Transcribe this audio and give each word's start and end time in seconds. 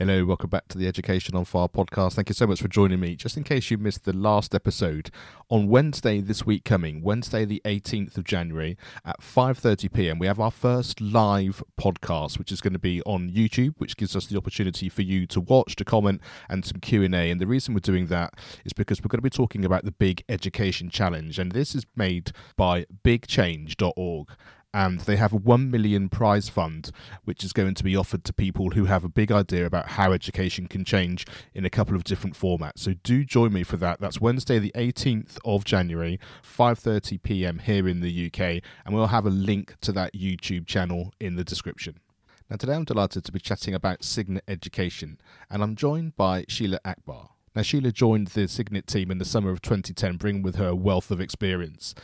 Hello, 0.00 0.24
welcome 0.24 0.48
back 0.48 0.66
to 0.68 0.78
the 0.78 0.88
Education 0.88 1.36
on 1.36 1.44
Fire 1.44 1.68
podcast. 1.68 2.14
Thank 2.14 2.30
you 2.30 2.34
so 2.34 2.46
much 2.46 2.62
for 2.62 2.68
joining 2.68 3.00
me. 3.00 3.16
Just 3.16 3.36
in 3.36 3.44
case 3.44 3.70
you 3.70 3.76
missed 3.76 4.06
the 4.06 4.14
last 4.14 4.54
episode, 4.54 5.10
on 5.50 5.68
Wednesday 5.68 6.22
this 6.22 6.46
week 6.46 6.64
coming, 6.64 7.02
Wednesday 7.02 7.44
the 7.44 7.60
18th 7.66 8.16
of 8.16 8.24
January 8.24 8.78
at 9.04 9.20
5:30 9.20 9.92
p.m., 9.92 10.18
we 10.18 10.26
have 10.26 10.40
our 10.40 10.50
first 10.50 11.02
live 11.02 11.62
podcast 11.78 12.38
which 12.38 12.50
is 12.50 12.62
going 12.62 12.72
to 12.72 12.78
be 12.78 13.02
on 13.02 13.28
YouTube, 13.28 13.74
which 13.76 13.98
gives 13.98 14.16
us 14.16 14.24
the 14.24 14.38
opportunity 14.38 14.88
for 14.88 15.02
you 15.02 15.26
to 15.26 15.38
watch, 15.38 15.76
to 15.76 15.84
comment 15.84 16.22
and 16.48 16.64
some 16.64 16.80
Q&A. 16.80 17.30
And 17.30 17.38
the 17.38 17.46
reason 17.46 17.74
we're 17.74 17.80
doing 17.80 18.06
that 18.06 18.32
is 18.64 18.72
because 18.72 19.02
we're 19.02 19.08
going 19.08 19.18
to 19.18 19.22
be 19.22 19.28
talking 19.28 19.66
about 19.66 19.84
the 19.84 19.92
Big 19.92 20.24
Education 20.30 20.88
Challenge 20.88 21.38
and 21.38 21.52
this 21.52 21.74
is 21.74 21.84
made 21.94 22.32
by 22.56 22.86
bigchange.org 23.04 24.28
and 24.72 25.00
they 25.00 25.16
have 25.16 25.32
a 25.32 25.36
1 25.36 25.70
million 25.70 26.08
prize 26.08 26.48
fund 26.48 26.90
which 27.24 27.42
is 27.42 27.52
going 27.52 27.74
to 27.74 27.84
be 27.84 27.96
offered 27.96 28.24
to 28.24 28.32
people 28.32 28.70
who 28.70 28.84
have 28.84 29.04
a 29.04 29.08
big 29.08 29.32
idea 29.32 29.66
about 29.66 29.90
how 29.90 30.12
education 30.12 30.66
can 30.66 30.84
change 30.84 31.26
in 31.54 31.64
a 31.64 31.70
couple 31.70 31.96
of 31.96 32.04
different 32.04 32.36
formats 32.36 32.78
so 32.78 32.94
do 33.02 33.24
join 33.24 33.52
me 33.52 33.62
for 33.62 33.76
that 33.76 34.00
that's 34.00 34.20
wednesday 34.20 34.58
the 34.58 34.72
18th 34.74 35.38
of 35.44 35.64
january 35.64 36.18
5:30 36.42 37.22
p.m. 37.22 37.58
here 37.58 37.88
in 37.88 38.00
the 38.00 38.26
UK 38.26 38.62
and 38.84 38.94
we'll 38.94 39.08
have 39.08 39.26
a 39.26 39.30
link 39.30 39.74
to 39.80 39.92
that 39.92 40.14
YouTube 40.14 40.66
channel 40.66 41.12
in 41.20 41.36
the 41.36 41.44
description 41.44 42.00
now 42.48 42.56
today 42.56 42.74
I'm 42.74 42.84
delighted 42.84 43.24
to 43.24 43.32
be 43.32 43.40
chatting 43.40 43.74
about 43.74 44.04
Signet 44.04 44.44
Education 44.46 45.20
and 45.50 45.62
I'm 45.62 45.76
joined 45.76 46.16
by 46.16 46.44
Sheila 46.48 46.80
Akbar 46.84 47.30
now, 47.54 47.62
Sheila 47.62 47.90
joined 47.90 48.28
the 48.28 48.46
Signet 48.46 48.86
team 48.86 49.10
in 49.10 49.18
the 49.18 49.24
summer 49.24 49.50
of 49.50 49.60
2010, 49.60 50.18
bringing 50.18 50.42
with 50.42 50.54
her 50.54 50.68
a 50.68 50.74
wealth 50.76 51.10
of 51.10 51.20
experience. 51.20 51.96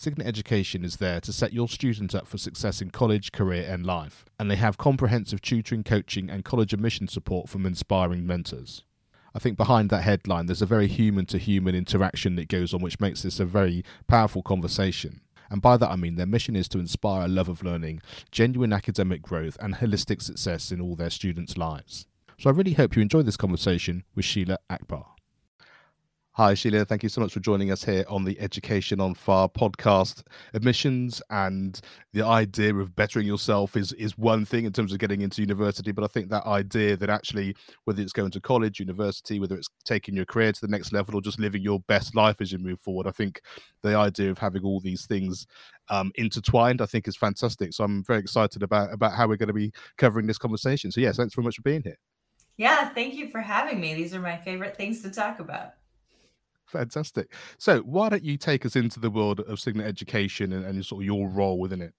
Signet 0.00 0.26
Education 0.26 0.82
is 0.82 0.96
there 0.96 1.20
to 1.20 1.30
set 1.30 1.52
your 1.52 1.68
students 1.68 2.14
up 2.14 2.26
for 2.26 2.38
success 2.38 2.80
in 2.80 2.88
college, 2.88 3.32
career, 3.32 3.66
and 3.68 3.84
life, 3.84 4.24
and 4.38 4.50
they 4.50 4.56
have 4.56 4.78
comprehensive 4.78 5.42
tutoring, 5.42 5.84
coaching, 5.84 6.30
and 6.30 6.42
college 6.42 6.72
admission 6.72 7.06
support 7.06 7.50
from 7.50 7.66
inspiring 7.66 8.26
mentors. 8.26 8.84
I 9.34 9.40
think 9.40 9.58
behind 9.58 9.90
that 9.90 10.04
headline, 10.04 10.46
there's 10.46 10.62
a 10.62 10.64
very 10.64 10.86
human 10.86 11.26
to 11.26 11.36
human 11.36 11.74
interaction 11.74 12.36
that 12.36 12.48
goes 12.48 12.72
on, 12.72 12.80
which 12.80 12.98
makes 12.98 13.20
this 13.20 13.40
a 13.40 13.44
very 13.44 13.84
powerful 14.08 14.42
conversation. 14.42 15.20
And 15.50 15.60
by 15.60 15.76
that 15.76 15.90
I 15.90 15.96
mean 15.96 16.14
their 16.14 16.24
mission 16.24 16.56
is 16.56 16.68
to 16.68 16.78
inspire 16.78 17.26
a 17.26 17.28
love 17.28 17.50
of 17.50 17.62
learning, 17.62 18.00
genuine 18.30 18.72
academic 18.72 19.20
growth, 19.20 19.58
and 19.60 19.74
holistic 19.74 20.22
success 20.22 20.72
in 20.72 20.80
all 20.80 20.96
their 20.96 21.10
students' 21.10 21.58
lives. 21.58 22.06
So 22.38 22.48
I 22.48 22.54
really 22.54 22.72
hope 22.72 22.96
you 22.96 23.02
enjoy 23.02 23.20
this 23.20 23.36
conversation 23.36 24.04
with 24.14 24.24
Sheila 24.24 24.60
Akbar. 24.70 25.08
Hi, 26.40 26.54
Sheila. 26.54 26.86
Thank 26.86 27.02
you 27.02 27.10
so 27.10 27.20
much 27.20 27.34
for 27.34 27.40
joining 27.40 27.70
us 27.70 27.84
here 27.84 28.02
on 28.08 28.24
the 28.24 28.40
Education 28.40 28.98
on 28.98 29.12
Fire 29.12 29.46
podcast. 29.46 30.22
Admissions 30.54 31.20
and 31.28 31.78
the 32.14 32.24
idea 32.24 32.74
of 32.74 32.96
bettering 32.96 33.26
yourself 33.26 33.76
is 33.76 33.92
is 33.92 34.16
one 34.16 34.46
thing 34.46 34.64
in 34.64 34.72
terms 34.72 34.94
of 34.94 34.98
getting 34.98 35.20
into 35.20 35.42
university, 35.42 35.92
but 35.92 36.02
I 36.02 36.06
think 36.06 36.30
that 36.30 36.46
idea 36.46 36.96
that 36.96 37.10
actually, 37.10 37.54
whether 37.84 38.00
it's 38.00 38.14
going 38.14 38.30
to 38.30 38.40
college, 38.40 38.80
university, 38.80 39.38
whether 39.38 39.54
it's 39.54 39.68
taking 39.84 40.16
your 40.16 40.24
career 40.24 40.50
to 40.50 40.60
the 40.62 40.68
next 40.68 40.94
level 40.94 41.14
or 41.14 41.20
just 41.20 41.38
living 41.38 41.60
your 41.60 41.80
best 41.80 42.16
life 42.16 42.40
as 42.40 42.50
you 42.50 42.56
move 42.56 42.80
forward, 42.80 43.06
I 43.06 43.10
think 43.10 43.42
the 43.82 43.94
idea 43.94 44.30
of 44.30 44.38
having 44.38 44.62
all 44.62 44.80
these 44.80 45.04
things 45.04 45.46
um, 45.90 46.10
intertwined, 46.14 46.80
I 46.80 46.86
think, 46.86 47.06
is 47.06 47.18
fantastic. 47.18 47.74
So 47.74 47.84
I'm 47.84 48.02
very 48.02 48.20
excited 48.20 48.62
about 48.62 48.94
about 48.94 49.12
how 49.12 49.28
we're 49.28 49.36
going 49.36 49.48
to 49.48 49.52
be 49.52 49.72
covering 49.98 50.26
this 50.26 50.38
conversation. 50.38 50.90
So 50.90 51.02
yes, 51.02 51.18
thanks 51.18 51.34
very 51.34 51.44
much 51.44 51.56
for 51.56 51.62
being 51.62 51.82
here. 51.82 51.98
Yeah, 52.56 52.88
thank 52.88 53.12
you 53.12 53.28
for 53.28 53.42
having 53.42 53.78
me. 53.78 53.92
These 53.92 54.14
are 54.14 54.20
my 54.20 54.38
favorite 54.38 54.78
things 54.78 55.02
to 55.02 55.10
talk 55.10 55.38
about. 55.38 55.74
Fantastic. 56.70 57.32
So, 57.58 57.80
why 57.80 58.08
don't 58.08 58.22
you 58.22 58.36
take 58.36 58.64
us 58.64 58.76
into 58.76 59.00
the 59.00 59.10
world 59.10 59.40
of 59.40 59.58
Signet 59.58 59.86
Education 59.86 60.52
and, 60.52 60.64
and 60.64 60.86
sort 60.86 61.02
of 61.02 61.06
your 61.06 61.28
role 61.28 61.58
within 61.58 61.82
it? 61.82 61.94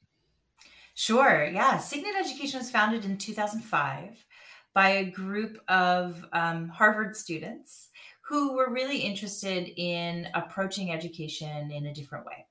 Sure. 0.95 1.45
Yeah. 1.45 1.77
Signet 1.77 2.15
Education 2.17 2.59
was 2.59 2.71
founded 2.71 3.03
in 3.03 3.17
2005 3.17 4.25
by 4.73 4.89
a 4.89 5.05
group 5.05 5.57
of 5.67 6.25
um, 6.31 6.69
Harvard 6.69 7.17
students 7.17 7.89
who 8.21 8.53
were 8.55 8.71
really 8.71 8.99
interested 8.99 9.69
in 9.75 10.29
approaching 10.33 10.91
education 10.91 11.69
in 11.69 11.85
a 11.85 11.93
different 11.93 12.25
way. 12.25 12.45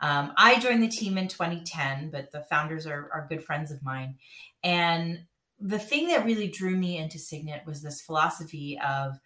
Um, 0.00 0.32
I 0.38 0.58
joined 0.60 0.82
the 0.82 0.88
team 0.88 1.18
in 1.18 1.28
2010, 1.28 2.10
but 2.10 2.32
the 2.32 2.46
founders 2.48 2.86
are, 2.86 3.10
are 3.12 3.26
good 3.28 3.44
friends 3.44 3.70
of 3.70 3.82
mine. 3.82 4.16
And 4.64 5.24
the 5.60 5.78
thing 5.78 6.08
that 6.08 6.24
really 6.24 6.48
drew 6.48 6.76
me 6.76 6.96
into 6.96 7.18
Signet 7.18 7.66
was 7.66 7.82
this 7.82 8.00
philosophy 8.00 8.78
of 8.86 9.18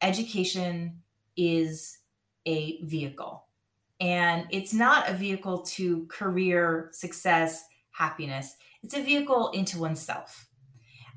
education 0.00 1.02
is 1.36 1.98
a 2.46 2.82
vehicle. 2.82 3.46
And 4.00 4.46
it's 4.50 4.72
not 4.72 5.08
a 5.08 5.14
vehicle 5.14 5.62
to 5.62 6.06
career 6.06 6.88
success, 6.92 7.64
happiness. 7.90 8.56
It's 8.82 8.96
a 8.96 9.02
vehicle 9.02 9.50
into 9.50 9.78
oneself. 9.78 10.46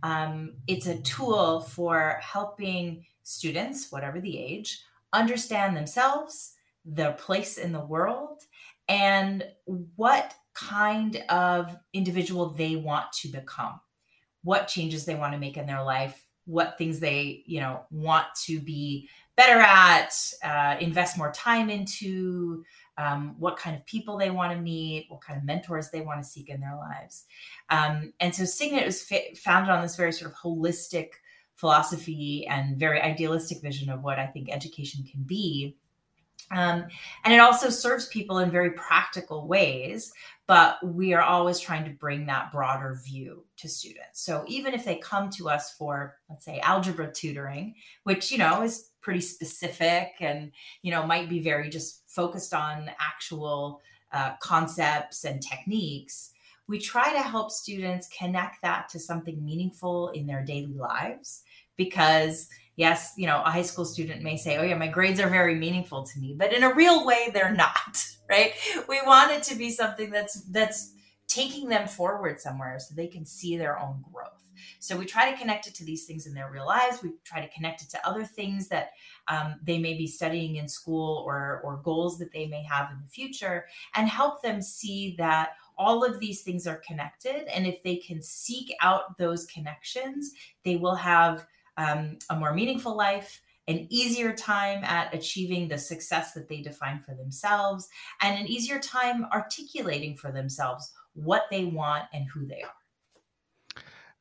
Um, 0.03 0.55
it's 0.67 0.87
a 0.87 1.01
tool 1.01 1.61
for 1.61 2.19
helping 2.21 3.05
students, 3.23 3.89
whatever 3.89 4.19
the 4.19 4.37
age, 4.37 4.81
understand 5.13 5.77
themselves, 5.77 6.53
their 6.83 7.13
place 7.13 7.57
in 7.57 7.71
the 7.71 7.85
world, 7.85 8.41
and 8.89 9.45
what 9.95 10.33
kind 10.53 11.23
of 11.29 11.77
individual 11.93 12.49
they 12.49 12.75
want 12.75 13.11
to 13.13 13.29
become, 13.29 13.79
what 14.43 14.67
changes 14.67 15.05
they 15.05 15.15
want 15.15 15.31
to 15.31 15.39
make 15.39 15.55
in 15.55 15.65
their 15.65 15.83
life, 15.83 16.21
what 16.45 16.77
things 16.77 16.99
they, 16.99 17.43
you 17.45 17.61
know, 17.61 17.85
want 17.89 18.27
to 18.45 18.59
be 18.59 19.07
better 19.35 19.59
at, 19.59 20.13
uh, 20.43 20.77
invest 20.79 21.17
more 21.17 21.31
time 21.31 21.69
into, 21.69 22.63
um, 22.97 23.35
what 23.39 23.57
kind 23.57 23.75
of 23.75 23.85
people 23.85 24.17
they 24.17 24.29
want 24.29 24.53
to 24.53 24.59
meet, 24.59 25.07
what 25.09 25.21
kind 25.21 25.37
of 25.37 25.45
mentors 25.45 25.89
they 25.89 26.01
want 26.01 26.21
to 26.21 26.29
seek 26.29 26.49
in 26.49 26.59
their 26.59 26.77
lives. 26.77 27.25
Um, 27.69 28.13
and 28.19 28.33
so 28.35 28.45
Signet 28.45 28.85
was 28.85 29.11
founded 29.37 29.71
on 29.71 29.81
this 29.81 29.95
very 29.95 30.11
sort 30.11 30.31
of 30.31 30.37
holistic 30.37 31.09
philosophy 31.55 32.45
and 32.47 32.77
very 32.77 33.01
idealistic 33.01 33.61
vision 33.61 33.89
of 33.89 34.03
what 34.03 34.19
I 34.19 34.27
think 34.27 34.51
education 34.51 35.03
can 35.03 35.23
be. 35.23 35.77
Um, 36.51 36.85
and 37.23 37.33
it 37.33 37.39
also 37.39 37.69
serves 37.69 38.07
people 38.07 38.39
in 38.39 38.51
very 38.51 38.71
practical 38.71 39.47
ways, 39.47 40.11
but 40.45 40.77
we 40.85 41.13
are 41.13 41.21
always 41.21 41.59
trying 41.59 41.85
to 41.85 41.91
bring 41.91 42.25
that 42.25 42.51
broader 42.51 42.99
view 43.03 43.45
to 43.57 43.69
students. 43.69 44.21
So 44.21 44.43
even 44.47 44.73
if 44.73 44.83
they 44.85 44.97
come 44.97 45.29
to 45.31 45.49
us 45.49 45.73
for, 45.73 46.17
let's 46.29 46.45
say, 46.45 46.59
algebra 46.59 47.11
tutoring, 47.11 47.75
which, 48.03 48.31
you 48.31 48.37
know, 48.37 48.61
is 48.61 48.89
pretty 49.03 49.21
specific 49.21 50.13
and 50.19 50.51
you 50.81 50.91
know 50.91 51.05
might 51.05 51.29
be 51.29 51.39
very 51.39 51.69
just 51.69 52.01
focused 52.07 52.53
on 52.53 52.89
actual 52.99 53.81
uh, 54.11 54.33
concepts 54.41 55.23
and 55.25 55.41
techniques 55.41 56.31
we 56.67 56.79
try 56.79 57.11
to 57.11 57.19
help 57.19 57.51
students 57.51 58.07
connect 58.17 58.61
that 58.61 58.87
to 58.89 58.99
something 58.99 59.43
meaningful 59.43 60.09
in 60.09 60.25
their 60.25 60.43
daily 60.43 60.77
lives 60.77 61.43
because 61.75 62.47
yes 62.77 63.13
you 63.17 63.27
know 63.27 63.43
a 63.45 63.51
high 63.51 63.61
school 63.61 63.85
student 63.85 64.23
may 64.23 64.37
say 64.37 64.57
oh 64.57 64.63
yeah 64.63 64.75
my 64.75 64.87
grades 64.87 65.19
are 65.19 65.29
very 65.29 65.53
meaningful 65.53 66.03
to 66.03 66.19
me 66.19 66.33
but 66.35 66.53
in 66.53 66.63
a 66.63 66.73
real 66.73 67.05
way 67.05 67.29
they're 67.33 67.53
not 67.53 68.03
right? 68.29 68.53
We 68.87 68.99
want 69.05 69.31
it 69.31 69.43
to 69.43 69.55
be 69.55 69.69
something 69.69 70.09
that's 70.09 70.41
that's 70.43 70.93
taking 71.27 71.69
them 71.69 71.87
forward 71.87 72.39
somewhere 72.39 72.77
so 72.79 72.93
they 72.93 73.07
can 73.07 73.25
see 73.25 73.57
their 73.57 73.79
own 73.79 74.03
growth 74.11 74.42
so 74.79 74.97
we 74.97 75.05
try 75.05 75.31
to 75.31 75.37
connect 75.37 75.67
it 75.67 75.75
to 75.75 75.85
these 75.85 76.05
things 76.05 76.25
in 76.25 76.33
their 76.33 76.49
real 76.51 76.65
lives. 76.65 77.01
We 77.01 77.13
try 77.23 77.41
to 77.41 77.53
connect 77.53 77.81
it 77.81 77.89
to 77.91 78.07
other 78.07 78.25
things 78.25 78.67
that 78.69 78.91
um, 79.27 79.55
they 79.63 79.77
may 79.77 79.93
be 79.93 80.07
studying 80.07 80.57
in 80.57 80.67
school 80.67 81.23
or, 81.25 81.61
or 81.63 81.77
goals 81.77 82.17
that 82.19 82.31
they 82.31 82.47
may 82.47 82.63
have 82.63 82.91
in 82.91 82.99
the 83.01 83.07
future 83.07 83.65
and 83.95 84.07
help 84.07 84.41
them 84.41 84.61
see 84.61 85.15
that 85.17 85.51
all 85.77 86.03
of 86.03 86.19
these 86.19 86.41
things 86.41 86.67
are 86.67 86.81
connected. 86.87 87.47
And 87.53 87.65
if 87.65 87.81
they 87.83 87.97
can 87.97 88.21
seek 88.21 88.73
out 88.81 89.17
those 89.17 89.45
connections, 89.45 90.31
they 90.63 90.75
will 90.75 90.95
have 90.95 91.45
um, 91.77 92.17
a 92.29 92.35
more 92.35 92.53
meaningful 92.53 92.95
life 92.95 93.41
an 93.67 93.87
easier 93.89 94.33
time 94.33 94.83
at 94.83 95.13
achieving 95.13 95.67
the 95.67 95.77
success 95.77 96.33
that 96.33 96.49
they 96.49 96.61
define 96.61 96.99
for 96.99 97.15
themselves, 97.15 97.87
and 98.21 98.37
an 98.37 98.47
easier 98.47 98.79
time 98.79 99.25
articulating 99.33 100.15
for 100.15 100.31
themselves 100.31 100.91
what 101.13 101.45
they 101.49 101.65
want 101.65 102.03
and 102.13 102.27
who 102.29 102.45
they 102.45 102.61
are. 102.61 102.82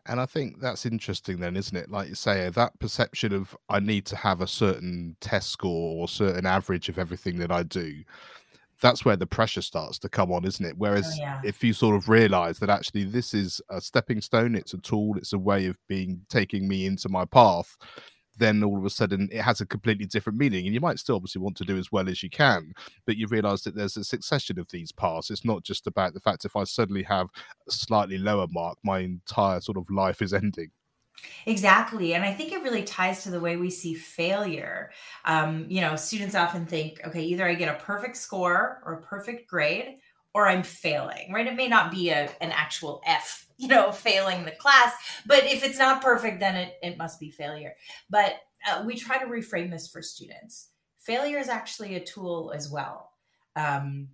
And 0.07 0.21
I 0.21 0.27
think 0.27 0.61
that's 0.61 0.85
interesting, 0.85 1.39
then, 1.39 1.57
isn't 1.57 1.77
it? 1.77 1.91
Like 1.91 2.09
you 2.09 2.15
say, 2.15 2.49
that 2.49 2.79
perception 2.81 3.33
of 3.33 3.57
I 3.69 3.79
need 3.79 4.05
to 4.07 4.17
have 4.17 4.41
a 4.41 4.49
certain 4.49 5.17
test 5.21 5.51
score 5.51 6.01
or 6.01 6.09
certain 6.09 6.45
average 6.45 6.89
of 6.89 6.99
everything 6.99 7.39
that 7.39 7.53
I 7.53 7.63
do. 7.63 8.03
That's 8.81 9.05
where 9.05 9.15
the 9.15 9.29
pressure 9.29 9.63
starts 9.63 10.01
to 10.01 10.09
come 10.09 10.33
on, 10.33 10.45
isn't 10.45 10.65
it? 10.65 10.77
Whereas 10.77 11.07
oh, 11.07 11.23
yeah. 11.23 11.41
if 11.45 11.63
you 11.63 11.73
sort 11.73 11.95
of 11.95 12.09
realize 12.09 12.59
that 12.59 12.69
actually 12.69 13.05
this 13.05 13.33
is 13.33 13.61
a 13.71 13.81
stepping 13.81 14.21
stone, 14.21 14.57
it's 14.57 14.75
a 14.75 14.79
tool, 14.79 15.17
it's 15.17 15.33
a 15.33 15.39
way 15.39 15.67
of 15.67 15.79
being 15.87 16.23
taking 16.29 16.67
me 16.67 16.87
into 16.87 17.09
my 17.09 17.25
path, 17.25 17.77
then 18.39 18.63
all 18.65 18.79
of 18.79 18.85
a 18.85 18.91
sudden 18.91 19.29
it 19.33 19.43
has 19.43 19.61
a 19.61 19.67
completely 19.67 20.07
different 20.07 20.39
meaning. 20.39 20.67
And 20.67 20.75
you 20.75 20.81
might 20.81 20.99
still 20.99 21.17
obviously 21.17 21.41
want 21.41 21.57
to 21.59 21.65
do 21.65 21.79
as 21.79 21.93
well 21.93 22.09
as 22.09 22.23
you 22.23 22.31
can, 22.31 22.73
but 23.07 23.17
you 23.17 23.27
realize 23.27 23.63
that 23.63 23.75
there's 23.75 23.97
a 23.97 24.05
succession 24.05 24.59
of 24.59 24.69
these 24.71 24.93
paths. 24.93 25.31
It's 25.31 25.45
not 25.45 25.63
just 25.63 25.87
about 25.87 26.15
the 26.15 26.21
fact 26.21 26.45
if 26.45 26.57
I 26.57 26.65
suddenly 26.65 27.03
have 27.05 27.29
a 27.69 27.71
slightly 27.71 28.19
lower 28.19 28.47
mark, 28.51 28.79
my 28.85 29.01
entire 29.01 29.61
sort 29.61 29.79
of 29.79 29.91
life 29.91 30.23
is 30.23 30.33
ending. 30.33 30.71
Exactly. 31.47 32.15
And 32.15 32.25
I 32.25 32.33
think 32.33 32.53
it 32.53 32.63
really 32.63 32.83
ties 32.83 33.23
to 33.25 33.31
the 33.31 33.41
way 33.41 33.57
we 33.57 33.71
see 33.71 33.95
failure. 33.95 34.91
Um, 35.25 35.67
you 35.69 35.81
know, 35.81 35.95
students 35.97 36.35
often 36.35 36.67
think, 36.67 37.01
okay, 37.07 37.23
either 37.23 37.47
I 37.47 37.55
get 37.55 37.75
a 37.75 37.85
perfect 37.85 38.17
score 38.17 38.83
or 38.85 38.95
a 38.95 39.03
perfect 39.03 39.49
grade, 39.49 39.99
or 40.35 40.49
I'm 40.49 40.63
failing, 40.63 41.33
right? 41.33 41.47
It 41.47 41.57
may 41.57 41.69
not 41.69 41.91
be 41.91 42.11
a, 42.11 42.31
an 42.41 42.53
actual 42.53 43.03
F 43.07 43.47
you 43.63 43.69
know, 43.69 43.93
failing 43.93 44.45
the 44.45 44.51
class. 44.51 44.93
But 45.25 45.45
if 45.45 45.63
it's 45.63 45.79
not 45.79 46.03
perfect, 46.03 46.41
then 46.41 46.57
it, 46.57 46.75
it 46.83 46.99
must 46.99 47.21
be 47.21 47.31
failure. 47.31 47.75
But 48.11 48.41
uh, 48.69 48.83
we 48.85 48.97
try 48.97 49.19
to 49.19 49.27
reframe 49.27 49.71
this 49.71 49.89
for 49.89 50.03
students. 50.03 50.71
Failure 50.99 51.39
is 51.39 51.49
actually 51.49 51.95
a 51.95 52.05
tool 52.05 52.53
as 52.55 52.69
well. 52.69 53.13
Um, 53.55 54.09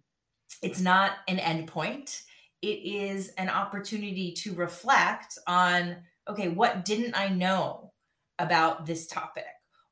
it's 0.62 0.80
not 0.80 1.12
an 1.28 1.38
endpoint. 1.38 2.22
It 2.60 2.66
is 2.66 3.30
an 3.38 3.48
opportunity 3.48 4.32
to 4.32 4.54
reflect 4.54 5.38
on, 5.46 5.96
okay, 6.28 6.48
what 6.48 6.84
didn't 6.84 7.18
I 7.18 7.28
know 7.28 7.92
about 8.38 8.84
this 8.84 9.06
topic? 9.06 9.44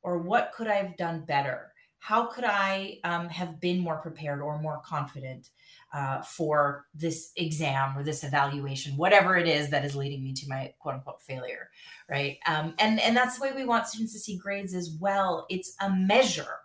Or 0.02 0.18
what 0.18 0.52
could 0.54 0.68
I 0.68 0.74
have 0.74 0.98
done 0.98 1.24
better? 1.24 1.72
How 1.98 2.26
could 2.26 2.44
I 2.44 2.98
um, 3.04 3.28
have 3.28 3.60
been 3.60 3.80
more 3.80 3.96
prepared 3.96 4.40
or 4.40 4.60
more 4.60 4.80
confident? 4.84 5.48
uh, 5.96 6.20
for 6.20 6.86
this 6.94 7.32
exam 7.36 7.96
or 7.96 8.02
this 8.02 8.24
evaluation, 8.24 8.96
whatever 8.96 9.36
it 9.36 9.46
is 9.46 9.70
that 9.70 9.84
is 9.84 9.96
leading 9.96 10.22
me 10.22 10.32
to 10.34 10.48
my 10.48 10.72
quote 10.78 10.96
unquote 10.96 11.22
failure, 11.22 11.70
right? 12.08 12.38
Um, 12.46 12.74
and 12.78 13.00
and 13.00 13.16
that's 13.16 13.38
the 13.38 13.42
way 13.44 13.52
we 13.54 13.64
want 13.64 13.86
students 13.86 14.12
to 14.12 14.18
see 14.18 14.36
grades 14.36 14.74
as 14.74 14.90
well. 15.00 15.46
It's 15.48 15.74
a 15.80 15.90
measure 15.90 16.58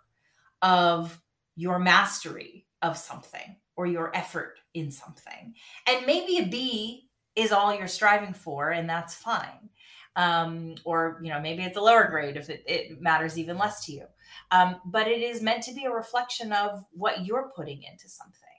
of 0.60 1.20
your 1.56 1.78
mastery 1.78 2.66
of 2.82 2.98
something 2.98 3.56
or 3.76 3.86
your 3.86 4.14
effort 4.14 4.58
in 4.74 4.90
something, 4.90 5.54
and 5.86 6.06
maybe 6.06 6.38
a 6.38 6.46
B 6.46 7.08
is 7.34 7.52
all 7.52 7.74
you're 7.74 7.88
striving 7.88 8.34
for, 8.34 8.70
and 8.70 8.88
that's 8.88 9.14
fine. 9.14 9.70
Um, 10.14 10.74
or 10.84 11.18
you 11.22 11.30
know 11.30 11.40
maybe 11.40 11.62
it's 11.62 11.78
a 11.78 11.80
lower 11.80 12.06
grade 12.06 12.36
if 12.36 12.50
it, 12.50 12.62
it 12.66 13.00
matters 13.00 13.38
even 13.38 13.56
less 13.56 13.84
to 13.86 13.92
you. 13.92 14.04
Um, 14.50 14.76
but 14.84 15.08
it 15.08 15.22
is 15.22 15.40
meant 15.40 15.62
to 15.64 15.74
be 15.74 15.84
a 15.84 15.90
reflection 15.90 16.52
of 16.52 16.84
what 16.92 17.24
you're 17.24 17.50
putting 17.56 17.82
into 17.82 18.08
something 18.08 18.52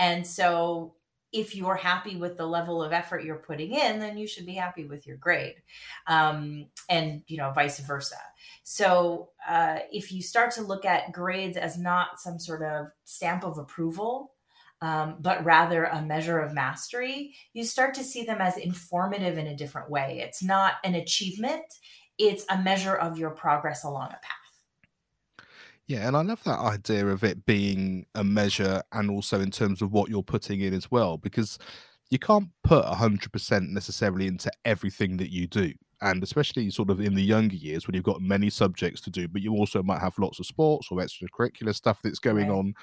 and 0.00 0.26
so 0.26 0.94
if 1.32 1.54
you're 1.54 1.76
happy 1.76 2.16
with 2.16 2.36
the 2.36 2.46
level 2.46 2.82
of 2.82 2.92
effort 2.92 3.22
you're 3.22 3.36
putting 3.36 3.72
in, 3.72 4.00
then 4.00 4.18
you 4.18 4.26
should 4.26 4.46
be 4.46 4.54
happy 4.54 4.84
with 4.84 5.06
your 5.06 5.16
grade, 5.16 5.56
um, 6.08 6.66
and 6.88 7.22
you 7.28 7.36
know 7.36 7.52
vice 7.52 7.78
versa. 7.80 8.16
So 8.64 9.28
uh, 9.48 9.80
if 9.92 10.10
you 10.10 10.22
start 10.22 10.52
to 10.52 10.62
look 10.62 10.84
at 10.84 11.12
grades 11.12 11.56
as 11.56 11.78
not 11.78 12.18
some 12.18 12.38
sort 12.40 12.62
of 12.62 12.88
stamp 13.04 13.44
of 13.44 13.58
approval, 13.58 14.32
um, 14.82 15.16
but 15.20 15.44
rather 15.44 15.84
a 15.84 16.02
measure 16.02 16.38
of 16.38 16.52
mastery, 16.52 17.34
you 17.52 17.64
start 17.64 17.94
to 17.94 18.04
see 18.04 18.24
them 18.24 18.40
as 18.40 18.56
informative 18.56 19.38
in 19.38 19.46
a 19.46 19.56
different 19.56 19.90
way. 19.90 20.20
It's 20.24 20.42
not 20.42 20.74
an 20.84 20.94
achievement; 20.94 21.64
it's 22.18 22.44
a 22.50 22.58
measure 22.58 22.94
of 22.94 23.18
your 23.18 23.30
progress 23.30 23.84
along 23.84 24.08
a 24.08 24.20
path. 24.22 24.40
Yeah, 25.90 26.06
and 26.06 26.16
I 26.16 26.22
love 26.22 26.44
that 26.44 26.60
idea 26.60 27.04
of 27.08 27.24
it 27.24 27.46
being 27.46 28.06
a 28.14 28.22
measure 28.22 28.80
and 28.92 29.10
also 29.10 29.40
in 29.40 29.50
terms 29.50 29.82
of 29.82 29.90
what 29.90 30.08
you're 30.08 30.22
putting 30.22 30.60
in 30.60 30.72
as 30.72 30.88
well, 30.88 31.16
because 31.16 31.58
you 32.10 32.18
can't 32.20 32.48
put 32.62 32.84
100% 32.84 33.68
necessarily 33.70 34.28
into 34.28 34.52
everything 34.64 35.16
that 35.16 35.32
you 35.32 35.48
do. 35.48 35.72
And 36.00 36.22
especially 36.22 36.70
sort 36.70 36.90
of 36.90 37.00
in 37.00 37.16
the 37.16 37.22
younger 37.22 37.56
years 37.56 37.86
when 37.86 37.94
you've 37.96 38.04
got 38.04 38.22
many 38.22 38.50
subjects 38.50 39.00
to 39.00 39.10
do, 39.10 39.26
but 39.26 39.42
you 39.42 39.52
also 39.52 39.82
might 39.82 40.00
have 40.00 40.16
lots 40.16 40.38
of 40.38 40.46
sports 40.46 40.86
or 40.92 40.98
extracurricular 40.98 41.74
stuff 41.74 42.00
that's 42.02 42.20
going 42.20 42.48
right. 42.48 42.56
on. 42.56 42.74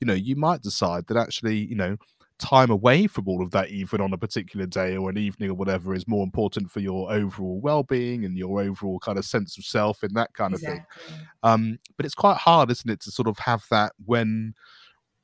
You 0.00 0.06
know, 0.06 0.14
you 0.14 0.36
might 0.36 0.62
decide 0.62 1.06
that 1.06 1.16
actually, 1.16 1.56
you 1.58 1.76
know, 1.76 1.96
time 2.40 2.70
away 2.70 3.06
from 3.06 3.28
all 3.28 3.42
of 3.42 3.50
that 3.50 3.68
even 3.68 4.00
on 4.00 4.12
a 4.14 4.18
particular 4.18 4.64
day 4.64 4.96
or 4.96 5.10
an 5.10 5.18
evening 5.18 5.50
or 5.50 5.54
whatever 5.54 5.94
is 5.94 6.08
more 6.08 6.24
important 6.24 6.70
for 6.70 6.80
your 6.80 7.12
overall 7.12 7.60
well-being 7.60 8.24
and 8.24 8.36
your 8.36 8.62
overall 8.62 8.98
kind 8.98 9.18
of 9.18 9.26
sense 9.26 9.58
of 9.58 9.64
self 9.64 10.02
and 10.02 10.16
that 10.16 10.32
kind 10.32 10.54
exactly. 10.54 10.78
of 10.78 11.12
thing 11.12 11.26
um 11.42 11.78
but 11.98 12.06
it's 12.06 12.14
quite 12.14 12.38
hard 12.38 12.70
isn't 12.70 12.90
it 12.90 12.98
to 12.98 13.10
sort 13.10 13.28
of 13.28 13.38
have 13.38 13.66
that 13.70 13.92
when 14.06 14.54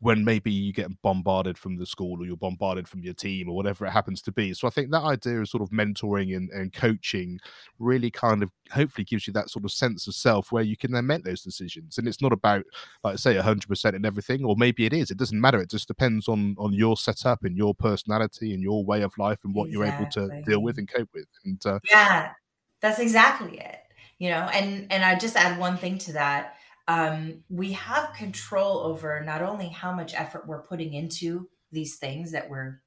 when 0.00 0.24
maybe 0.24 0.52
you 0.52 0.72
get 0.72 0.90
bombarded 1.00 1.56
from 1.56 1.76
the 1.76 1.86
school 1.86 2.20
or 2.20 2.26
you're 2.26 2.36
bombarded 2.36 2.86
from 2.86 3.00
your 3.00 3.14
team 3.14 3.48
or 3.48 3.56
whatever 3.56 3.86
it 3.86 3.90
happens 3.90 4.20
to 4.20 4.30
be. 4.30 4.52
So 4.52 4.66
I 4.66 4.70
think 4.70 4.90
that 4.90 5.02
idea 5.02 5.40
of 5.40 5.48
sort 5.48 5.62
of 5.62 5.70
mentoring 5.70 6.36
and, 6.36 6.50
and 6.50 6.70
coaching 6.70 7.40
really 7.78 8.10
kind 8.10 8.42
of 8.42 8.50
hopefully 8.70 9.04
gives 9.04 9.26
you 9.26 9.32
that 9.32 9.48
sort 9.48 9.64
of 9.64 9.72
sense 9.72 10.06
of 10.06 10.14
self 10.14 10.52
where 10.52 10.62
you 10.62 10.76
can 10.76 10.92
then 10.92 11.06
make 11.06 11.24
those 11.24 11.42
decisions. 11.42 11.96
And 11.96 12.06
it's 12.06 12.20
not 12.20 12.32
about, 12.32 12.64
like 13.04 13.14
I 13.14 13.16
say, 13.16 13.36
100% 13.36 13.94
in 13.94 14.04
everything, 14.04 14.44
or 14.44 14.54
maybe 14.56 14.84
it 14.84 14.92
is. 14.92 15.10
It 15.10 15.16
doesn't 15.16 15.40
matter. 15.40 15.60
It 15.60 15.70
just 15.70 15.88
depends 15.88 16.28
on 16.28 16.56
on 16.58 16.74
your 16.74 16.96
setup 16.96 17.44
and 17.44 17.56
your 17.56 17.74
personality 17.74 18.52
and 18.52 18.62
your 18.62 18.84
way 18.84 19.02
of 19.02 19.16
life 19.16 19.40
and 19.44 19.54
what 19.54 19.68
exactly. 19.68 19.86
you're 19.86 19.94
able 19.94 20.10
to 20.10 20.50
deal 20.50 20.62
with 20.62 20.76
and 20.76 20.92
cope 20.92 21.08
with. 21.14 21.26
And 21.44 21.64
uh, 21.64 21.78
yeah, 21.90 22.32
that's 22.80 22.98
exactly 22.98 23.58
it. 23.58 23.78
You 24.18 24.30
know, 24.30 24.48
and 24.52 24.86
and 24.90 25.04
I 25.04 25.14
just 25.14 25.36
add 25.36 25.58
one 25.58 25.78
thing 25.78 25.98
to 25.98 26.12
that 26.14 26.55
um, 26.88 27.42
we 27.48 27.72
have 27.72 28.12
control 28.12 28.78
over 28.78 29.22
not 29.24 29.42
only 29.42 29.68
how 29.68 29.92
much 29.92 30.14
effort 30.14 30.46
we're 30.46 30.62
putting 30.62 30.94
into 30.94 31.48
these 31.72 31.96
things 31.96 32.32
that 32.32 32.48
we're 32.48 32.80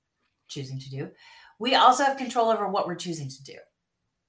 choosing 0.47 0.79
to 0.79 0.89
do, 0.89 1.11
we 1.59 1.75
also 1.75 2.03
have 2.03 2.17
control 2.17 2.49
over 2.49 2.67
what 2.67 2.87
we're 2.87 2.95
choosing 2.95 3.29
to 3.29 3.43
do. 3.43 3.57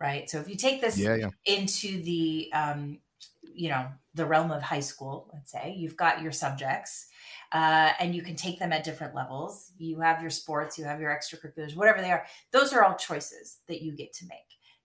Right. 0.00 0.28
So 0.30 0.38
if 0.40 0.48
you 0.48 0.56
take 0.56 0.80
this 0.80 0.98
yeah, 0.98 1.14
yeah. 1.14 1.30
into 1.44 2.02
the, 2.02 2.50
um, 2.54 3.00
you 3.42 3.68
know, 3.68 3.86
the 4.14 4.24
realm 4.24 4.50
of 4.50 4.62
high 4.62 4.80
school, 4.80 5.30
let's 5.32 5.52
say 5.52 5.74
you've 5.76 5.96
got 5.96 6.22
your 6.22 6.32
subjects 6.32 7.06
uh, 7.52 7.92
and 8.00 8.14
you 8.14 8.22
can 8.22 8.34
take 8.34 8.58
them 8.58 8.72
at 8.72 8.82
different 8.82 9.14
levels. 9.14 9.72
You 9.76 10.00
have 10.00 10.22
your 10.22 10.30
sports, 10.30 10.78
you 10.78 10.84
have 10.84 11.00
your 11.00 11.10
extracurriculars, 11.10 11.76
whatever 11.76 12.00
they 12.00 12.10
are. 12.10 12.24
Those 12.50 12.72
are 12.72 12.82
all 12.82 12.94
choices 12.94 13.58
that 13.68 13.82
you 13.82 13.94
get 13.94 14.14
to 14.14 14.26
make. 14.26 14.38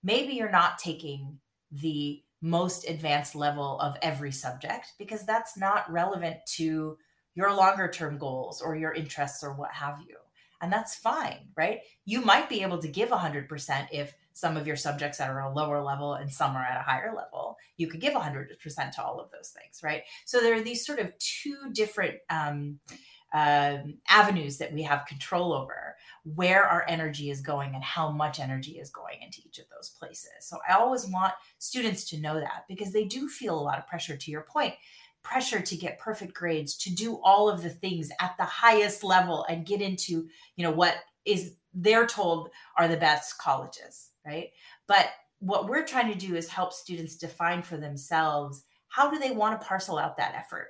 Maybe 0.04 0.34
you're 0.34 0.52
not 0.52 0.80
taking 0.80 1.40
the 1.72 2.22
most 2.46 2.88
advanced 2.88 3.34
level 3.34 3.80
of 3.80 3.98
every 4.04 4.32
subject 4.32 4.94
because 5.00 5.26
that's 5.26 5.58
not 5.58 5.92
relevant 5.92 6.38
to 6.46 6.96
your 7.34 7.52
longer 7.52 7.90
term 7.90 8.20
goals 8.20 8.62
or 8.62 8.76
your 8.76 8.94
interests 8.94 9.44
or 9.44 9.54
what 9.54 9.72
have 9.72 10.00
you. 10.08 10.16
And 10.62 10.72
that's 10.72 10.96
fine, 10.96 11.50
right? 11.58 11.80
You 12.06 12.22
might 12.22 12.48
be 12.48 12.62
able 12.62 12.78
to 12.78 12.88
give 12.88 13.10
100% 13.10 13.88
if 13.92 14.14
some 14.34 14.58
of 14.58 14.68
your 14.68 14.76
subjects 14.76 15.20
are 15.20 15.40
a 15.40 15.52
lower 15.52 15.82
level 15.82 16.14
and 16.14 16.32
some 16.32 16.56
are 16.56 16.64
at 16.64 16.80
a 16.80 16.84
higher 16.84 17.14
level. 17.16 17.58
You 17.78 17.88
could 17.88 18.00
give 18.00 18.14
100% 18.14 18.48
to 18.92 19.04
all 19.04 19.20
of 19.20 19.32
those 19.32 19.50
things, 19.50 19.82
right? 19.82 20.04
So 20.26 20.40
there 20.40 20.54
are 20.54 20.62
these 20.62 20.86
sort 20.86 21.00
of 21.00 21.18
two 21.18 21.72
different 21.74 22.20
um, 22.30 22.80
uh, 23.36 23.80
avenues 24.08 24.58
that 24.60 24.72
we 24.72 24.82
have 24.82 25.06
control 25.06 25.52
over 25.52 25.96
where 26.24 26.64
our 26.64 26.86
energy 26.88 27.30
is 27.30 27.42
going 27.42 27.76
and 27.76 27.84
how 27.84 28.10
much 28.10 28.40
energy 28.40 28.80
is 28.80 28.90
going 28.90 29.18
into 29.22 29.42
each 29.46 29.60
of 29.60 29.66
those 29.70 29.90
places. 29.90 30.30
So 30.40 30.58
I 30.68 30.76
always 30.76 31.06
want 31.06 31.34
students 31.58 32.06
to 32.12 32.22
know 32.22 32.40
that 32.40 32.64
because 32.70 32.94
they 32.94 33.04
do 33.04 33.28
feel 33.28 33.60
a 33.60 33.62
lot 33.62 33.78
of 33.78 33.88
pressure. 33.88 34.16
To 34.16 34.32
your 34.32 34.44
point 34.44 34.76
pressure 35.22 35.60
to 35.60 35.76
get 35.76 35.98
perfect 35.98 36.34
grades 36.36 36.78
to 36.78 36.94
do 36.94 37.20
all 37.24 37.50
of 37.50 37.64
the 37.64 37.70
things 37.70 38.12
at 38.22 38.36
the 38.38 38.46
highest 38.46 39.04
level 39.04 39.44
and 39.50 39.66
get 39.66 39.82
into 39.82 40.28
you 40.56 40.64
know 40.64 40.72
what 40.72 40.96
is 41.26 41.56
they're 41.74 42.06
told 42.06 42.50
are 42.78 42.88
the 42.88 42.96
best 42.96 43.38
colleges 43.40 44.12
right? 44.26 44.50
But 44.88 45.10
what 45.40 45.68
we're 45.68 45.86
trying 45.86 46.12
to 46.12 46.28
do 46.28 46.36
is 46.36 46.48
help 46.48 46.74
students 46.74 47.16
define 47.16 47.62
for 47.62 47.78
themselves 47.78 48.64
how 48.88 49.10
do 49.10 49.20
they 49.20 49.32
want 49.32 49.60
to 49.60 49.68
parcel 49.68 49.98
out 49.98 50.18
that 50.18 50.36
effort 50.36 50.70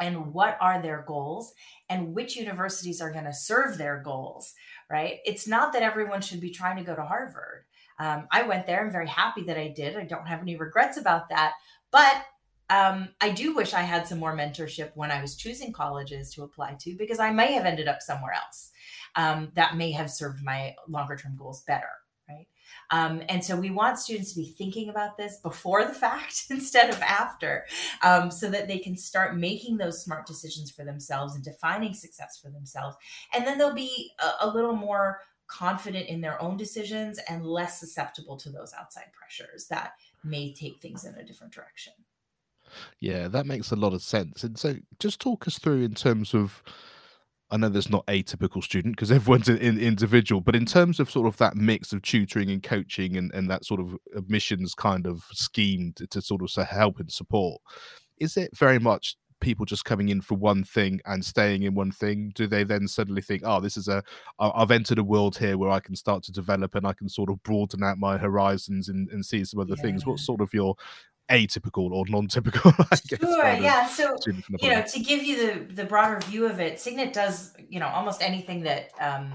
and 0.00 0.32
what 0.32 0.56
are 0.60 0.80
their 0.80 1.04
goals 1.06 1.52
and 1.88 2.14
which 2.14 2.36
universities 2.36 3.00
are 3.00 3.12
going 3.12 3.24
to 3.24 3.34
serve 3.34 3.78
their 3.78 4.00
goals 4.00 4.54
right 4.90 5.18
it's 5.24 5.46
not 5.46 5.72
that 5.72 5.82
everyone 5.82 6.20
should 6.20 6.40
be 6.40 6.50
trying 6.50 6.76
to 6.76 6.82
go 6.82 6.94
to 6.94 7.04
harvard 7.04 7.64
um, 7.98 8.26
i 8.30 8.42
went 8.42 8.66
there 8.66 8.84
i'm 8.84 8.92
very 8.92 9.08
happy 9.08 9.42
that 9.42 9.58
i 9.58 9.68
did 9.68 9.96
i 9.96 10.04
don't 10.04 10.28
have 10.28 10.40
any 10.40 10.56
regrets 10.56 10.96
about 10.96 11.28
that 11.28 11.54
but 11.90 12.24
um, 12.70 13.08
i 13.20 13.30
do 13.30 13.54
wish 13.54 13.74
i 13.74 13.82
had 13.82 14.06
some 14.06 14.18
more 14.18 14.36
mentorship 14.36 14.90
when 14.94 15.10
i 15.10 15.20
was 15.20 15.36
choosing 15.36 15.72
colleges 15.72 16.32
to 16.32 16.42
apply 16.42 16.76
to 16.78 16.94
because 16.96 17.18
i 17.18 17.30
may 17.30 17.52
have 17.52 17.66
ended 17.66 17.88
up 17.88 18.00
somewhere 18.00 18.32
else 18.32 18.70
um, 19.16 19.50
that 19.54 19.76
may 19.76 19.90
have 19.90 20.10
served 20.10 20.42
my 20.42 20.74
longer 20.88 21.16
term 21.16 21.36
goals 21.36 21.62
better 21.62 21.88
right? 22.28 22.46
Um, 22.90 23.22
and 23.28 23.44
so 23.44 23.56
we 23.56 23.70
want 23.70 23.98
students 23.98 24.32
to 24.32 24.40
be 24.40 24.46
thinking 24.46 24.88
about 24.88 25.16
this 25.16 25.38
before 25.38 25.84
the 25.84 25.94
fact 25.94 26.44
instead 26.50 26.90
of 26.90 27.00
after, 27.02 27.64
um, 28.02 28.30
so 28.30 28.50
that 28.50 28.68
they 28.68 28.78
can 28.78 28.96
start 28.96 29.36
making 29.36 29.76
those 29.76 30.02
smart 30.02 30.26
decisions 30.26 30.70
for 30.70 30.84
themselves 30.84 31.34
and 31.34 31.44
defining 31.44 31.94
success 31.94 32.38
for 32.42 32.50
themselves. 32.50 32.96
And 33.34 33.46
then 33.46 33.58
they'll 33.58 33.74
be 33.74 34.12
a, 34.20 34.46
a 34.46 34.50
little 34.50 34.76
more 34.76 35.20
confident 35.48 36.06
in 36.08 36.20
their 36.20 36.40
own 36.40 36.56
decisions 36.56 37.18
and 37.28 37.44
less 37.44 37.80
susceptible 37.80 38.36
to 38.36 38.50
those 38.50 38.72
outside 38.78 39.10
pressures 39.12 39.66
that 39.68 39.94
may 40.22 40.52
take 40.52 40.80
things 40.80 41.04
in 41.04 41.14
a 41.14 41.24
different 41.24 41.52
direction. 41.52 41.94
Yeah, 43.00 43.28
that 43.28 43.46
makes 43.46 43.70
a 43.70 43.76
lot 43.76 43.94
of 43.94 44.02
sense. 44.02 44.44
And 44.44 44.58
so 44.58 44.76
just 44.98 45.20
talk 45.20 45.48
us 45.48 45.58
through 45.58 45.82
in 45.82 45.94
terms 45.94 46.34
of 46.34 46.62
I 47.50 47.56
know 47.56 47.68
there's 47.68 47.90
not 47.90 48.04
a 48.08 48.22
typical 48.22 48.60
student 48.60 48.96
because 48.96 49.10
everyone's 49.10 49.48
an 49.48 49.58
individual, 49.58 50.40
but 50.40 50.54
in 50.54 50.66
terms 50.66 51.00
of 51.00 51.10
sort 51.10 51.26
of 51.26 51.36
that 51.38 51.56
mix 51.56 51.92
of 51.92 52.02
tutoring 52.02 52.50
and 52.50 52.62
coaching 52.62 53.16
and, 53.16 53.32
and 53.32 53.50
that 53.50 53.64
sort 53.64 53.80
of 53.80 53.96
admissions 54.14 54.74
kind 54.74 55.06
of 55.06 55.24
scheme 55.32 55.92
to, 55.96 56.06
to 56.08 56.20
sort 56.20 56.42
of 56.42 56.68
help 56.68 57.00
and 57.00 57.10
support, 57.10 57.60
is 58.18 58.36
it 58.36 58.56
very 58.56 58.78
much 58.78 59.16
people 59.40 59.64
just 59.64 59.84
coming 59.84 60.08
in 60.08 60.20
for 60.20 60.36
one 60.36 60.64
thing 60.64 61.00
and 61.06 61.24
staying 61.24 61.62
in 61.62 61.74
one 61.74 61.92
thing? 61.92 62.32
Do 62.34 62.46
they 62.46 62.64
then 62.64 62.88
suddenly 62.88 63.22
think, 63.22 63.42
oh, 63.44 63.60
this 63.60 63.76
is 63.76 63.88
a, 63.88 64.02
I've 64.38 64.70
entered 64.70 64.98
a 64.98 65.04
world 65.04 65.36
here 65.36 65.56
where 65.56 65.70
I 65.70 65.80
can 65.80 65.96
start 65.96 66.22
to 66.24 66.32
develop 66.32 66.74
and 66.74 66.86
I 66.86 66.92
can 66.92 67.08
sort 67.08 67.30
of 67.30 67.42
broaden 67.42 67.82
out 67.82 67.98
my 67.98 68.18
horizons 68.18 68.88
and, 68.88 69.08
and 69.10 69.24
see 69.24 69.44
some 69.44 69.60
other 69.60 69.74
yeah. 69.76 69.82
things? 69.82 70.06
What's 70.06 70.26
sort 70.26 70.40
of 70.40 70.52
your 70.52 70.74
atypical 71.30 71.90
or 71.90 72.04
non-typical 72.08 72.72
I 72.90 72.96
guess, 73.06 73.20
sure 73.20 73.46
yeah 73.60 73.86
so 73.86 74.16
you 74.60 74.70
know 74.70 74.82
to 74.82 75.00
give 75.00 75.22
you 75.22 75.36
the 75.36 75.74
the 75.74 75.84
broader 75.84 76.20
view 76.26 76.46
of 76.46 76.58
it 76.58 76.80
signet 76.80 77.12
does 77.12 77.52
you 77.68 77.80
know 77.80 77.88
almost 77.88 78.22
anything 78.22 78.62
that 78.62 78.90
um 79.00 79.34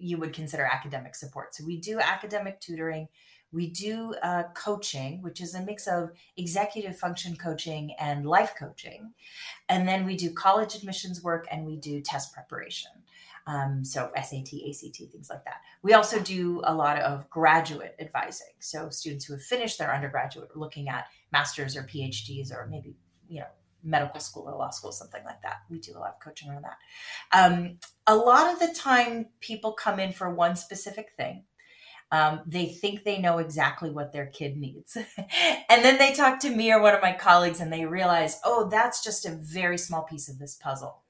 you 0.00 0.16
would 0.16 0.32
consider 0.32 0.64
academic 0.64 1.14
support. 1.14 1.54
So 1.54 1.64
we 1.64 1.76
do 1.76 2.00
academic 2.00 2.60
tutoring 2.60 3.08
we 3.52 3.68
do 3.68 4.14
uh, 4.22 4.44
coaching 4.54 5.20
which 5.22 5.40
is 5.40 5.56
a 5.56 5.62
mix 5.62 5.88
of 5.88 6.10
executive 6.36 6.96
function 6.96 7.34
coaching 7.34 7.92
and 7.98 8.24
life 8.24 8.54
coaching 8.56 9.12
and 9.68 9.88
then 9.88 10.06
we 10.06 10.16
do 10.16 10.32
college 10.32 10.76
admissions 10.76 11.20
work 11.20 11.48
and 11.50 11.66
we 11.66 11.76
do 11.76 12.00
test 12.00 12.32
preparation 12.32 12.90
um, 13.46 13.84
so 13.84 14.10
SAT, 14.14 14.52
ACT, 14.68 15.10
things 15.10 15.28
like 15.30 15.44
that. 15.44 15.60
We 15.82 15.94
also 15.94 16.20
do 16.20 16.60
a 16.64 16.74
lot 16.74 16.98
of 16.98 17.28
graduate 17.30 17.96
advising. 17.98 18.52
So 18.58 18.90
students 18.90 19.24
who 19.24 19.34
have 19.34 19.42
finished 19.42 19.78
their 19.78 19.94
undergraduate 19.94 20.50
are 20.54 20.58
looking 20.58 20.88
at 20.88 21.06
masters 21.32 21.76
or 21.76 21.82
PhDs 21.82 22.52
or 22.52 22.66
maybe, 22.70 22.96
you 23.28 23.40
know, 23.40 23.46
medical 23.82 24.20
school 24.20 24.48
or 24.48 24.56
law 24.56 24.70
school, 24.70 24.92
something 24.92 25.24
like 25.24 25.42
that. 25.42 25.62
We 25.70 25.78
do 25.78 25.96
a 25.96 25.98
lot 25.98 26.10
of 26.10 26.20
coaching 26.20 26.50
around 26.50 26.64
that. 26.64 26.78
Um, 27.32 27.78
a 28.06 28.14
lot 28.14 28.52
of 28.52 28.60
the 28.60 28.74
time, 28.74 29.26
people 29.40 29.72
come 29.72 29.98
in 29.98 30.12
for 30.12 30.30
one 30.30 30.56
specific 30.56 31.10
thing. 31.16 31.44
Um, 32.12 32.40
they 32.44 32.66
think 32.66 33.04
they 33.04 33.18
know 33.18 33.38
exactly 33.38 33.90
what 33.90 34.12
their 34.12 34.26
kid 34.26 34.56
needs. 34.56 34.96
and 35.16 35.84
then 35.84 35.96
they 35.96 36.12
talk 36.12 36.40
to 36.40 36.50
me 36.50 36.72
or 36.72 36.82
one 36.82 36.94
of 36.94 37.00
my 37.00 37.12
colleagues 37.12 37.60
and 37.60 37.72
they 37.72 37.86
realize, 37.86 38.40
oh, 38.44 38.68
that's 38.68 39.02
just 39.02 39.24
a 39.24 39.30
very 39.30 39.78
small 39.78 40.02
piece 40.02 40.28
of 40.28 40.38
this 40.38 40.56
puzzle. 40.56 41.02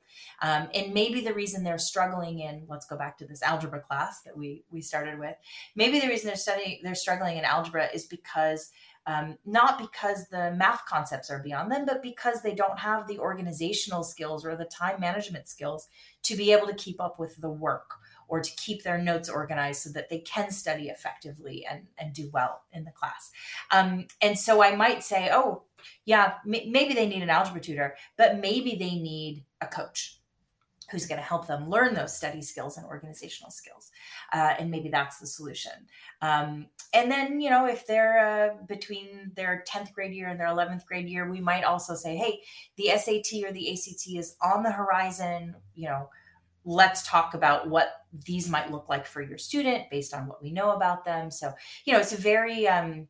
Um, 0.43 0.69
and 0.75 0.95
maybe 0.95 1.21
the 1.21 1.35
reason 1.35 1.63
they're 1.63 1.79
struggling 1.79 2.41
in 2.41 2.65
let's 2.69 2.87
go 2.87 2.97
back 2.97 3.19
to 3.19 3.27
this 3.27 3.43
algebra 3.43 3.81
class 3.81 4.23
that 4.23 4.37
we 4.37 4.65
we 4.71 4.81
started 4.81 5.19
with. 5.19 5.37
Maybe 5.75 6.01
the 6.01 6.09
reason 6.09 6.29
they're 6.29 6.37
studying 6.37 6.81
they're 6.83 6.95
struggling 6.95 7.37
in 7.37 7.45
algebra 7.45 7.89
is 7.93 8.07
because 8.07 8.71
um, 9.07 9.39
not 9.47 9.79
because 9.79 10.29
the 10.29 10.53
math 10.53 10.85
concepts 10.87 11.31
are 11.31 11.43
beyond 11.43 11.73
them, 11.73 11.85
but 11.87 12.03
because 12.03 12.43
they 12.43 12.55
don't 12.55 12.79
have 12.79 13.07
the 13.07 13.19
organizational 13.19 14.05
skills 14.05 14.45
or 14.45 14.57
the 14.57 14.67
time 14.67 15.01
management 15.01 15.49
skills 15.49 15.89
to 16.23 16.37
be 16.37 16.53
able 16.53 16.67
to 16.67 16.75
keep 16.75 17.01
up 17.01 17.19
with 17.19 17.41
the 17.41 17.51
work 17.51 17.95
or 18.29 18.41
to 18.41 18.51
keep 18.57 18.83
their 18.83 18.99
notes 18.99 19.29
organized 19.29 19.83
so 19.83 19.91
that 19.91 20.09
they 20.09 20.21
can 20.21 20.51
study 20.51 20.89
effectively 20.89 21.67
and, 21.69 21.87
and 21.99 22.13
do 22.15 22.31
well 22.33 22.63
in 22.73 22.85
the 22.85 22.93
class. 22.93 23.33
Um, 23.73 24.07
and 24.23 24.39
so 24.39 24.63
I 24.63 24.77
might 24.77 25.03
say, 25.03 25.31
oh, 25.33 25.65
yeah, 26.05 26.35
m- 26.47 26.71
maybe 26.71 26.95
they 26.95 27.09
need 27.09 27.23
an 27.23 27.31
algebra 27.31 27.61
tutor, 27.61 27.97
but 28.17 28.39
maybe 28.39 28.77
they 28.77 28.95
need 28.95 29.45
a 29.61 29.67
coach 29.67 30.20
who's 30.91 31.07
going 31.07 31.21
to 31.21 31.27
help 31.27 31.47
them 31.47 31.69
learn 31.69 31.95
those 31.95 32.17
study 32.17 32.43
skills 32.43 32.77
and 32.77 32.87
organizational 32.87 33.51
skills. 33.51 33.91
Uh, 34.33 34.55
and 34.59 34.71
maybe 34.71 34.89
that's 34.89 35.19
the 35.19 35.27
solution. 35.27 35.73
Um, 36.21 36.67
and 36.93 37.11
then, 37.11 37.41
you 37.41 37.51
know, 37.51 37.67
if 37.67 37.87
they're 37.87 38.19
uh, 38.19 38.65
between 38.67 39.33
their 39.37 39.65
10th 39.69 39.93
grade 39.93 40.13
year 40.13 40.29
and 40.29 40.39
their 40.39 40.49
11th 40.49 40.85
grade 40.87 41.09
year, 41.09 41.31
we 41.31 41.41
might 41.41 41.65
also 41.65 41.95
say, 41.95 42.17
hey, 42.17 42.41
the 42.77 42.89
SAT 42.99 43.45
or 43.45 43.53
the 43.53 43.73
ACT 43.73 44.09
is 44.17 44.37
on 44.43 44.63
the 44.63 44.73
horizon, 44.73 45.55
you 45.75 45.89
know. 45.89 46.09
Let's 46.67 47.09
talk 47.09 47.33
about 47.33 47.71
what 47.71 48.05
these 48.27 48.47
might 48.51 48.71
look 48.71 48.91
like 48.91 49.07
for 49.07 49.23
your 49.23 49.39
student 49.39 49.89
based 49.89 50.13
on 50.13 50.27
what 50.27 50.43
we 50.43 50.53
know 50.53 50.73
about 50.73 51.07
them. 51.07 51.31
So, 51.31 51.55
you 51.87 51.95
know, 51.95 52.01
it's 52.01 52.13
a 52.13 52.21
very 52.21 52.69
um, 52.69 53.09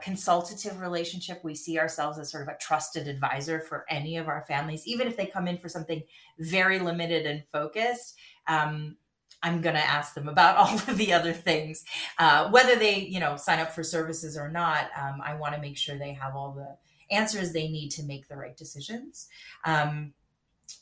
consultative 0.00 0.80
relationship. 0.80 1.40
We 1.44 1.54
see 1.54 1.78
ourselves 1.78 2.18
as 2.18 2.30
sort 2.30 2.42
of 2.44 2.48
a 2.48 2.58
trusted 2.58 3.06
advisor 3.06 3.60
for 3.60 3.84
any 3.90 4.16
of 4.16 4.28
our 4.28 4.42
families, 4.48 4.86
even 4.86 5.06
if 5.06 5.16
they 5.16 5.26
come 5.26 5.46
in 5.46 5.58
for 5.58 5.68
something 5.68 6.02
very 6.38 6.78
limited 6.78 7.26
and 7.26 7.44
focused. 7.46 8.14
Um, 8.46 8.96
I'm 9.42 9.60
going 9.60 9.74
to 9.74 9.84
ask 9.84 10.14
them 10.14 10.28
about 10.28 10.56
all 10.58 10.74
of 10.74 10.96
the 10.96 11.12
other 11.12 11.32
things, 11.32 11.84
uh, 12.18 12.50
whether 12.50 12.76
they, 12.76 12.98
you 12.98 13.20
know, 13.20 13.36
sign 13.36 13.58
up 13.58 13.72
for 13.72 13.82
services 13.82 14.36
or 14.36 14.48
not. 14.48 14.86
Um, 14.98 15.20
I 15.22 15.34
want 15.34 15.54
to 15.54 15.60
make 15.60 15.76
sure 15.76 15.96
they 15.96 16.14
have 16.14 16.34
all 16.34 16.52
the 16.52 17.14
answers 17.14 17.52
they 17.52 17.68
need 17.68 17.90
to 17.90 18.02
make 18.02 18.28
the 18.28 18.36
right 18.36 18.56
decisions. 18.56 19.28
Um, 19.64 20.12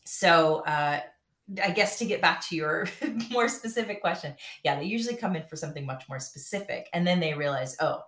so, 0.05 0.64
uh, 0.66 1.00
I 1.62 1.71
guess 1.71 1.99
to 2.00 2.05
get 2.05 2.21
back 2.21 2.40
to 2.49 2.57
your 2.57 2.88
more 3.31 3.49
specific 3.49 4.00
question, 4.00 4.35
yeah, 4.64 4.78
they 4.78 4.85
usually 4.85 5.16
come 5.16 5.37
in 5.37 5.45
for 5.45 5.55
something 5.55 5.87
much 5.87 6.09
more 6.09 6.19
specific, 6.19 6.88
and 6.93 7.07
then 7.07 7.21
they 7.21 7.35
realize, 7.35 7.76
oh, 7.81 8.02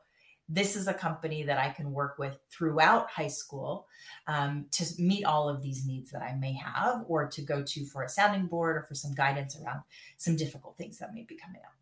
this 0.48 0.76
is 0.76 0.88
a 0.88 0.94
company 0.94 1.42
that 1.42 1.58
I 1.58 1.70
can 1.70 1.92
work 1.92 2.18
with 2.18 2.38
throughout 2.50 3.10
high 3.10 3.28
school 3.28 3.86
um, 4.26 4.66
to 4.72 4.84
meet 4.98 5.24
all 5.24 5.48
of 5.48 5.62
these 5.62 5.86
needs 5.86 6.10
that 6.10 6.22
I 6.22 6.34
may 6.34 6.54
have, 6.54 7.04
or 7.06 7.26
to 7.28 7.42
go 7.42 7.62
to 7.62 7.84
for 7.84 8.02
a 8.02 8.08
sounding 8.08 8.46
board 8.46 8.76
or 8.76 8.82
for 8.82 8.94
some 8.94 9.14
guidance 9.14 9.58
around 9.60 9.82
some 10.16 10.36
difficult 10.36 10.76
things 10.76 10.98
that 10.98 11.14
may 11.14 11.24
be 11.24 11.36
coming 11.36 11.60
up. 11.64 11.77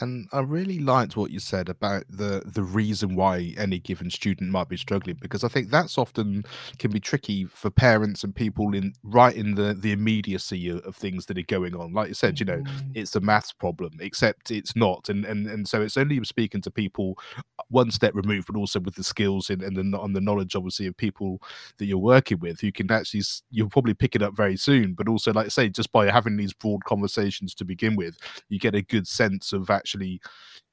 And 0.00 0.28
I 0.32 0.40
really 0.40 0.78
liked 0.78 1.16
what 1.16 1.30
you 1.30 1.40
said 1.40 1.68
about 1.68 2.04
the 2.08 2.42
the 2.44 2.62
reason 2.62 3.16
why 3.16 3.54
any 3.56 3.78
given 3.78 4.10
student 4.10 4.50
might 4.50 4.68
be 4.68 4.76
struggling 4.76 5.16
because 5.20 5.42
I 5.42 5.48
think 5.48 5.70
that's 5.70 5.96
often 5.96 6.44
can 6.78 6.90
be 6.90 7.00
tricky 7.00 7.44
for 7.46 7.70
parents 7.70 8.22
and 8.22 8.34
people 8.34 8.74
in 8.74 8.92
right 9.02 9.34
in 9.34 9.54
the 9.54 9.74
the 9.74 9.92
immediacy 9.92 10.68
of, 10.68 10.80
of 10.80 10.96
things 10.96 11.26
that 11.26 11.38
are 11.38 11.42
going 11.42 11.74
on. 11.74 11.92
Like 11.92 12.08
you 12.08 12.14
said, 12.14 12.38
you 12.38 12.46
know, 12.46 12.58
mm-hmm. 12.58 12.90
it's 12.94 13.16
a 13.16 13.20
maths 13.20 13.52
problem, 13.52 13.92
except 14.00 14.50
it's 14.50 14.76
not, 14.76 15.08
and 15.08 15.24
and 15.24 15.46
and 15.46 15.66
so 15.66 15.82
it's 15.82 15.96
only 15.96 16.22
speaking 16.24 16.60
to 16.62 16.70
people 16.70 17.18
one 17.68 17.90
step 17.90 18.14
removed, 18.14 18.46
but 18.46 18.58
also 18.58 18.80
with 18.80 18.94
the 18.94 19.04
skills 19.04 19.50
and, 19.50 19.62
and 19.62 19.76
the 19.76 19.98
on 19.98 20.12
the 20.12 20.20
knowledge, 20.20 20.54
obviously, 20.54 20.86
of 20.86 20.96
people 20.96 21.40
that 21.78 21.86
you're 21.86 21.98
working 21.98 22.38
with, 22.38 22.60
who 22.60 22.70
can 22.70 22.90
actually 22.90 23.22
you'll 23.50 23.68
probably 23.68 23.94
pick 23.94 24.14
it 24.14 24.22
up 24.22 24.36
very 24.36 24.56
soon. 24.56 24.94
But 24.94 25.08
also, 25.08 25.32
like 25.32 25.46
I 25.46 25.48
say, 25.48 25.68
just 25.68 25.92
by 25.92 26.10
having 26.10 26.36
these 26.36 26.52
broad 26.52 26.84
conversations 26.84 27.54
to 27.54 27.64
begin 27.64 27.96
with, 27.96 28.16
you 28.48 28.58
get 28.58 28.74
a 28.74 28.82
good 28.82 29.08
sense 29.08 29.52
of 29.52 29.70
actually 29.86 30.20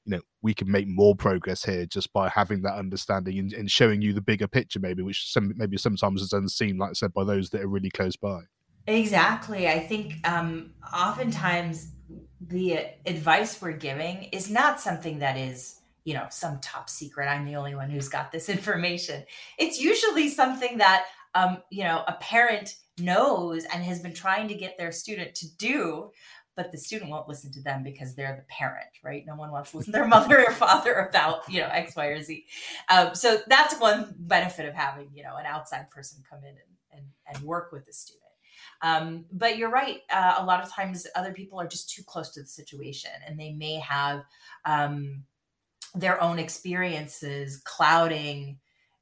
you 0.04 0.16
know 0.16 0.20
we 0.42 0.52
can 0.52 0.70
make 0.70 0.88
more 0.88 1.14
progress 1.14 1.64
here 1.64 1.86
just 1.86 2.12
by 2.12 2.28
having 2.28 2.62
that 2.62 2.74
understanding 2.74 3.38
and, 3.38 3.52
and 3.52 3.70
showing 3.70 4.02
you 4.02 4.12
the 4.12 4.20
bigger 4.20 4.48
picture 4.48 4.80
maybe 4.80 5.02
which 5.02 5.30
some 5.30 5.54
maybe 5.56 5.76
sometimes 5.76 6.20
is 6.20 6.32
unseen 6.32 6.76
like 6.76 6.90
i 6.90 6.92
said 6.92 7.14
by 7.14 7.22
those 7.22 7.50
that 7.50 7.62
are 7.62 7.68
really 7.68 7.90
close 7.90 8.16
by. 8.16 8.40
Exactly. 8.86 9.66
I 9.68 9.80
think 9.80 10.16
um 10.28 10.72
oftentimes 10.92 11.92
the 12.40 12.80
advice 13.06 13.62
we're 13.62 13.72
giving 13.72 14.24
is 14.24 14.50
not 14.50 14.80
something 14.80 15.20
that 15.20 15.38
is 15.38 15.80
you 16.04 16.12
know 16.12 16.26
some 16.30 16.58
top 16.60 16.90
secret 16.90 17.26
i'm 17.26 17.46
the 17.46 17.56
only 17.56 17.74
one 17.74 17.88
who's 17.88 18.08
got 18.08 18.32
this 18.32 18.48
information. 18.56 19.24
It's 19.58 19.80
usually 19.80 20.28
something 20.28 20.78
that 20.78 21.06
um 21.34 21.58
you 21.70 21.84
know 21.84 22.02
a 22.06 22.14
parent 22.14 22.76
knows 22.98 23.64
and 23.72 23.82
has 23.82 24.00
been 24.00 24.14
trying 24.14 24.48
to 24.48 24.54
get 24.54 24.76
their 24.78 24.92
student 24.92 25.34
to 25.34 25.56
do 25.56 26.10
but 26.56 26.70
the 26.72 26.78
student 26.78 27.10
won't 27.10 27.28
listen 27.28 27.52
to 27.52 27.62
them 27.62 27.82
because 27.82 28.14
they're 28.14 28.36
the 28.36 28.54
parent, 28.54 28.88
right? 29.02 29.24
No 29.26 29.34
one 29.34 29.50
wants 29.50 29.72
to 29.72 29.78
listen 29.78 29.92
to 29.92 29.98
their 29.98 30.08
mother 30.08 30.44
or 30.46 30.52
father 30.52 30.94
about, 30.94 31.48
you 31.48 31.60
know, 31.60 31.68
X, 31.68 31.96
Y, 31.96 32.06
or 32.06 32.22
Z. 32.22 32.44
Um, 32.88 33.14
so 33.14 33.38
that's 33.46 33.78
one 33.80 34.14
benefit 34.18 34.66
of 34.66 34.74
having, 34.74 35.08
you 35.14 35.22
know, 35.22 35.36
an 35.36 35.46
outside 35.46 35.90
person 35.90 36.22
come 36.28 36.40
in 36.40 36.50
and, 36.50 36.58
and, 36.92 37.06
and 37.34 37.44
work 37.44 37.72
with 37.72 37.86
the 37.86 37.92
student. 37.92 38.22
Um, 38.82 39.24
but 39.32 39.56
you're 39.56 39.70
right. 39.70 40.00
Uh, 40.12 40.34
a 40.38 40.44
lot 40.44 40.62
of 40.62 40.70
times 40.70 41.06
other 41.16 41.32
people 41.32 41.60
are 41.60 41.66
just 41.66 41.90
too 41.90 42.02
close 42.04 42.30
to 42.30 42.42
the 42.42 42.46
situation 42.46 43.10
and 43.26 43.38
they 43.38 43.52
may 43.52 43.76
have 43.80 44.24
um, 44.64 45.24
their 45.94 46.22
own 46.22 46.38
experiences 46.38 47.60
clouding 47.64 48.58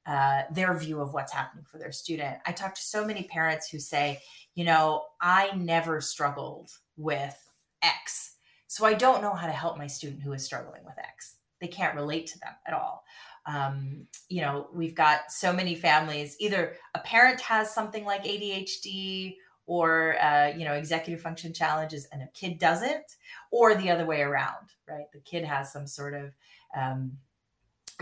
uh, 0.06 0.42
their 0.50 0.76
view 0.76 1.00
of 1.00 1.14
what's 1.14 1.32
happening 1.32 1.64
for 1.70 1.78
their 1.78 1.92
student. 1.92 2.38
I 2.46 2.52
talk 2.52 2.74
to 2.74 2.82
so 2.82 3.04
many 3.04 3.24
parents 3.24 3.68
who 3.68 3.78
say, 3.78 4.20
you 4.54 4.64
know, 4.64 5.04
I 5.20 5.54
never 5.56 6.00
struggled 6.00 6.70
with 6.96 7.36
X. 7.82 8.36
So 8.66 8.86
I 8.86 8.94
don't 8.94 9.22
know 9.22 9.34
how 9.34 9.46
to 9.46 9.52
help 9.52 9.76
my 9.76 9.86
student 9.86 10.22
who 10.22 10.32
is 10.32 10.44
struggling 10.44 10.84
with 10.84 10.98
X. 10.98 11.36
They 11.60 11.68
can't 11.68 11.94
relate 11.94 12.26
to 12.28 12.38
them 12.38 12.54
at 12.66 12.74
all. 12.74 13.04
Um, 13.46 14.06
you 14.28 14.40
know, 14.40 14.68
we've 14.72 14.94
got 14.94 15.30
so 15.30 15.52
many 15.52 15.74
families, 15.74 16.36
either 16.40 16.76
a 16.94 17.00
parent 17.00 17.40
has 17.40 17.74
something 17.74 18.04
like 18.04 18.24
ADHD 18.24 19.36
or 19.66 20.20
uh, 20.22 20.52
you 20.56 20.64
know 20.64 20.74
executive 20.74 21.20
function 21.20 21.52
challenges 21.52 22.06
and 22.12 22.22
a 22.22 22.28
kid 22.34 22.58
doesn't 22.58 23.16
or 23.50 23.74
the 23.74 23.90
other 23.90 24.04
way 24.04 24.20
around 24.20 24.70
right 24.88 25.06
the 25.12 25.20
kid 25.20 25.44
has 25.44 25.72
some 25.72 25.86
sort 25.86 26.14
of 26.14 26.32
um, 26.76 27.12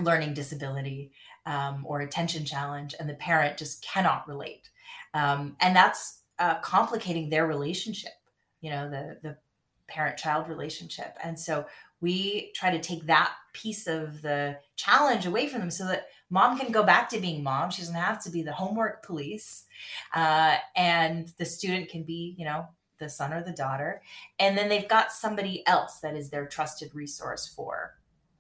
learning 0.01 0.33
disability 0.33 1.13
um, 1.47 1.85
or 1.87 2.01
attention 2.01 2.45
challenge 2.45 2.95
and 2.99 3.09
the 3.09 3.15
parent 3.15 3.59
just 3.59 3.83
cannot 3.85 4.27
relate 4.27 4.71
um, 5.15 5.57
and 5.61 5.77
that's 5.77 6.21
uh, 6.39 6.59
complicating 6.61 7.29
their 7.29 7.47
relationship 7.47 8.13
you 8.61 8.71
know 8.71 8.89
the 8.89 9.19
the 9.23 9.37
parent 9.91 10.17
child 10.17 10.49
relationship. 10.49 11.17
And 11.23 11.39
so 11.39 11.67
we 12.01 12.53
try 12.55 12.71
to 12.71 12.81
take 12.81 13.05
that 13.07 13.33
piece 13.53 13.87
of 13.87 14.23
the 14.23 14.57
challenge 14.77 15.27
away 15.27 15.49
from 15.49 15.61
them 15.61 15.71
so 15.71 15.87
that 15.87 16.07
mom 16.31 16.59
can 16.59 16.73
go 16.73 16.83
back 16.83 17.11
to 17.11 17.21
being 17.21 17.43
mom. 17.43 17.71
She 17.71 17.83
doesn't 17.83 17.95
have 17.95 18.23
to 18.25 18.31
be 18.31 18.43
the 18.43 18.53
homework 18.53 19.05
police 19.05 19.65
uh, 20.15 20.57
and 20.77 21.31
the 21.39 21.45
student 21.45 21.89
can 21.89 22.05
be 22.05 22.35
you 22.39 22.45
know 22.45 22.69
the 22.99 23.09
son 23.09 23.33
or 23.33 23.43
the 23.43 23.53
daughter. 23.53 24.03
And 24.39 24.57
then 24.57 24.69
they've 24.69 24.89
got 24.89 25.13
somebody 25.13 25.67
else 25.67 26.01
that 26.01 26.17
is 26.17 26.31
their 26.31 26.47
trusted 26.47 26.95
resource 26.95 27.47
for 27.55 27.95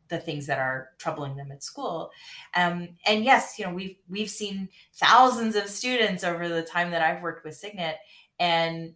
the 0.08 0.18
things 0.18 0.46
that 0.46 0.58
are 0.58 0.90
troubling 0.98 1.36
them 1.36 1.50
at 1.50 1.62
school. 1.62 2.10
Um, 2.54 2.90
and 3.06 3.24
yes 3.24 3.58
you 3.58 3.66
know 3.66 3.72
we've 3.72 3.96
we've 4.08 4.30
seen 4.30 4.68
thousands 4.94 5.56
of 5.56 5.68
students 5.68 6.24
over 6.24 6.48
the 6.48 6.62
time 6.62 6.90
that 6.90 7.02
i've 7.02 7.22
worked 7.22 7.44
with 7.44 7.54
signet 7.54 7.98
and 8.38 8.94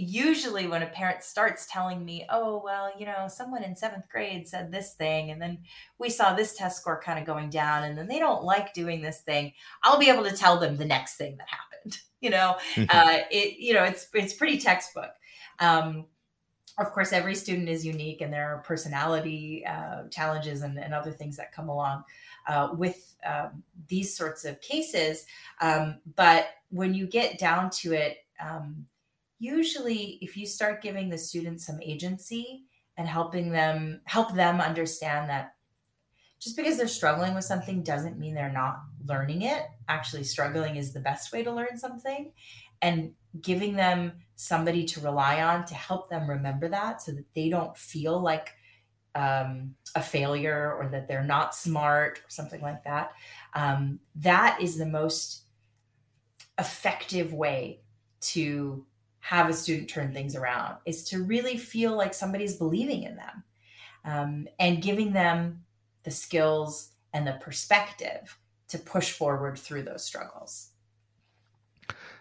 usually 0.00 0.66
when 0.66 0.82
a 0.82 0.86
parent 0.86 1.22
starts 1.22 1.66
telling 1.70 2.04
me, 2.04 2.26
oh, 2.30 2.60
well, 2.64 2.90
you 2.98 3.06
know, 3.06 3.26
someone 3.28 3.62
in 3.62 3.76
seventh 3.76 4.08
grade 4.08 4.48
said 4.48 4.72
this 4.72 4.94
thing, 4.94 5.30
and 5.30 5.40
then 5.40 5.58
we 5.98 6.10
saw 6.10 6.34
this 6.34 6.56
test 6.56 6.80
score 6.80 7.00
kind 7.00 7.18
of 7.18 7.26
going 7.26 7.50
down, 7.50 7.84
and 7.84 7.96
then 7.96 8.08
they 8.08 8.18
don't 8.18 8.44
like 8.44 8.72
doing 8.72 9.00
this 9.00 9.20
thing, 9.20 9.52
I'll 9.82 9.98
be 9.98 10.08
able 10.08 10.24
to 10.24 10.36
tell 10.36 10.58
them 10.58 10.76
the 10.76 10.84
next 10.84 11.16
thing 11.16 11.36
that 11.36 11.48
happened. 11.48 11.98
You 12.22 12.28
know, 12.28 12.56
uh, 12.76 13.16
it, 13.30 13.58
you 13.58 13.72
know, 13.72 13.82
it's, 13.82 14.06
it's 14.12 14.34
pretty 14.34 14.58
textbook. 14.58 15.12
Um, 15.58 16.04
of 16.76 16.92
course, 16.92 17.14
every 17.14 17.34
student 17.34 17.70
is 17.70 17.86
unique 17.86 18.20
and 18.20 18.30
there 18.30 18.54
are 18.54 18.58
personality 18.58 19.64
uh, 19.66 20.02
challenges 20.10 20.60
and, 20.60 20.78
and, 20.78 20.92
other 20.92 21.12
things 21.12 21.38
that 21.38 21.50
come 21.50 21.70
along 21.70 22.04
uh, 22.46 22.68
with 22.74 23.14
um, 23.26 23.62
these 23.88 24.14
sorts 24.14 24.44
of 24.44 24.60
cases. 24.60 25.24
Um, 25.62 25.96
but 26.14 26.48
when 26.70 26.92
you 26.92 27.06
get 27.06 27.38
down 27.38 27.70
to 27.70 27.92
it, 27.92 28.18
um, 28.40 28.86
usually 29.40 30.18
if 30.20 30.36
you 30.36 30.46
start 30.46 30.82
giving 30.82 31.08
the 31.08 31.18
students 31.18 31.66
some 31.66 31.80
agency 31.82 32.64
and 32.96 33.08
helping 33.08 33.50
them 33.50 34.02
help 34.04 34.34
them 34.34 34.60
understand 34.60 35.28
that 35.30 35.54
just 36.38 36.56
because 36.56 36.76
they're 36.76 36.88
struggling 36.88 37.34
with 37.34 37.44
something 37.44 37.82
doesn't 37.82 38.18
mean 38.18 38.34
they're 38.34 38.52
not 38.52 38.80
learning 39.04 39.42
it. 39.42 39.62
Actually 39.88 40.24
struggling 40.24 40.76
is 40.76 40.92
the 40.92 41.00
best 41.00 41.32
way 41.32 41.42
to 41.42 41.52
learn 41.52 41.76
something. 41.76 42.32
And 42.80 43.12
giving 43.40 43.76
them 43.76 44.12
somebody 44.36 44.84
to 44.84 45.00
rely 45.00 45.42
on 45.42 45.64
to 45.66 45.74
help 45.74 46.08
them 46.08 46.28
remember 46.28 46.68
that 46.68 47.02
so 47.02 47.12
that 47.12 47.26
they 47.34 47.48
don't 47.48 47.76
feel 47.76 48.20
like 48.20 48.54
um, 49.14 49.74
a 49.94 50.02
failure 50.02 50.74
or 50.78 50.88
that 50.88 51.08
they're 51.08 51.24
not 51.24 51.54
smart 51.54 52.18
or 52.18 52.28
something 52.28 52.60
like 52.60 52.84
that 52.84 53.12
um, 53.54 53.98
that 54.14 54.60
is 54.62 54.78
the 54.78 54.86
most 54.86 55.42
effective 56.58 57.32
way 57.32 57.80
to 58.20 58.86
have 59.20 59.48
a 59.48 59.52
student 59.52 59.88
turn 59.88 60.12
things 60.12 60.34
around 60.34 60.76
is 60.86 61.04
to 61.04 61.22
really 61.22 61.56
feel 61.56 61.96
like 61.96 62.14
somebody's 62.14 62.56
believing 62.56 63.02
in 63.02 63.16
them 63.16 63.44
um, 64.04 64.48
and 64.58 64.82
giving 64.82 65.12
them 65.12 65.64
the 66.04 66.10
skills 66.10 66.90
and 67.12 67.26
the 67.26 67.32
perspective 67.32 68.38
to 68.68 68.78
push 68.78 69.10
forward 69.10 69.58
through 69.58 69.82
those 69.82 70.04
struggles. 70.04 70.70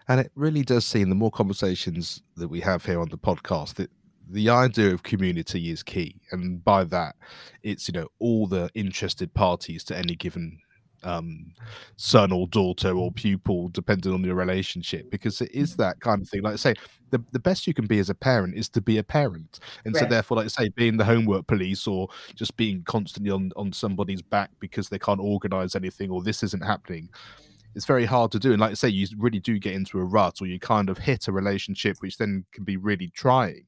And 0.07 0.19
it 0.19 0.31
really 0.35 0.63
does 0.63 0.85
seem 0.85 1.09
the 1.09 1.15
more 1.15 1.31
conversations 1.31 2.23
that 2.35 2.47
we 2.47 2.61
have 2.61 2.83
here 2.83 2.99
on 2.99 3.09
the 3.09 3.17
podcast 3.17 3.75
that 3.75 3.91
the 4.27 4.49
idea 4.49 4.91
of 4.91 5.03
community 5.03 5.71
is 5.71 5.83
key. 5.83 6.19
And 6.31 6.63
by 6.63 6.83
that, 6.85 7.15
it's, 7.63 7.87
you 7.87 7.93
know, 7.93 8.07
all 8.19 8.47
the 8.47 8.69
interested 8.73 9.33
parties 9.33 9.83
to 9.85 9.97
any 9.97 10.15
given 10.15 10.59
um, 11.03 11.53
son 11.95 12.31
or 12.31 12.47
daughter 12.47 12.91
or 12.91 13.11
pupil, 13.11 13.69
depending 13.69 14.13
on 14.13 14.23
your 14.23 14.35
relationship, 14.35 15.09
because 15.11 15.41
it 15.41 15.51
is 15.51 15.75
that 15.77 15.99
kind 15.99 16.21
of 16.21 16.29
thing. 16.29 16.41
Like 16.41 16.53
I 16.53 16.57
say, 16.57 16.73
the, 17.11 17.23
the 17.31 17.39
best 17.39 17.67
you 17.67 17.73
can 17.73 17.87
be 17.87 17.99
as 17.99 18.09
a 18.09 18.15
parent 18.15 18.55
is 18.55 18.69
to 18.69 18.81
be 18.81 18.97
a 18.97 19.03
parent. 19.03 19.59
And 19.85 19.93
right. 19.95 20.01
so 20.01 20.07
therefore, 20.07 20.38
like 20.38 20.45
I 20.45 20.49
say, 20.49 20.69
being 20.69 20.97
the 20.97 21.05
homework 21.05 21.47
police 21.47 21.88
or 21.88 22.07
just 22.35 22.55
being 22.57 22.83
constantly 22.83 23.31
on, 23.31 23.51
on 23.55 23.73
somebody's 23.73 24.21
back 24.21 24.51
because 24.59 24.89
they 24.89 24.99
can't 24.99 25.19
organize 25.19 25.75
anything 25.75 26.09
or 26.09 26.21
this 26.21 26.43
isn't 26.43 26.63
happening. 26.63 27.09
It's 27.75 27.85
very 27.85 28.05
hard 28.05 28.31
to 28.31 28.39
do. 28.39 28.51
And 28.51 28.62
like 28.62 28.71
I 28.71 28.75
say, 28.75 28.89
you 28.89 29.07
really 29.17 29.39
do 29.39 29.59
get 29.59 29.73
into 29.73 29.99
a 29.99 30.03
rut 30.03 30.41
or 30.41 30.47
you 30.47 30.59
kind 30.59 30.89
of 30.89 30.97
hit 30.97 31.27
a 31.27 31.31
relationship, 31.31 31.97
which 31.99 32.17
then 32.17 32.45
can 32.51 32.63
be 32.63 32.77
really 32.77 33.09
trying. 33.09 33.65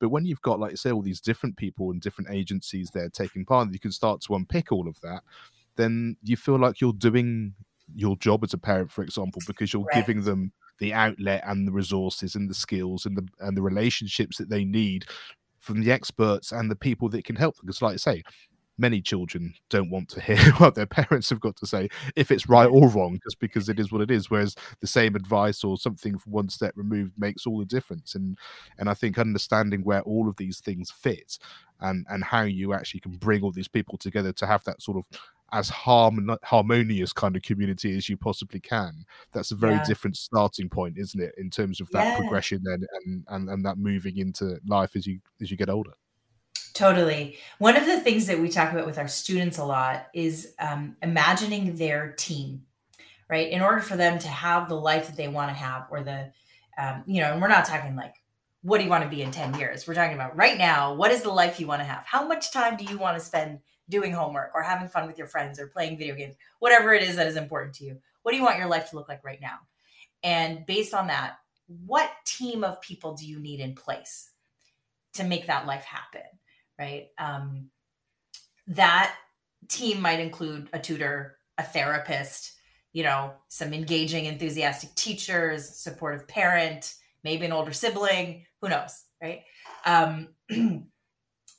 But 0.00 0.08
when 0.08 0.24
you've 0.24 0.42
got, 0.42 0.58
like 0.58 0.72
I 0.72 0.74
say, 0.74 0.90
all 0.90 1.02
these 1.02 1.20
different 1.20 1.56
people 1.56 1.90
and 1.90 2.00
different 2.00 2.30
agencies 2.30 2.90
there 2.90 3.08
taking 3.08 3.44
part, 3.44 3.72
you 3.72 3.78
can 3.78 3.92
start 3.92 4.20
to 4.22 4.34
unpick 4.34 4.72
all 4.72 4.88
of 4.88 5.00
that 5.02 5.22
then 5.76 6.16
you 6.22 6.36
feel 6.36 6.58
like 6.58 6.80
you're 6.80 6.92
doing 6.92 7.54
your 7.94 8.16
job 8.16 8.42
as 8.44 8.54
a 8.54 8.58
parent, 8.58 8.90
for 8.90 9.02
example, 9.02 9.42
because 9.46 9.72
you're 9.72 9.82
right. 9.84 10.06
giving 10.06 10.22
them 10.22 10.52
the 10.78 10.92
outlet 10.92 11.42
and 11.46 11.68
the 11.68 11.72
resources 11.72 12.34
and 12.34 12.50
the 12.50 12.54
skills 12.54 13.06
and 13.06 13.16
the 13.16 13.26
and 13.40 13.56
the 13.56 13.62
relationships 13.62 14.38
that 14.38 14.48
they 14.48 14.64
need 14.64 15.04
from 15.58 15.82
the 15.82 15.92
experts 15.92 16.52
and 16.52 16.70
the 16.70 16.76
people 16.76 17.08
that 17.08 17.24
can 17.24 17.36
help 17.36 17.56
them. 17.56 17.66
Because, 17.66 17.82
like 17.82 17.94
I 17.94 17.96
say, 17.96 18.22
many 18.76 19.00
children 19.00 19.54
don't 19.70 19.90
want 19.90 20.08
to 20.10 20.20
hear 20.34 20.52
what 20.54 20.74
their 20.74 20.86
parents 20.86 21.30
have 21.30 21.40
got 21.40 21.56
to 21.56 21.66
say, 21.66 21.88
if 22.16 22.30
it's 22.30 22.48
right 22.48 22.66
or 22.66 22.88
wrong, 22.88 23.20
just 23.24 23.38
because 23.38 23.68
it 23.68 23.78
is 23.78 23.92
what 23.92 24.00
it 24.00 24.10
is. 24.10 24.30
Whereas 24.30 24.56
the 24.80 24.86
same 24.86 25.14
advice 25.14 25.64
or 25.64 25.76
something 25.76 26.14
one 26.24 26.48
step 26.48 26.74
removed 26.76 27.12
makes 27.16 27.46
all 27.46 27.58
the 27.58 27.64
difference. 27.64 28.14
And 28.14 28.38
and 28.78 28.88
I 28.88 28.94
think 28.94 29.18
understanding 29.18 29.82
where 29.82 30.02
all 30.02 30.28
of 30.28 30.36
these 30.36 30.60
things 30.60 30.90
fit 30.90 31.38
and 31.80 32.06
and 32.08 32.24
how 32.24 32.42
you 32.42 32.72
actually 32.72 33.00
can 33.00 33.16
bring 33.16 33.42
all 33.42 33.52
these 33.52 33.68
people 33.68 33.98
together 33.98 34.32
to 34.32 34.46
have 34.46 34.64
that 34.64 34.82
sort 34.82 34.98
of 34.98 35.06
as 35.54 35.68
harmon- 35.68 36.36
harmonious 36.42 37.12
kind 37.12 37.36
of 37.36 37.42
community 37.42 37.96
as 37.96 38.08
you 38.08 38.16
possibly 38.16 38.60
can. 38.60 39.04
That's 39.32 39.52
a 39.52 39.54
very 39.54 39.74
yeah. 39.74 39.84
different 39.84 40.16
starting 40.16 40.68
point, 40.68 40.98
isn't 40.98 41.20
it, 41.20 41.32
in 41.38 41.48
terms 41.48 41.80
of 41.80 41.88
that 41.90 42.04
yeah. 42.04 42.16
progression 42.18 42.62
and, 42.66 42.86
and 43.04 43.24
and 43.28 43.48
and 43.48 43.64
that 43.64 43.78
moving 43.78 44.18
into 44.18 44.58
life 44.66 44.96
as 44.96 45.06
you 45.06 45.20
as 45.40 45.50
you 45.50 45.56
get 45.56 45.70
older. 45.70 45.92
Totally. 46.74 47.38
One 47.58 47.76
of 47.76 47.86
the 47.86 48.00
things 48.00 48.26
that 48.26 48.40
we 48.40 48.48
talk 48.48 48.72
about 48.72 48.84
with 48.84 48.98
our 48.98 49.06
students 49.06 49.58
a 49.58 49.64
lot 49.64 50.08
is 50.12 50.54
um, 50.58 50.96
imagining 51.02 51.76
their 51.76 52.12
team, 52.18 52.64
right? 53.30 53.48
In 53.48 53.62
order 53.62 53.80
for 53.80 53.96
them 53.96 54.18
to 54.18 54.28
have 54.28 54.68
the 54.68 54.74
life 54.74 55.06
that 55.06 55.16
they 55.16 55.28
want 55.28 55.50
to 55.50 55.54
have, 55.54 55.86
or 55.88 56.02
the, 56.02 56.32
um, 56.76 57.04
you 57.06 57.20
know, 57.20 57.32
and 57.32 57.40
we're 57.40 57.46
not 57.46 57.64
talking 57.64 57.94
like, 57.94 58.14
what 58.62 58.78
do 58.78 58.84
you 58.84 58.90
want 58.90 59.04
to 59.04 59.10
be 59.10 59.22
in 59.22 59.30
10 59.30 59.54
years? 59.54 59.86
We're 59.86 59.94
talking 59.94 60.14
about 60.14 60.36
right 60.36 60.58
now, 60.58 60.94
what 60.94 61.12
is 61.12 61.22
the 61.22 61.30
life 61.30 61.60
you 61.60 61.68
want 61.68 61.80
to 61.80 61.84
have? 61.84 62.04
How 62.06 62.26
much 62.26 62.50
time 62.50 62.76
do 62.76 62.84
you 62.84 62.98
want 62.98 63.16
to 63.16 63.24
spend 63.24 63.60
doing 63.88 64.12
homework 64.12 64.50
or 64.54 64.62
having 64.62 64.88
fun 64.88 65.06
with 65.06 65.18
your 65.18 65.26
friends 65.26 65.58
or 65.58 65.66
playing 65.66 65.98
video 65.98 66.14
games, 66.14 66.34
whatever 66.58 66.92
it 66.94 67.02
is 67.02 67.16
that 67.16 67.26
is 67.26 67.36
important 67.36 67.74
to 67.74 67.84
you. 67.84 67.98
What 68.22 68.32
do 68.32 68.38
you 68.38 68.44
want 68.44 68.58
your 68.58 68.68
life 68.68 68.90
to 68.90 68.96
look 68.96 69.08
like 69.08 69.24
right 69.24 69.40
now? 69.40 69.58
And 70.22 70.64
based 70.66 70.94
on 70.94 71.08
that, 71.08 71.38
what 71.86 72.10
team 72.24 72.64
of 72.64 72.80
people 72.80 73.14
do 73.14 73.26
you 73.26 73.38
need 73.38 73.60
in 73.60 73.74
place 73.74 74.30
to 75.14 75.24
make 75.24 75.46
that 75.46 75.66
life 75.66 75.84
happen? 75.84 76.22
Right. 76.78 77.08
Um, 77.18 77.70
that 78.66 79.14
team 79.68 80.00
might 80.00 80.20
include 80.20 80.68
a 80.72 80.78
tutor, 80.78 81.36
a 81.58 81.62
therapist, 81.62 82.52
you 82.92 83.02
know, 83.02 83.32
some 83.48 83.74
engaging, 83.74 84.24
enthusiastic 84.24 84.94
teachers, 84.94 85.68
supportive 85.68 86.26
parent, 86.26 86.94
maybe 87.22 87.44
an 87.44 87.52
older 87.52 87.72
sibling, 87.72 88.46
who 88.60 88.68
knows, 88.68 89.04
right? 89.22 89.42
Um, 89.84 90.28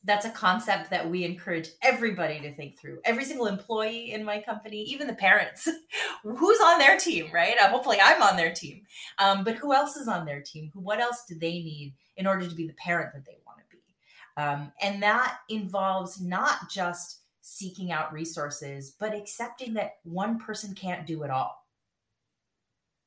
that's 0.05 0.25
a 0.25 0.29
concept 0.29 0.91
that 0.91 1.09
we 1.09 1.23
encourage 1.23 1.69
everybody 1.81 2.39
to 2.39 2.53
think 2.53 2.77
through. 2.77 2.99
Every 3.03 3.25
single 3.25 3.47
employee 3.47 4.11
in 4.11 4.23
my 4.23 4.39
company, 4.39 4.83
even 4.83 5.07
the 5.07 5.13
parents, 5.13 5.67
who's 6.23 6.59
on 6.61 6.77
their 6.77 6.97
team, 6.97 7.29
right? 7.33 7.55
Uh, 7.59 7.69
hopefully, 7.69 7.97
I'm 8.03 8.21
on 8.21 8.37
their 8.37 8.53
team. 8.53 8.83
Um, 9.17 9.43
but 9.43 9.55
who 9.55 9.73
else 9.73 9.95
is 9.95 10.07
on 10.07 10.25
their 10.25 10.41
team? 10.41 10.69
Who? 10.73 10.79
What 10.79 10.99
else 10.99 11.25
do 11.27 11.35
they 11.37 11.53
need 11.53 11.93
in 12.17 12.27
order 12.27 12.47
to 12.47 12.55
be 12.55 12.67
the 12.67 12.73
parent 12.73 13.13
that 13.13 13.25
they 13.25 13.37
want 13.45 13.59
to 13.59 13.75
be? 13.75 13.81
Um, 14.37 14.71
and 14.81 15.01
that 15.01 15.39
involves 15.49 16.21
not 16.21 16.69
just 16.69 17.21
seeking 17.41 17.91
out 17.91 18.13
resources, 18.13 18.95
but 18.99 19.13
accepting 19.13 19.73
that 19.73 19.97
one 20.03 20.39
person 20.39 20.75
can't 20.75 21.07
do 21.07 21.23
it 21.23 21.31
all. 21.31 21.65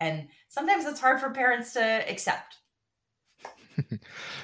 And 0.01 0.29
sometimes 0.49 0.85
it's 0.85 1.01
hard 1.01 1.21
for 1.21 1.31
parents 1.31 1.73
to 1.75 1.81
accept 2.09 2.57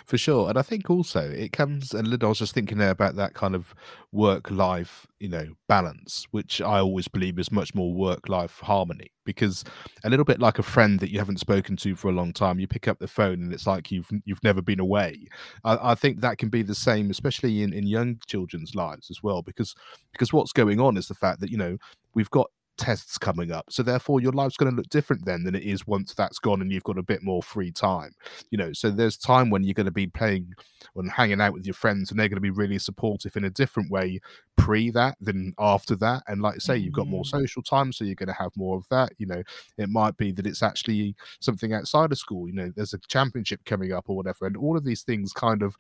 For 0.06 0.16
sure. 0.16 0.48
And 0.48 0.56
I 0.58 0.62
think 0.62 0.88
also 0.90 1.20
it 1.28 1.52
comes 1.52 1.92
a 1.92 2.02
little, 2.02 2.28
I 2.28 2.30
was 2.30 2.38
just 2.38 2.54
thinking 2.54 2.78
there 2.78 2.90
about 2.90 3.16
that 3.16 3.34
kind 3.34 3.54
of 3.54 3.74
work 4.12 4.50
life, 4.50 5.06
you 5.18 5.28
know, 5.28 5.54
balance, 5.68 6.26
which 6.30 6.60
I 6.60 6.78
always 6.78 7.08
believe 7.08 7.38
is 7.38 7.50
much 7.50 7.74
more 7.74 7.92
work 7.92 8.28
life 8.28 8.60
harmony. 8.60 9.10
Because 9.24 9.64
a 10.04 10.10
little 10.10 10.24
bit 10.24 10.38
like 10.38 10.58
a 10.58 10.62
friend 10.62 11.00
that 11.00 11.10
you 11.10 11.18
haven't 11.18 11.40
spoken 11.40 11.76
to 11.78 11.96
for 11.96 12.08
a 12.08 12.12
long 12.12 12.32
time, 12.32 12.60
you 12.60 12.68
pick 12.68 12.86
up 12.86 12.98
the 12.98 13.08
phone 13.08 13.42
and 13.42 13.52
it's 13.52 13.66
like 13.66 13.90
you've 13.90 14.08
you've 14.24 14.44
never 14.44 14.62
been 14.62 14.80
away. 14.80 15.26
I, 15.64 15.92
I 15.92 15.94
think 15.94 16.20
that 16.20 16.38
can 16.38 16.48
be 16.50 16.62
the 16.62 16.74
same, 16.74 17.10
especially 17.10 17.62
in, 17.62 17.72
in 17.72 17.86
young 17.86 18.18
children's 18.26 18.74
lives 18.74 19.10
as 19.10 19.22
well, 19.22 19.42
because 19.42 19.74
because 20.12 20.32
what's 20.32 20.52
going 20.52 20.78
on 20.80 20.96
is 20.96 21.08
the 21.08 21.14
fact 21.14 21.40
that, 21.40 21.50
you 21.50 21.56
know, 21.56 21.78
we've 22.14 22.30
got 22.30 22.50
tests 22.76 23.18
coming 23.18 23.52
up. 23.52 23.66
So 23.70 23.82
therefore 23.82 24.20
your 24.20 24.32
life's 24.32 24.56
going 24.56 24.70
to 24.70 24.76
look 24.76 24.88
different 24.88 25.24
then 25.24 25.44
than 25.44 25.54
it 25.54 25.62
is 25.62 25.86
once 25.86 26.14
that's 26.14 26.38
gone 26.38 26.60
and 26.60 26.72
you've 26.72 26.84
got 26.84 26.98
a 26.98 27.02
bit 27.02 27.22
more 27.22 27.42
free 27.42 27.70
time. 27.70 28.12
You 28.50 28.58
know, 28.58 28.72
so 28.72 28.90
there's 28.90 29.16
time 29.16 29.50
when 29.50 29.64
you're 29.64 29.74
going 29.74 29.86
to 29.86 29.92
be 29.92 30.06
playing 30.06 30.52
and 30.96 31.10
hanging 31.10 31.40
out 31.40 31.52
with 31.52 31.66
your 31.66 31.74
friends 31.74 32.10
and 32.10 32.18
they're 32.18 32.28
going 32.28 32.36
to 32.36 32.40
be 32.40 32.50
really 32.50 32.78
supportive 32.78 33.36
in 33.36 33.44
a 33.44 33.50
different 33.50 33.90
way 33.90 34.20
pre 34.56 34.90
that 34.90 35.16
than 35.20 35.54
after 35.58 35.96
that. 35.96 36.22
And 36.28 36.42
like 36.42 36.54
I 36.54 36.58
say, 36.58 36.76
you've 36.76 36.92
got 36.94 37.08
more 37.08 37.22
Mm-hmm. 37.24 37.40
social 37.40 37.62
time, 37.62 37.92
so 37.92 38.04
you're 38.04 38.14
going 38.14 38.26
to 38.28 38.34
have 38.34 38.50
more 38.56 38.76
of 38.76 38.86
that. 38.90 39.12
You 39.18 39.26
know, 39.26 39.42
it 39.78 39.88
might 39.88 40.16
be 40.16 40.32
that 40.32 40.46
it's 40.46 40.62
actually 40.62 41.14
something 41.40 41.72
outside 41.72 42.12
of 42.12 42.18
school. 42.18 42.48
You 42.48 42.54
know, 42.54 42.72
there's 42.74 42.92
a 42.92 42.98
championship 43.08 43.64
coming 43.64 43.92
up 43.92 44.06
or 44.08 44.16
whatever. 44.16 44.46
And 44.46 44.56
all 44.56 44.76
of 44.76 44.84
these 44.84 45.02
things 45.02 45.32
kind 45.32 45.62
of 45.62 45.76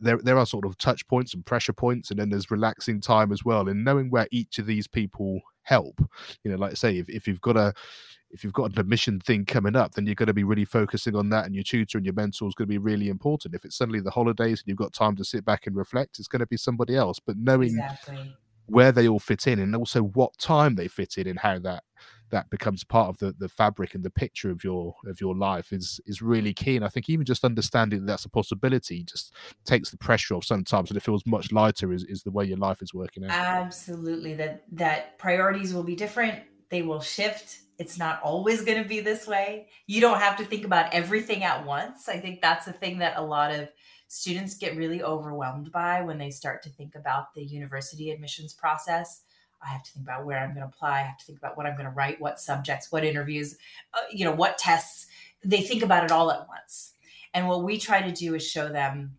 there 0.00 0.18
there 0.18 0.38
are 0.38 0.46
sort 0.46 0.64
of 0.64 0.78
touch 0.78 1.06
points 1.06 1.34
and 1.34 1.44
pressure 1.44 1.72
points, 1.74 2.10
and 2.10 2.18
then 2.18 2.30
there's 2.30 2.50
relaxing 2.50 3.00
time 3.00 3.32
as 3.32 3.44
well. 3.44 3.68
And 3.68 3.84
knowing 3.84 4.10
where 4.10 4.28
each 4.30 4.58
of 4.58 4.66
these 4.66 4.86
people 4.86 5.40
help, 5.62 6.00
you 6.44 6.50
know, 6.50 6.56
like 6.56 6.72
I 6.72 6.74
say, 6.74 6.98
if, 6.98 7.08
if 7.08 7.26
you've 7.26 7.40
got 7.40 7.56
a 7.56 7.72
if 8.32 8.44
you've 8.44 8.52
got 8.52 8.70
an 8.72 8.78
admission 8.78 9.18
thing 9.18 9.44
coming 9.44 9.74
up, 9.74 9.94
then 9.94 10.06
you're 10.06 10.14
going 10.14 10.28
to 10.28 10.32
be 10.32 10.44
really 10.44 10.64
focusing 10.64 11.16
on 11.16 11.28
that, 11.30 11.46
and 11.46 11.54
your 11.54 11.64
tutor 11.64 11.98
and 11.98 12.04
your 12.06 12.14
mentor 12.14 12.48
is 12.48 12.54
going 12.54 12.66
to 12.66 12.72
be 12.72 12.78
really 12.78 13.08
important. 13.08 13.54
If 13.54 13.64
it's 13.64 13.76
suddenly 13.76 14.00
the 14.00 14.10
holidays 14.10 14.60
and 14.60 14.68
you've 14.68 14.78
got 14.78 14.92
time 14.92 15.16
to 15.16 15.24
sit 15.24 15.44
back 15.44 15.66
and 15.66 15.74
reflect, 15.76 16.18
it's 16.18 16.28
going 16.28 16.40
to 16.40 16.46
be 16.46 16.56
somebody 16.56 16.94
else. 16.94 17.18
But 17.18 17.36
knowing 17.36 17.70
Exactly. 17.70 18.36
where 18.66 18.92
they 18.92 19.08
all 19.08 19.18
fit 19.18 19.46
in, 19.46 19.58
and 19.58 19.74
also 19.74 20.02
what 20.02 20.36
time 20.38 20.76
they 20.76 20.86
fit 20.86 21.18
in, 21.18 21.26
and 21.26 21.38
how 21.38 21.58
that 21.60 21.82
that 22.30 22.50
becomes 22.50 22.84
part 22.84 23.08
of 23.08 23.18
the 23.18 23.34
the 23.38 23.48
fabric 23.48 23.94
and 23.94 24.04
the 24.04 24.10
picture 24.10 24.50
of 24.50 24.64
your 24.64 24.94
of 25.06 25.20
your 25.20 25.36
life 25.36 25.72
is 25.72 26.00
is 26.06 26.22
really 26.22 26.54
key. 26.54 26.76
And 26.76 26.84
I 26.84 26.88
think 26.88 27.08
even 27.08 27.24
just 27.24 27.44
understanding 27.44 28.00
that 28.00 28.06
that's 28.06 28.24
a 28.24 28.30
possibility 28.30 29.02
just 29.04 29.34
takes 29.64 29.90
the 29.90 29.98
pressure 29.98 30.34
off 30.34 30.44
sometimes, 30.44 30.90
and 30.90 30.96
it 30.96 31.02
feels 31.02 31.24
much 31.26 31.52
lighter. 31.52 31.92
Is 31.92 32.04
is 32.04 32.22
the 32.22 32.30
way 32.30 32.44
your 32.44 32.58
life 32.58 32.82
is 32.82 32.94
working 32.94 33.24
out. 33.24 33.30
Absolutely. 33.30 34.34
That 34.34 34.64
that 34.72 35.18
priorities 35.18 35.74
will 35.74 35.84
be 35.84 35.96
different. 35.96 36.40
They 36.70 36.82
will 36.82 37.00
shift. 37.00 37.60
It's 37.78 37.98
not 37.98 38.20
always 38.22 38.62
going 38.62 38.82
to 38.82 38.88
be 38.88 39.00
this 39.00 39.26
way. 39.26 39.68
You 39.86 40.00
don't 40.00 40.20
have 40.20 40.36
to 40.36 40.44
think 40.44 40.64
about 40.64 40.92
everything 40.92 41.44
at 41.44 41.64
once. 41.64 42.08
I 42.08 42.18
think 42.18 42.42
that's 42.42 42.66
the 42.66 42.72
thing 42.72 42.98
that 42.98 43.16
a 43.16 43.22
lot 43.22 43.52
of 43.52 43.70
students 44.06 44.56
get 44.56 44.76
really 44.76 45.02
overwhelmed 45.02 45.72
by 45.72 46.02
when 46.02 46.18
they 46.18 46.30
start 46.30 46.62
to 46.64 46.68
think 46.68 46.94
about 46.94 47.32
the 47.34 47.44
university 47.44 48.10
admissions 48.10 48.52
process. 48.52 49.22
I 49.62 49.68
have 49.68 49.82
to 49.82 49.90
think 49.92 50.06
about 50.06 50.24
where 50.24 50.38
I'm 50.38 50.50
going 50.54 50.62
to 50.62 50.68
apply. 50.68 51.00
I 51.00 51.02
have 51.02 51.18
to 51.18 51.24
think 51.24 51.38
about 51.38 51.56
what 51.56 51.66
I'm 51.66 51.74
going 51.74 51.88
to 51.88 51.92
write, 51.94 52.20
what 52.20 52.40
subjects, 52.40 52.90
what 52.90 53.04
interviews, 53.04 53.56
uh, 53.94 53.98
you 54.10 54.24
know, 54.24 54.32
what 54.32 54.58
tests. 54.58 55.06
They 55.44 55.60
think 55.60 55.82
about 55.82 56.04
it 56.04 56.10
all 56.10 56.30
at 56.30 56.48
once. 56.48 56.94
And 57.34 57.46
what 57.46 57.62
we 57.62 57.78
try 57.78 58.02
to 58.02 58.12
do 58.12 58.34
is 58.34 58.46
show 58.46 58.68
them 58.68 59.16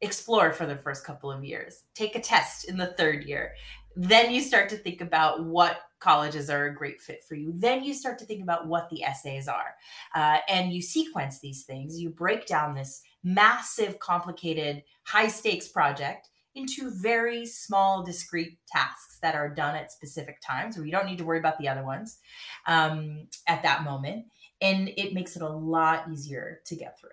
explore 0.00 0.52
for 0.52 0.66
the 0.66 0.76
first 0.76 1.04
couple 1.04 1.30
of 1.30 1.44
years, 1.44 1.82
take 1.94 2.14
a 2.14 2.20
test 2.20 2.68
in 2.68 2.76
the 2.76 2.86
third 2.86 3.24
year. 3.24 3.54
Then 3.96 4.32
you 4.32 4.40
start 4.40 4.68
to 4.70 4.76
think 4.76 5.00
about 5.00 5.44
what 5.44 5.80
colleges 5.98 6.48
are 6.50 6.66
a 6.66 6.74
great 6.74 7.00
fit 7.00 7.24
for 7.24 7.34
you. 7.34 7.52
Then 7.52 7.82
you 7.82 7.92
start 7.92 8.18
to 8.20 8.24
think 8.24 8.42
about 8.42 8.68
what 8.68 8.88
the 8.90 9.02
essays 9.02 9.48
are. 9.48 9.74
Uh, 10.14 10.38
and 10.48 10.72
you 10.72 10.80
sequence 10.80 11.40
these 11.40 11.64
things. 11.64 12.00
You 12.00 12.10
break 12.10 12.46
down 12.46 12.74
this 12.74 13.02
massive, 13.24 13.98
complicated, 13.98 14.84
high 15.02 15.26
stakes 15.26 15.66
project 15.66 16.28
into 16.58 16.90
very 16.90 17.46
small, 17.46 18.02
discrete 18.02 18.58
tasks 18.66 19.18
that 19.22 19.34
are 19.34 19.48
done 19.48 19.76
at 19.76 19.92
specific 19.92 20.40
times 20.46 20.76
where 20.76 20.84
you 20.84 20.92
don't 20.92 21.06
need 21.06 21.18
to 21.18 21.24
worry 21.24 21.38
about 21.38 21.58
the 21.58 21.68
other 21.68 21.84
ones 21.84 22.18
um, 22.66 23.28
at 23.46 23.62
that 23.62 23.84
moment. 23.84 24.26
And 24.60 24.90
it 24.96 25.14
makes 25.14 25.36
it 25.36 25.42
a 25.42 25.48
lot 25.48 26.10
easier 26.10 26.60
to 26.66 26.76
get 26.76 26.98
through. 26.98 27.10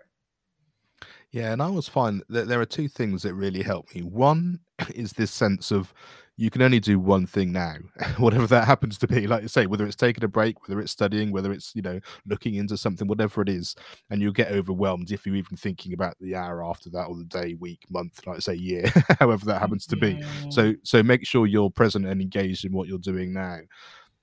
Yeah, 1.32 1.52
and 1.52 1.62
I 1.62 1.66
always 1.66 1.90
find 1.90 2.24
that 2.30 2.48
there 2.48 2.62
are 2.62 2.66
two 2.66 2.88
things 2.88 3.24
that 3.24 3.34
really 3.34 3.62
help 3.62 3.94
me. 3.94 4.02
One 4.02 4.60
is 4.96 5.14
this 5.14 5.32
sense 5.32 5.72
of 5.72 5.94
you 6.38 6.50
can 6.50 6.62
only 6.62 6.80
do 6.80 7.00
one 7.00 7.26
thing 7.26 7.52
now, 7.52 7.76
whatever 8.18 8.48
that 8.48 8.66
happens 8.66 8.98
to 9.00 9.08
be. 9.08 9.28
Like 9.28 9.42
you 9.44 9.48
say, 9.48 9.66
whether 9.68 9.86
it's 9.86 9.96
taking 9.96 10.24
a 10.24 10.28
break, 10.28 10.68
whether 10.68 10.82
it's 10.82 10.92
studying, 10.92 11.32
whether 11.32 11.52
it's 11.52 11.74
you 11.76 11.82
know 11.82 12.00
looking 12.26 12.56
into 12.56 12.78
something, 12.78 13.08
whatever 13.08 13.42
it 13.42 13.50
is, 13.50 13.76
and 14.10 14.22
you'll 14.22 14.34
get 14.34 14.52
overwhelmed 14.52 15.12
if 15.12 15.26
you're 15.26 15.36
even 15.36 15.58
thinking 15.58 15.94
about 15.94 16.16
the 16.20 16.36
hour 16.36 16.64
after 16.64 16.90
that, 16.92 17.06
or 17.06 17.16
the 17.18 17.24
day, 17.26 17.54
week, 17.56 17.84
month, 17.90 18.26
like 18.28 18.38
I 18.38 18.40
say, 18.40 18.56
year, 18.56 18.86
however 19.20 19.46
that 19.46 19.60
happens 19.62 19.86
to 19.88 19.98
be. 19.98 20.20
So 20.50 20.74
so 20.84 21.04
make 21.04 21.26
sure 21.26 21.46
you're 21.48 21.70
present 21.72 22.06
and 22.06 22.22
engaged 22.22 22.66
in 22.66 22.74
what 22.74 22.88
you're 22.88 22.98
doing 23.00 23.34
now. 23.34 23.60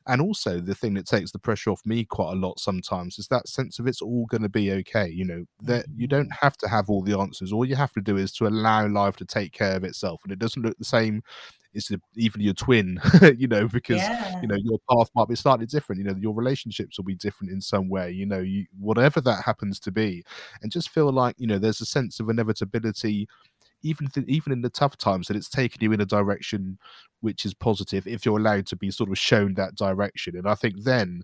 And 0.09 0.21
also 0.21 0.61
the 0.61 0.75
thing 0.75 0.95
that 0.95 1.07
takes 1.07 1.31
the 1.31 1.39
pressure 1.39 1.71
off 1.71 1.87
me 1.87 2.05
quite 2.05 2.33
a 2.33 2.37
lot 2.37 2.59
sometimes 2.59 3.19
is 3.21 3.29
that 3.29 3.47
sense 3.49 3.79
of 3.79 3.87
it's 3.87 4.03
all 4.03 4.27
going 4.27 4.43
to 4.43 4.49
be 4.49 4.73
okay. 4.73 5.09
You 5.09 5.25
know, 5.25 5.45
that 5.63 5.87
you 5.95 6.09
don't 6.09 6.31
Mhm. 6.31 6.39
have 6.41 6.57
to 6.59 6.69
have 6.69 6.91
all 6.91 7.03
the 7.03 7.17
answers. 7.17 7.53
All 7.53 7.65
you 7.65 7.77
have 7.77 7.93
to 7.93 8.01
do 8.01 8.17
is 8.17 8.33
to 8.33 8.49
allow 8.49 8.89
life 8.89 9.17
to 9.19 9.25
take 9.25 9.53
care 9.53 9.77
of 9.77 9.85
itself. 9.85 10.21
And 10.25 10.33
it 10.33 10.41
doesn't 10.41 10.63
look 10.63 10.77
the 10.79 10.85
same 10.85 11.23
the- 11.73 12.01
even 12.17 12.41
your 12.41 12.55
twin, 12.55 13.01
you 13.37 13.49
know, 13.49 13.69
because 13.69 13.99
yeah. 13.99 14.41
you 14.41 14.49
know 14.49 14.57
your 14.57 14.79
path 14.91 15.11
might 15.15 15.29
be 15.29 15.37
slightly 15.37 15.67
different 15.67 15.99
you 15.99 16.05
know 16.05 16.15
your 16.19 16.35
relationships 16.35 16.99
will 16.99 17.05
be 17.05 17.15
different 17.15 17.53
in 17.53 17.61
some 17.61 17.89
way 17.89 18.11
you 18.11 18.27
know 18.27 18.41
you 18.41 18.67
whatever 18.79 19.21
that 19.21 19.43
happens 19.45 19.79
to 19.81 19.91
be 19.91 20.25
and 20.63 20.73
just 20.73 20.91
feel 20.91 21.11
like 21.11 21.35
you 21.39 21.47
know 21.47 21.59
there's 21.59 21.81
a 21.81 21.87
sense 21.87 22.21
of 22.21 22.29
inevitability 22.29 23.29
even 23.83 24.07
th- 24.09 24.27
even 24.29 24.53
in 24.53 24.63
the 24.63 24.71
tough 24.71 24.97
times 24.97 25.27
that 25.27 25.37
it's 25.37 25.49
taken 25.49 25.83
you 25.83 25.93
in 25.93 26.01
a 26.01 26.07
direction 26.07 26.79
which 27.21 27.45
is 27.45 27.55
positive 27.55 28.07
if 28.07 28.25
you're 28.25 28.39
allowed 28.39 28.67
to 28.67 28.77
be 28.77 28.91
sort 28.91 29.11
of 29.11 29.19
shown 29.19 29.55
that 29.55 29.75
direction 29.75 30.37
and 30.37 30.49
i 30.49 30.55
think 30.55 30.75
then 30.83 31.23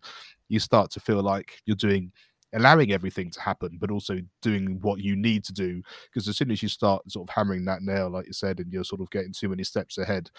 you 0.48 0.58
start 0.58 0.90
to 0.90 1.00
feel 1.00 1.22
like 1.22 1.60
you're 1.66 1.76
doing 1.76 2.10
allowing 2.54 2.92
everything 2.92 3.30
to 3.30 3.40
happen 3.40 3.76
but 3.78 3.90
also 3.90 4.18
doing 4.40 4.78
what 4.80 5.00
you 5.00 5.14
need 5.14 5.44
to 5.44 5.52
do 5.52 5.82
because 6.10 6.26
as 6.28 6.36
soon 6.36 6.50
as 6.50 6.62
you 6.62 6.68
start 6.68 7.02
sort 7.10 7.28
of 7.28 7.34
hammering 7.34 7.64
that 7.64 7.82
nail 7.82 8.08
like 8.08 8.26
you 8.26 8.32
said 8.32 8.58
and 8.58 8.72
you're 8.72 8.84
sort 8.84 9.00
of 9.00 9.10
getting 9.10 9.32
too 9.32 9.48
many 9.48 9.62
steps 9.62 9.98
ahead 9.98 10.30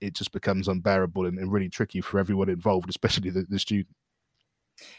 it 0.00 0.14
just 0.14 0.32
becomes 0.32 0.68
unbearable 0.68 1.26
and, 1.26 1.38
and 1.38 1.52
really 1.52 1.68
tricky 1.68 2.00
for 2.00 2.18
everyone 2.18 2.48
involved 2.48 2.88
especially 2.88 3.30
the, 3.30 3.46
the 3.48 3.58
student. 3.58 3.94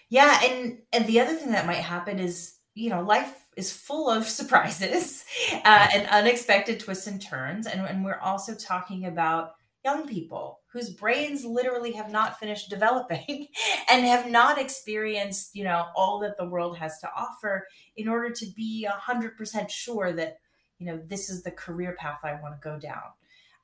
Yeah, 0.09 0.39
and 0.43 0.79
and 0.93 1.05
the 1.05 1.19
other 1.19 1.33
thing 1.33 1.51
that 1.51 1.65
might 1.65 1.75
happen 1.75 2.17
is, 2.17 2.55
you 2.75 2.89
know, 2.89 3.01
life 3.01 3.43
is 3.57 3.73
full 3.73 4.09
of 4.09 4.25
surprises 4.27 5.25
uh, 5.53 5.87
and 5.93 6.07
unexpected 6.07 6.79
twists 6.79 7.07
and 7.07 7.21
turns, 7.21 7.67
and 7.67 7.81
and 7.81 8.03
we're 8.03 8.19
also 8.19 8.55
talking 8.55 9.05
about 9.05 9.55
young 9.85 10.07
people 10.07 10.61
whose 10.73 10.89
brains 10.89 11.45
literally 11.45 11.91
have 11.91 12.11
not 12.11 12.39
finished 12.39 12.69
developing 12.69 13.47
and 13.89 14.05
have 14.05 14.29
not 14.29 14.59
experienced, 14.59 15.55
you 15.55 15.63
know, 15.63 15.85
all 15.95 16.19
that 16.19 16.35
the 16.37 16.49
world 16.49 16.77
has 16.77 16.99
to 16.99 17.09
offer 17.15 17.65
in 17.95 18.09
order 18.09 18.31
to 18.31 18.45
be 18.55 18.85
a 18.85 18.91
hundred 18.91 19.37
percent 19.37 19.69
sure 19.69 20.11
that, 20.11 20.39
you 20.79 20.87
know, 20.87 20.99
this 21.05 21.29
is 21.29 21.43
the 21.43 21.51
career 21.51 21.95
path 21.97 22.19
I 22.23 22.41
want 22.41 22.59
to 22.59 22.67
go 22.67 22.79
down. 22.79 23.03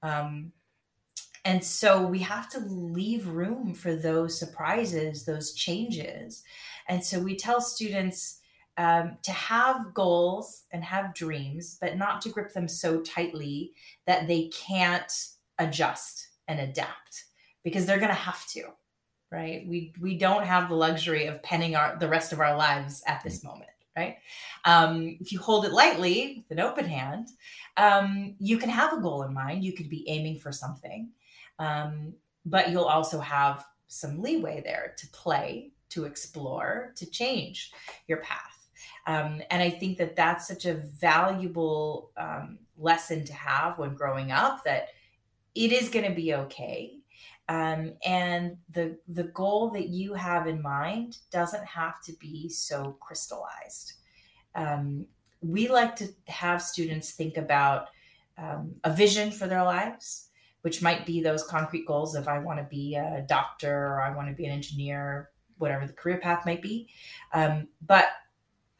Um, 0.03 0.51
and 1.43 1.63
so 1.63 2.05
we 2.05 2.19
have 2.19 2.49
to 2.49 2.59
leave 2.59 3.27
room 3.27 3.73
for 3.73 3.95
those 3.95 4.37
surprises, 4.37 5.25
those 5.25 5.53
changes. 5.53 6.43
And 6.87 7.03
so 7.03 7.19
we 7.19 7.35
tell 7.35 7.61
students 7.61 8.39
um, 8.77 9.17
to 9.23 9.31
have 9.31 9.93
goals 9.95 10.63
and 10.71 10.83
have 10.83 11.15
dreams, 11.15 11.77
but 11.81 11.97
not 11.97 12.21
to 12.21 12.29
grip 12.29 12.53
them 12.53 12.67
so 12.67 13.01
tightly 13.01 13.73
that 14.05 14.27
they 14.27 14.49
can't 14.49 15.11
adjust 15.59 16.27
and 16.47 16.59
adapt 16.59 17.25
because 17.63 17.85
they're 17.85 17.97
going 17.97 18.09
to 18.09 18.15
have 18.15 18.45
to. 18.47 18.63
Right? 19.31 19.65
We 19.65 19.93
we 20.01 20.17
don't 20.17 20.45
have 20.45 20.67
the 20.67 20.75
luxury 20.75 21.27
of 21.27 21.41
penning 21.41 21.75
our 21.75 21.97
the 21.97 22.09
rest 22.09 22.33
of 22.33 22.41
our 22.41 22.57
lives 22.57 23.01
at 23.07 23.23
this 23.23 23.43
moment. 23.43 23.69
Right? 23.95 24.17
Um, 24.65 25.17
if 25.21 25.31
you 25.31 25.39
hold 25.39 25.65
it 25.65 25.71
lightly 25.71 26.35
with 26.37 26.57
an 26.57 26.63
open 26.63 26.85
hand, 26.85 27.29
um, 27.77 28.35
you 28.39 28.57
can 28.57 28.69
have 28.69 28.93
a 28.93 29.01
goal 29.01 29.23
in 29.23 29.33
mind. 29.33 29.63
You 29.63 29.73
could 29.73 29.89
be 29.89 30.07
aiming 30.09 30.39
for 30.39 30.51
something 30.51 31.11
um, 31.61 32.13
but 32.45 32.71
you'll 32.71 32.85
also 32.85 33.19
have 33.19 33.65
some 33.87 34.19
leeway 34.19 34.61
there 34.61 34.95
to 34.97 35.07
play, 35.09 35.71
to 35.89 36.05
explore, 36.05 36.91
to 36.95 37.05
change 37.05 37.71
your 38.07 38.17
path. 38.17 38.67
Um, 39.05 39.43
and 39.51 39.61
I 39.61 39.69
think 39.69 39.99
that 39.99 40.15
that's 40.15 40.47
such 40.47 40.65
a 40.65 40.73
valuable 40.73 42.11
um, 42.17 42.57
lesson 42.77 43.23
to 43.25 43.33
have 43.33 43.77
when 43.77 43.93
growing 43.93 44.31
up 44.31 44.63
that 44.63 44.87
it 45.55 45.71
is 45.71 45.89
going 45.89 46.05
to 46.05 46.15
be 46.15 46.33
okay. 46.33 46.97
Um, 47.49 47.93
and 48.05 48.57
the 48.69 48.97
the 49.07 49.25
goal 49.25 49.71
that 49.71 49.89
you 49.89 50.13
have 50.13 50.47
in 50.47 50.61
mind 50.61 51.17
doesn't 51.31 51.65
have 51.65 52.01
to 52.03 52.13
be 52.13 52.47
so 52.47 52.95
crystallized. 53.01 53.93
Um, 54.55 55.05
we 55.41 55.67
like 55.67 55.95
to 55.97 56.07
have 56.27 56.61
students 56.61 57.11
think 57.11 57.37
about 57.37 57.87
um, 58.37 58.75
a 58.83 58.93
vision 58.93 59.31
for 59.31 59.47
their 59.47 59.63
lives, 59.63 60.29
which 60.61 60.81
might 60.81 61.05
be 61.05 61.21
those 61.21 61.43
concrete 61.43 61.85
goals 61.85 62.15
of 62.15 62.27
I 62.27 62.39
want 62.39 62.59
to 62.59 62.65
be 62.65 62.95
a 62.95 63.25
doctor 63.27 63.87
or 63.87 64.01
I 64.01 64.15
want 64.15 64.29
to 64.29 64.35
be 64.35 64.45
an 64.45 64.51
engineer, 64.51 65.29
whatever 65.57 65.85
the 65.85 65.93
career 65.93 66.19
path 66.19 66.45
might 66.45 66.61
be. 66.61 66.87
Um, 67.33 67.67
but 67.85 68.07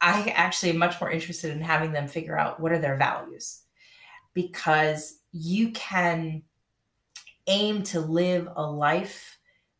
I 0.00 0.32
actually 0.34 0.70
am 0.70 0.78
much 0.78 1.00
more 1.00 1.10
interested 1.10 1.50
in 1.50 1.60
having 1.60 1.92
them 1.92 2.08
figure 2.08 2.38
out 2.38 2.58
what 2.58 2.72
are 2.72 2.78
their 2.78 2.96
values 2.96 3.62
because 4.34 5.18
you 5.32 5.70
can 5.70 6.42
aim 7.46 7.82
to 7.84 8.00
live 8.00 8.48
a 8.54 8.62
life 8.62 9.38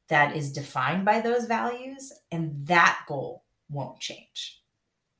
that 0.08 0.36
is 0.36 0.52
defined 0.52 1.04
by 1.04 1.20
those 1.20 1.46
values 1.46 2.12
and 2.30 2.66
that 2.66 3.00
goal 3.08 3.44
won't 3.70 4.00
change. 4.00 4.60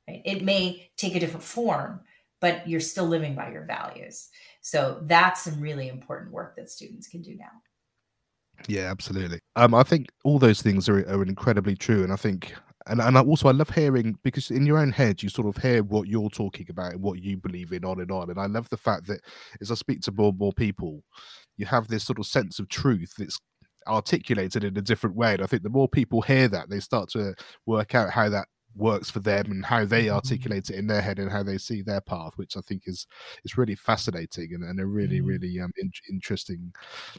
Right? 0.09 0.23
It 0.25 0.43
may 0.43 0.91
take 0.97 1.15
a 1.15 1.21
different 1.21 1.45
form, 1.45 2.01
but 2.41 2.69
you're 2.69 2.81
still 2.81 3.07
living 3.07 3.35
by 3.35 3.51
your 3.53 3.65
values. 3.65 4.29
So 4.61 4.99
that's 5.03 5.43
some 5.43 5.61
really 5.61 5.89
important 5.89 6.33
work 6.33 6.57
that 6.57 6.71
students 6.71 7.09
can 7.09 7.23
do 7.23 7.37
now. 7.37 7.51
Yeah, 8.69 8.91
absolutely. 8.91 9.41
Um, 9.57 9.75
I 9.75 9.83
think 9.83 10.09
all 10.25 10.39
those 10.39 10.63
things 10.63 10.89
are 10.89 10.99
are 11.09 11.23
incredibly 11.23 11.75
true, 11.75 12.05
and 12.05 12.13
I 12.13 12.17
think 12.17 12.55
and 12.87 13.01
and 13.01 13.17
I 13.17 13.21
also 13.23 13.49
I 13.49 13.53
love 13.53 13.71
hearing 13.71 14.19
because 14.23 14.51
in 14.51 14.67
your 14.67 14.79
own 14.79 14.93
head 14.93 15.23
you 15.23 15.29
sort 15.29 15.49
of 15.49 15.63
hear 15.63 15.83
what 15.83 16.09
you're 16.09 16.31
talking 16.31 16.67
about 16.69 16.93
and 16.93 17.03
what 17.03 17.21
you 17.21 17.37
believe 17.37 17.73
in 17.73 17.85
on 17.85 18.01
and 18.01 18.11
on. 18.11 18.31
And 18.31 18.39
I 18.39 18.47
love 18.47 18.69
the 18.69 18.77
fact 18.77 19.07
that 19.07 19.21
as 19.61 19.71
I 19.71 19.75
speak 19.75 20.01
to 20.03 20.13
more 20.13 20.31
and 20.31 20.39
more 20.39 20.53
people, 20.53 21.03
you 21.57 21.67
have 21.67 21.89
this 21.89 22.05
sort 22.05 22.19
of 22.19 22.27
sense 22.27 22.59
of 22.59 22.69
truth 22.69 23.15
that's 23.19 23.39
articulated 23.87 24.65
in 24.65 24.77
a 24.77 24.83
different 24.83 25.17
way. 25.17 25.35
And 25.35 25.43
I 25.43 25.47
think 25.47 25.63
the 25.63 25.69
more 25.69 25.89
people 25.89 26.23
hear 26.23 26.49
that, 26.49 26.71
they 26.71 26.81
start 26.81 27.09
to 27.11 27.35
work 27.67 27.95
out 27.95 28.11
how 28.11 28.29
that 28.29 28.47
works 28.75 29.11
for 29.11 29.21
them 29.21 29.51
and 29.51 29.65
how 29.65 29.85
they 29.85 30.07
mm-hmm. 30.07 30.15
articulate 30.15 30.71
it 30.71 30.77
in 30.77 30.87
their 30.87 31.03
head 31.03 31.19
and 31.19 31.31
how 31.31 31.43
they 31.43 31.59
see 31.59 31.83
their 31.83 32.01
path, 32.01 32.33
which 32.37 32.57
I 32.57 32.61
think 32.61 32.85
is 32.87 33.07
is 33.45 33.59
really 33.59 33.75
fascinating 33.75 34.51
and, 34.55 34.65
and 34.65 34.81
a 34.81 34.87
really 34.87 35.21
mm. 35.21 35.27
really 35.27 35.61
um, 35.61 35.73
in, 35.77 35.91
interesting 36.11 36.73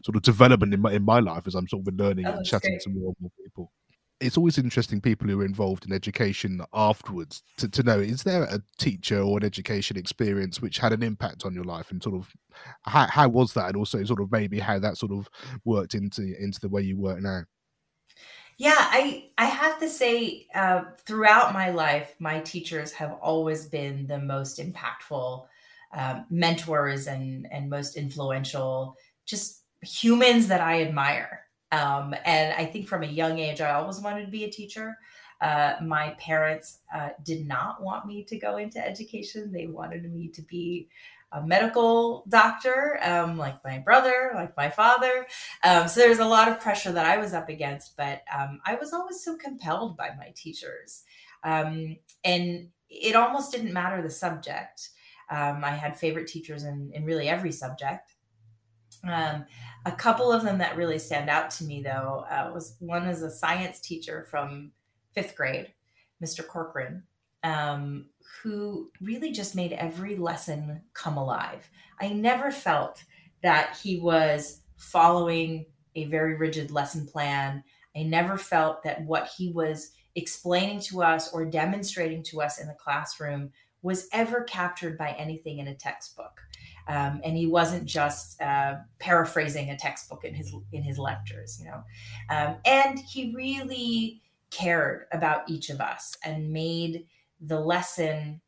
sort 0.03 0.15
of 0.15 0.23
development 0.23 0.73
in 0.73 0.81
my 0.81 0.91
in 0.91 1.03
my 1.03 1.19
life 1.19 1.47
as 1.47 1.55
I'm 1.55 1.67
sort 1.67 1.87
of 1.87 1.93
learning 1.95 2.25
oh, 2.27 2.33
and 2.33 2.45
chatting 2.45 2.71
great. 2.71 2.81
to 2.81 2.89
more 2.89 3.09
and 3.09 3.15
more 3.19 3.31
people. 3.43 3.71
It's 4.19 4.38
always 4.38 4.58
interesting 4.58 5.02
people 5.02 5.28
who 5.28 5.41
are 5.41 5.45
involved 5.45 5.86
in 5.86 5.91
education 5.91 6.62
afterwards 6.73 7.43
to, 7.58 7.67
to 7.69 7.84
know 7.84 7.99
is 7.99 8.23
there 8.23 8.43
a 8.43 8.62
teacher 8.78 9.21
or 9.21 9.38
an 9.38 9.43
education 9.43 9.97
experience 9.97 10.62
which 10.62 10.78
had 10.78 10.93
an 10.93 11.04
impact 11.04 11.45
on 11.45 11.54
your 11.54 11.65
life 11.65 11.91
and 11.91 12.02
sort 12.02 12.15
of 12.15 12.30
how, 12.84 13.08
how 13.08 13.28
was 13.28 13.54
that 13.54 13.67
and 13.67 13.76
also 13.76 14.04
sort 14.06 14.21
of 14.21 14.32
maybe 14.32 14.60
how 14.60 14.80
that 14.80 14.97
sort 14.97 15.12
of 15.12 15.28
worked 15.65 15.93
into 15.93 16.21
into 16.41 16.60
the 16.62 16.69
way 16.69 16.82
you 16.82 16.97
work 16.97 17.21
now. 17.21 17.43
Yeah, 18.58 18.76
I 18.78 19.30
I 19.38 19.45
have 19.45 19.80
to 19.80 19.89
say, 19.89 20.47
uh, 20.54 20.84
throughout 21.06 21.54
my 21.54 21.71
life, 21.71 22.15
my 22.19 22.39
teachers 22.39 22.91
have 22.93 23.13
always 23.21 23.65
been 23.65 24.06
the 24.06 24.19
most 24.19 24.60
impactful 24.60 25.45
um, 25.95 26.26
mentors 26.30 27.08
and 27.08 27.47
and 27.52 27.69
most 27.69 27.97
influential, 27.97 28.95
just 29.26 29.63
humans 29.82 30.47
that 30.47 30.62
I 30.62 30.82
admire. 30.82 31.42
Um, 31.73 32.13
and 32.23 32.53
I 32.53 32.65
think 32.65 32.88
from 32.88 33.03
a 33.03 33.07
young 33.07 33.39
age, 33.39 33.59
I 33.59 33.71
always 33.71 33.99
wanted 33.99 34.25
to 34.25 34.31
be 34.31 34.43
a 34.43 34.51
teacher. 34.51 34.97
Uh, 35.41 35.73
my 35.81 36.12
parents 36.19 36.79
uh, 36.93 37.09
did 37.23 37.47
not 37.47 37.81
want 37.81 38.05
me 38.05 38.23
to 38.25 38.38
go 38.38 38.57
into 38.57 38.86
education; 38.86 39.51
they 39.51 39.67
wanted 39.67 40.09
me 40.13 40.27
to 40.29 40.41
be 40.43 40.88
a 41.31 41.41
medical 41.41 42.25
doctor, 42.29 42.99
um, 43.01 43.38
like 43.38 43.55
my 43.65 43.79
brother, 43.79 44.31
like 44.36 44.55
my 44.55 44.69
father. 44.69 45.25
Um, 45.63 45.88
so 45.88 46.01
there's 46.01 46.19
a 46.19 46.25
lot 46.25 46.47
of 46.47 46.59
pressure 46.59 46.91
that 46.91 47.07
I 47.07 47.17
was 47.17 47.33
up 47.33 47.49
against, 47.49 47.97
but 47.97 48.21
um, 48.33 48.62
I 48.65 48.75
was 48.75 48.93
always 48.93 49.23
so 49.23 49.36
compelled 49.36 49.97
by 49.97 50.12
my 50.15 50.31
teachers. 50.36 51.03
Um, 51.43 51.97
and 52.23 52.69
it 52.88 53.15
almost 53.15 53.51
didn't 53.51 53.73
matter 53.73 54.01
the 54.03 54.12
subject. 54.12 54.89
Um, 55.29 55.63
I 55.63 55.71
had 55.71 55.97
favorite 55.97 56.27
teachers 56.27 56.63
in, 56.63 56.91
in 56.93 57.03
really 57.03 57.27
every 57.27 57.51
subject. 57.51 58.12
Um, 59.07 59.45
a 59.85 59.91
couple 59.91 60.31
of 60.31 60.43
them 60.43 60.57
that 60.59 60.77
really 60.77 60.99
stand 60.99 61.29
out 61.29 61.49
to 61.51 61.63
me, 61.65 61.81
though, 61.81 62.25
uh, 62.29 62.51
was 62.53 62.75
one 62.79 63.03
is 63.03 63.21
a 63.21 63.31
science 63.31 63.79
teacher 63.79 64.25
from 64.29 64.71
fifth 65.13 65.35
grade, 65.35 65.73
Mr. 66.23 66.45
Corcoran. 66.45 67.03
Um, 67.43 68.05
who 68.41 68.89
really 69.01 69.31
just 69.31 69.53
made 69.53 69.73
every 69.73 70.15
lesson 70.15 70.81
come 70.93 71.17
alive. 71.17 71.69
I 71.99 72.13
never 72.13 72.51
felt 72.51 73.03
that 73.41 73.77
he 73.83 73.99
was 73.99 74.61
following 74.77 75.65
a 75.95 76.05
very 76.05 76.35
rigid 76.35 76.71
lesson 76.71 77.05
plan. 77.05 77.63
I 77.95 78.03
never 78.03 78.37
felt 78.37 78.83
that 78.83 79.01
what 79.03 79.29
he 79.37 79.51
was 79.51 79.91
explaining 80.15 80.79
to 80.79 81.03
us 81.03 81.33
or 81.33 81.45
demonstrating 81.45 82.23
to 82.23 82.41
us 82.41 82.59
in 82.59 82.67
the 82.67 82.75
classroom 82.75 83.51
was 83.83 84.07
ever 84.11 84.43
captured 84.43 84.97
by 84.97 85.11
anything 85.11 85.59
in 85.59 85.67
a 85.67 85.75
textbook. 85.75 86.41
Um, 86.87 87.21
and 87.23 87.37
he 87.37 87.45
wasn't 87.45 87.85
just 87.85 88.41
uh, 88.41 88.77
paraphrasing 88.99 89.69
a 89.69 89.77
textbook 89.77 90.25
in 90.25 90.33
his 90.33 90.53
in 90.71 90.83
his 90.83 90.97
lectures, 90.97 91.59
you 91.59 91.69
know. 91.69 91.83
Um, 92.29 92.55
and 92.65 92.99
he 92.99 93.33
really 93.35 94.21
cared 94.49 95.05
about 95.11 95.49
each 95.49 95.69
of 95.69 95.79
us 95.79 96.17
and 96.23 96.51
made 96.51 97.05
the 97.39 97.59
lesson 97.59 98.41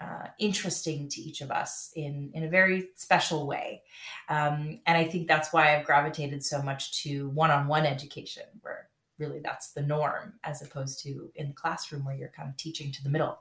uh, 0.00 0.26
interesting 0.38 1.08
to 1.08 1.20
each 1.20 1.40
of 1.40 1.50
us 1.50 1.90
in 1.94 2.30
in 2.34 2.44
a 2.44 2.48
very 2.48 2.88
special 2.96 3.46
way 3.46 3.82
um, 4.28 4.78
and 4.84 4.98
i 4.98 5.04
think 5.04 5.26
that's 5.26 5.54
why 5.54 5.74
i've 5.74 5.86
gravitated 5.86 6.44
so 6.44 6.60
much 6.60 7.02
to 7.02 7.30
one-on-one 7.30 7.86
education 7.86 8.42
where 8.60 8.88
really 9.18 9.40
that's 9.40 9.72
the 9.72 9.82
norm 9.82 10.34
as 10.44 10.62
opposed 10.62 11.02
to 11.02 11.30
in 11.34 11.48
the 11.48 11.54
classroom 11.54 12.04
where 12.04 12.14
you're 12.14 12.28
kind 12.28 12.48
of 12.48 12.56
teaching 12.56 12.92
to 12.92 13.02
the 13.02 13.10
middle. 13.10 13.38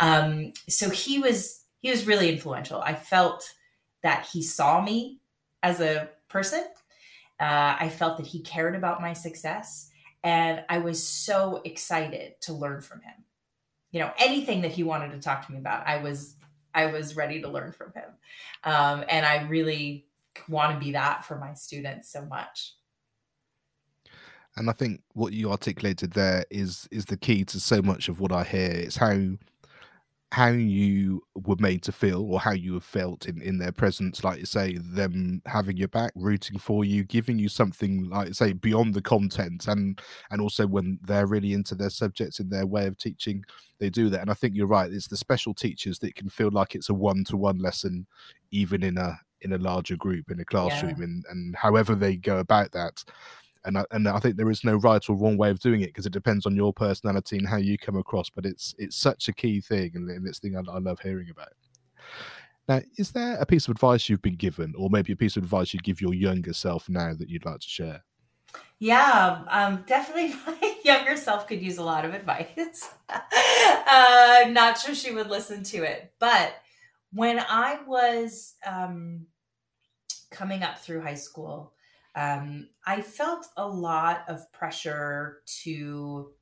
Um, 0.00 0.52
so 0.68 0.90
he 0.90 1.18
was 1.18 1.62
he 1.80 1.90
was 1.90 2.06
really 2.06 2.30
influential. 2.30 2.80
I 2.80 2.94
felt 2.94 3.54
that 4.02 4.26
he 4.32 4.42
saw 4.42 4.80
me 4.80 5.20
as 5.62 5.80
a 5.80 6.10
person. 6.28 6.64
Uh, 7.40 7.76
i 7.78 7.88
felt 7.88 8.16
that 8.16 8.26
he 8.26 8.40
cared 8.40 8.74
about 8.74 9.00
my 9.00 9.12
success 9.12 9.90
and 10.24 10.64
i 10.68 10.78
was 10.78 11.00
so 11.00 11.62
excited 11.64 12.32
to 12.40 12.52
learn 12.52 12.80
from 12.80 13.00
him. 13.00 13.14
You 13.92 14.00
know 14.00 14.10
anything 14.18 14.62
that 14.62 14.72
he 14.72 14.82
wanted 14.82 15.12
to 15.12 15.20
talk 15.20 15.46
to 15.46 15.52
me 15.52 15.58
about 15.58 15.86
i 15.86 15.98
was 15.98 16.34
i 16.74 16.86
was 16.86 17.14
ready 17.14 17.40
to 17.42 17.48
learn 17.48 17.70
from 17.72 17.92
him. 17.92 18.10
Um, 18.64 19.04
and 19.08 19.24
i 19.24 19.42
really 19.44 20.06
want 20.48 20.72
to 20.72 20.84
be 20.84 20.92
that 20.92 21.24
for 21.24 21.38
my 21.38 21.54
students 21.54 22.10
so 22.10 22.24
much 22.26 22.74
and 24.58 24.68
i 24.68 24.72
think 24.72 25.00
what 25.14 25.32
you 25.32 25.50
articulated 25.50 26.12
there 26.12 26.44
is 26.50 26.88
is 26.90 27.04
the 27.06 27.16
key 27.16 27.44
to 27.44 27.58
so 27.60 27.80
much 27.82 28.08
of 28.08 28.20
what 28.20 28.32
i 28.32 28.44
hear. 28.44 28.70
It's 28.70 28.96
how 28.96 29.16
how 30.30 30.48
you 30.48 31.22
were 31.46 31.56
made 31.58 31.82
to 31.82 31.90
feel 31.90 32.22
or 32.30 32.38
how 32.38 32.52
you 32.52 32.74
have 32.74 32.84
felt 32.84 33.26
in, 33.26 33.40
in 33.40 33.56
their 33.56 33.72
presence 33.72 34.22
like 34.22 34.38
you 34.38 34.44
say 34.44 34.76
them 34.76 35.40
having 35.46 35.74
your 35.74 35.88
back 35.88 36.12
rooting 36.14 36.58
for 36.58 36.84
you 36.84 37.02
giving 37.02 37.38
you 37.38 37.48
something 37.48 38.06
like 38.10 38.34
say 38.34 38.52
beyond 38.52 38.92
the 38.92 39.00
content 39.00 39.68
and 39.68 40.02
and 40.30 40.40
also 40.42 40.66
when 40.66 40.98
they're 41.02 41.26
really 41.26 41.54
into 41.54 41.74
their 41.74 41.88
subjects 41.88 42.40
in 42.40 42.50
their 42.50 42.66
way 42.66 42.86
of 42.86 42.98
teaching 42.98 43.42
they 43.80 43.88
do 43.88 44.10
that. 44.10 44.20
And 44.20 44.30
i 44.30 44.34
think 44.34 44.54
you're 44.54 44.66
right 44.66 44.92
it's 44.92 45.08
the 45.08 45.16
special 45.16 45.54
teachers 45.54 45.98
that 46.00 46.14
can 46.14 46.28
feel 46.28 46.50
like 46.50 46.74
it's 46.74 46.90
a 46.90 46.94
one-to-one 46.94 47.58
lesson 47.58 48.06
even 48.50 48.82
in 48.82 48.98
a 48.98 49.18
in 49.40 49.54
a 49.54 49.58
larger 49.58 49.96
group 49.96 50.30
in 50.30 50.40
a 50.40 50.44
classroom 50.44 50.96
yeah. 50.98 51.04
and 51.04 51.24
and 51.30 51.56
however 51.56 51.94
they 51.94 52.16
go 52.16 52.38
about 52.38 52.70
that 52.72 53.02
and 53.64 53.78
I, 53.78 53.84
and 53.90 54.08
I 54.08 54.18
think 54.18 54.36
there 54.36 54.50
is 54.50 54.64
no 54.64 54.76
right 54.76 55.02
or 55.08 55.16
wrong 55.16 55.36
way 55.36 55.50
of 55.50 55.60
doing 55.60 55.82
it 55.82 55.86
because 55.86 56.06
it 56.06 56.12
depends 56.12 56.46
on 56.46 56.56
your 56.56 56.72
personality 56.72 57.38
and 57.38 57.48
how 57.48 57.56
you 57.56 57.78
come 57.78 57.96
across. 57.96 58.30
But 58.30 58.46
it's 58.46 58.74
it's 58.78 58.96
such 58.96 59.28
a 59.28 59.32
key 59.32 59.60
thing, 59.60 59.92
and, 59.94 60.08
and 60.10 60.26
it's 60.26 60.38
the 60.38 60.50
thing 60.50 60.56
I, 60.56 60.72
I 60.72 60.78
love 60.78 61.00
hearing 61.00 61.30
about. 61.30 61.48
Now, 62.68 62.82
is 62.98 63.12
there 63.12 63.36
a 63.36 63.46
piece 63.46 63.66
of 63.66 63.72
advice 63.72 64.08
you've 64.08 64.22
been 64.22 64.36
given, 64.36 64.74
or 64.76 64.90
maybe 64.90 65.12
a 65.12 65.16
piece 65.16 65.36
of 65.36 65.42
advice 65.42 65.72
you'd 65.72 65.84
give 65.84 66.00
your 66.00 66.14
younger 66.14 66.52
self 66.52 66.88
now 66.88 67.14
that 67.14 67.28
you'd 67.28 67.46
like 67.46 67.60
to 67.60 67.68
share? 67.68 68.04
Yeah, 68.78 69.42
um, 69.48 69.84
definitely 69.86 70.34
my 70.46 70.76
younger 70.84 71.16
self 71.16 71.46
could 71.46 71.62
use 71.62 71.78
a 71.78 71.82
lot 71.82 72.04
of 72.04 72.14
advice. 72.14 72.90
uh, 73.08 73.20
I'm 73.90 74.52
not 74.52 74.78
sure 74.78 74.94
she 74.94 75.12
would 75.12 75.28
listen 75.28 75.62
to 75.64 75.82
it. 75.82 76.12
But 76.18 76.54
when 77.12 77.40
I 77.40 77.80
was 77.86 78.54
um, 78.66 79.26
coming 80.30 80.62
up 80.62 80.78
through 80.78 81.00
high 81.00 81.14
school, 81.14 81.72
um, 82.14 82.68
I 82.86 83.00
felt 83.02 83.46
a 83.56 83.66
lot 83.66 84.24
of 84.28 84.50
pressure 84.52 85.42
to 85.62 86.32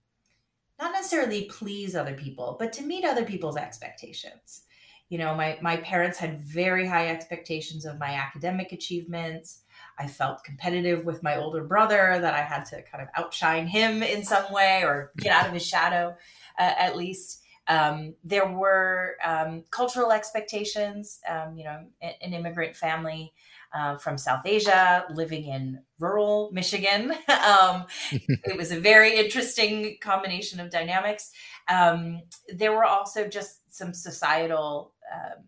not 0.79 0.93
necessarily 0.93 1.45
please 1.45 1.97
other 1.97 2.15
people, 2.15 2.57
but 2.59 2.73
to 2.75 2.83
meet 2.83 3.05
other 3.05 3.25
people's 3.25 3.57
expectations. 3.57 4.63
You 5.09 5.19
know, 5.19 5.35
my, 5.35 5.59
my 5.63 5.77
parents 5.79 6.19
had 6.19 6.41
very 6.41 6.87
high 6.87 7.09
expectations 7.09 7.87
of 7.87 7.99
my 7.99 8.11
academic 8.11 8.73
achievements. 8.73 9.61
I 9.99 10.09
felt 10.09 10.45
competitive 10.45 11.05
with 11.05 11.23
my 11.23 11.37
older 11.37 11.63
brother 11.63 12.19
that 12.21 12.35
I 12.35 12.43
had 12.43 12.65
to 12.67 12.83
kind 12.83 13.03
of 13.03 13.09
outshine 13.17 13.67
him 13.67 14.03
in 14.03 14.25
some 14.25 14.53
way 14.53 14.83
or 14.83 15.13
get 15.17 15.33
out 15.33 15.47
of 15.47 15.53
his 15.53 15.65
shadow, 15.65 16.17
uh, 16.59 16.73
at 16.79 16.97
least. 16.97 17.43
Um, 17.69 18.15
there 18.23 18.49
were 18.49 19.17
um, 19.25 19.65
cultural 19.71 20.13
expectations. 20.13 21.21
Um, 21.29 21.57
you 21.57 21.65
know, 21.65 21.87
an 22.03 22.33
immigrant 22.33 22.77
family 22.77 23.33
uh, 23.75 23.97
from 23.97 24.19
South 24.19 24.45
Asia, 24.45 25.05
living 25.11 25.45
in 25.45 25.81
rural 25.99 26.51
Michigan. 26.53 27.11
um, 27.29 27.87
it 28.13 28.57
was 28.57 28.73
a 28.73 28.81
very 28.81 29.17
interesting 29.17 29.97
combination 30.01 30.61
of 30.61 30.71
dynamics. 30.71 31.31
Um, 31.69 32.23
there 32.55 32.73
were 32.73 32.85
also 32.85 33.29
just 33.29 33.75
some 33.75 33.93
societal 33.93 34.95
um, 35.13 35.45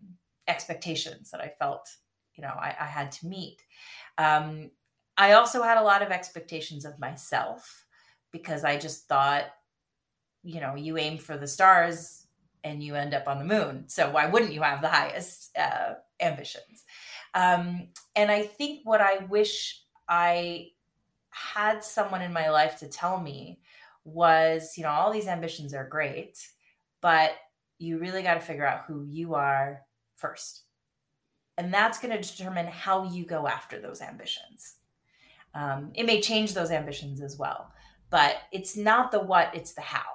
expectations 0.47 1.31
that 1.31 1.41
I 1.41 1.47
felt, 1.47 1.87
you 2.35 2.41
know, 2.41 2.49
I, 2.49 2.75
I 2.79 2.85
had 2.85 3.11
to 3.13 3.27
meet. 3.27 3.61
Um, 4.17 4.71
I 5.17 5.33
also 5.33 5.63
had 5.63 5.77
a 5.77 5.83
lot 5.83 6.01
of 6.01 6.11
expectations 6.11 6.85
of 6.85 6.99
myself 6.99 7.85
because 8.31 8.63
I 8.63 8.77
just 8.77 9.07
thought, 9.07 9.45
you 10.43 10.61
know, 10.61 10.75
you 10.75 10.97
aim 10.97 11.17
for 11.17 11.37
the 11.37 11.47
stars 11.47 12.25
and 12.63 12.83
you 12.83 12.95
end 12.95 13.13
up 13.13 13.27
on 13.27 13.39
the 13.39 13.45
moon. 13.45 13.85
So 13.87 14.09
why 14.09 14.27
wouldn't 14.27 14.53
you 14.53 14.61
have 14.61 14.81
the 14.81 14.89
highest 14.89 15.57
uh, 15.57 15.95
ambitions? 16.19 16.83
Um, 17.33 17.87
and 18.15 18.31
I 18.31 18.43
think 18.43 18.81
what 18.83 19.01
I 19.01 19.25
wish 19.29 19.81
I 20.07 20.69
had 21.29 21.83
someone 21.83 22.21
in 22.21 22.33
my 22.33 22.49
life 22.49 22.79
to 22.79 22.87
tell 22.87 23.19
me 23.19 23.59
was, 24.03 24.77
you 24.77 24.83
know, 24.83 24.89
all 24.89 25.11
these 25.11 25.27
ambitions 25.27 25.73
are 25.73 25.87
great, 25.87 26.37
but 27.01 27.31
you 27.77 27.99
really 27.99 28.23
got 28.23 28.33
to 28.35 28.39
figure 28.39 28.67
out 28.67 28.85
who 28.85 29.05
you 29.05 29.35
are 29.35 29.81
first. 30.15 30.63
And 31.57 31.73
that's 31.73 31.99
going 31.99 32.15
to 32.17 32.37
determine 32.37 32.67
how 32.67 33.11
you 33.11 33.25
go 33.25 33.47
after 33.47 33.79
those 33.79 34.01
ambitions. 34.01 34.75
Um, 35.53 35.91
it 35.95 36.05
may 36.05 36.21
change 36.21 36.53
those 36.53 36.71
ambitions 36.71 37.21
as 37.21 37.37
well, 37.37 37.71
but 38.09 38.37
it's 38.51 38.77
not 38.77 39.11
the 39.11 39.19
what, 39.19 39.53
it's 39.53 39.73
the 39.73 39.81
how. 39.81 40.05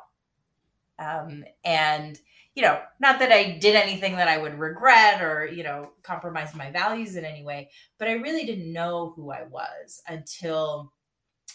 Um, 0.99 1.45
and 1.65 2.19
you 2.55 2.63
know, 2.63 2.81
not 3.01 3.19
that 3.19 3.33
I 3.33 3.59
did 3.59 3.75
anything 3.75 4.17
that 4.17 4.29
I 4.29 4.39
would 4.39 4.59
regret 4.59 5.21
or, 5.21 5.47
you 5.47 5.65
know, 5.65 5.93
compromise 6.03 6.55
my 6.55 6.71
values 6.71 7.17
in 7.17 7.25
any 7.25 7.43
way, 7.43 7.71
but 7.99 8.07
I 8.07 8.13
really 8.13 8.45
didn't 8.45 8.73
know 8.73 9.13
who 9.17 9.33
I 9.33 9.43
was 9.43 10.01
until 10.07 10.93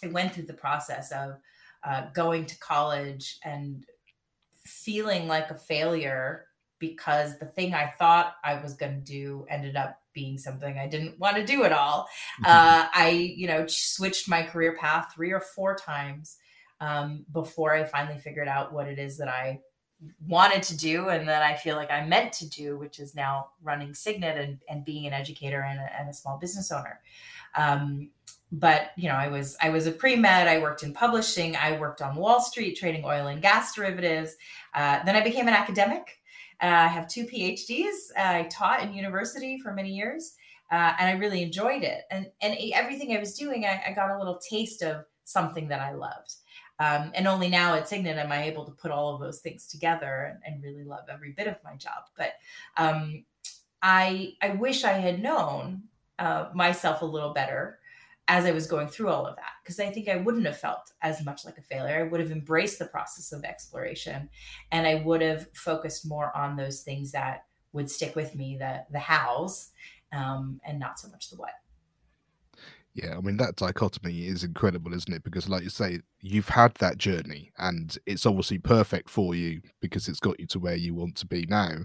I 0.04 0.08
went 0.08 0.34
through 0.34 0.46
the 0.46 0.54
process 0.54 1.12
of 1.12 1.38
uh, 1.84 2.08
going 2.14 2.46
to 2.48 2.60
college 2.60 3.38
and 3.46 3.86
feeling 4.64 5.28
like 5.28 5.50
a 5.52 5.56
failure 5.56 6.46
because 6.80 7.40
the 7.40 7.46
thing 7.46 7.74
I 7.74 7.94
thought 7.98 8.36
I 8.44 8.56
was 8.62 8.74
going 8.74 9.04
to 9.04 9.12
do 9.12 9.46
ended 9.50 9.76
up 9.76 10.00
being 10.14 10.38
something 10.38 10.78
I 10.78 10.88
didn't 10.88 11.20
want 11.20 11.38
to 11.38 11.46
do 11.46 11.64
at 11.64 11.72
all. 11.72 12.08
Mm-hmm. 12.42 12.46
Uh, 12.46 12.88
I, 12.94 13.10
you 13.10 13.48
know, 13.48 13.68
switched 13.68 14.28
my 14.28 14.44
career 14.44 14.76
path 14.76 15.14
three 15.14 15.32
or 15.32 15.40
four 15.40 15.76
times 15.76 16.38
um, 16.82 17.26
before 17.32 17.74
I 17.74 17.84
finally 17.86 18.18
figured 18.18 18.48
out 18.48 18.74
what 18.74 18.88
it 18.88 19.00
is 19.00 19.18
that 19.18 19.28
I 19.28 19.60
wanted 20.28 20.64
to 20.64 20.78
do 20.78 21.10
and 21.10 21.28
that 21.28 21.44
I 21.44 21.56
feel 21.56 21.76
like 21.76 21.92
I 21.92 22.06
meant 22.06 22.32
to 22.34 22.48
do, 22.48 22.78
which 22.78 23.00
is 23.00 23.16
now 23.16 23.50
running 23.62 23.94
Signet 23.94 24.38
and, 24.38 24.60
and 24.70 24.86
being 24.86 25.06
an 25.06 25.14
educator 25.14 25.62
and 25.62 25.80
a, 25.80 26.00
and 26.00 26.10
a 26.10 26.14
small 26.14 26.38
business 26.38 26.72
owner. 26.72 27.02
Um, 27.56 28.10
but 28.52 28.92
you 28.96 29.10
know, 29.10 29.16
I 29.16 29.28
was 29.28 29.58
I 29.62 29.70
was 29.70 29.86
a 29.86 29.92
pre 29.92 30.16
med. 30.16 30.48
I 30.48 30.60
worked 30.60 30.84
in 30.84 30.94
publishing. 30.94 31.56
I 31.56 31.78
worked 31.78 32.02
on 32.02 32.16
Wall 32.16 32.42
Street 32.42 32.76
trading 32.76 33.04
oil 33.06 33.28
and 33.28 33.42
gas 33.42 33.76
derivatives. 33.76 34.36
Uh, 34.74 35.04
then 35.04 35.16
I 35.16 35.22
became 35.22 35.48
an 35.48 35.54
academic. 35.54 36.20
Uh, 36.62 36.66
I 36.66 36.88
have 36.88 37.08
two 37.08 37.26
PhDs. 37.26 38.12
Uh, 38.18 38.40
I 38.40 38.50
taught 38.52 38.82
in 38.82 38.94
university 38.94 39.60
for 39.60 39.74
many 39.74 39.92
years, 39.94 40.34
uh, 40.72 40.94
and 41.00 41.10
I 41.10 41.14
really 41.14 41.44
enjoyed 41.44 41.84
it. 41.84 42.04
And 42.10 42.28
and 42.42 42.58
everything 42.74 43.16
I 43.16 43.20
was 43.20 43.36
doing, 43.36 43.66
I, 43.66 43.84
I 43.88 43.94
got 43.94 44.10
a 44.10 44.18
little 44.18 44.40
taste 44.50 44.82
of 44.82 45.06
something 45.26 45.68
that 45.68 45.80
I 45.80 45.94
loved. 45.94 46.36
Um, 46.80 47.12
and 47.14 47.28
only 47.28 47.50
now 47.50 47.76
at 47.76 47.90
Signet 47.90 48.18
am 48.18 48.32
I 48.32 48.44
able 48.44 48.66
to 48.66 48.72
put 48.72 48.92
all 48.92 49.14
of 49.14 49.20
those 49.20 49.40
things 49.40 49.68
together 49.68 50.40
and, 50.46 50.56
and 50.56 50.64
really 50.64 50.84
love 50.84 51.06
every 51.12 51.32
bit 51.32 51.48
of 51.48 51.58
my 51.64 51.76
job. 51.76 52.04
But 52.18 52.34
um, 52.78 53.26
I 53.82 54.36
I 54.42 54.52
wish 54.52 54.84
I 54.84 54.94
had 54.94 55.22
known 55.22 55.84
uh, 56.18 56.50
myself 56.54 57.02
a 57.02 57.06
little 57.06 57.34
better 57.34 57.80
as 58.28 58.46
I 58.46 58.52
was 58.52 58.68
going 58.68 58.88
through 58.88 59.10
all 59.10 59.26
of 59.26 59.36
that 59.38 59.54
because 59.64 59.80
I 59.80 59.90
think 59.90 60.08
I 60.08 60.18
wouldn't 60.18 60.46
have 60.46 60.58
felt 60.58 60.92
as 61.02 61.26
much 61.26 61.46
like 61.46 61.58
a 61.58 61.64
failure. 61.64 62.00
I 62.00 62.08
would 62.08 62.20
have 62.20 62.32
embraced 62.32 62.80
the 62.80 62.86
process 62.86 63.32
of 63.32 63.44
exploration, 63.44 64.30
and 64.72 64.88
I 64.88 64.96
would 64.96 65.22
have 65.22 65.48
focused 65.54 66.08
more 66.08 66.36
on 66.36 66.56
those 66.56 66.82
things 66.82 67.12
that 67.12 67.46
would 67.74 67.90
stick 67.90 68.16
with 68.16 68.36
me 68.36 68.58
the 68.58 68.86
the 68.92 69.00
hows 69.00 69.72
um, 70.14 70.62
and 70.66 70.80
not 70.80 71.00
so 71.00 71.10
much 71.10 71.30
the 71.30 71.38
what. 71.38 71.52
Yeah, 72.96 73.16
I 73.18 73.22
mean 73.22 73.38
that 73.38 73.56
dichotomy 73.56 74.26
is 74.26 74.44
incredible, 74.44 74.94
isn't 74.94 75.14
it? 75.14 75.24
Because, 75.24 75.48
like 75.48 75.64
you 75.64 75.70
say, 75.70 76.00
you've 76.22 76.50
had 76.50 76.74
that 76.76 76.98
journey, 76.98 77.52
and 77.58 77.96
it's 78.08 78.26
obviously 78.26 78.58
perfect 78.58 79.10
for 79.10 79.36
you 79.36 79.62
because 79.80 80.08
it's 80.08 80.20
got 80.20 80.40
you 80.40 80.48
to 80.48 80.60
where 80.60 80.76
you 80.76 80.96
want 80.96 81.16
to 81.18 81.28
be 81.28 81.46
now. 81.48 81.78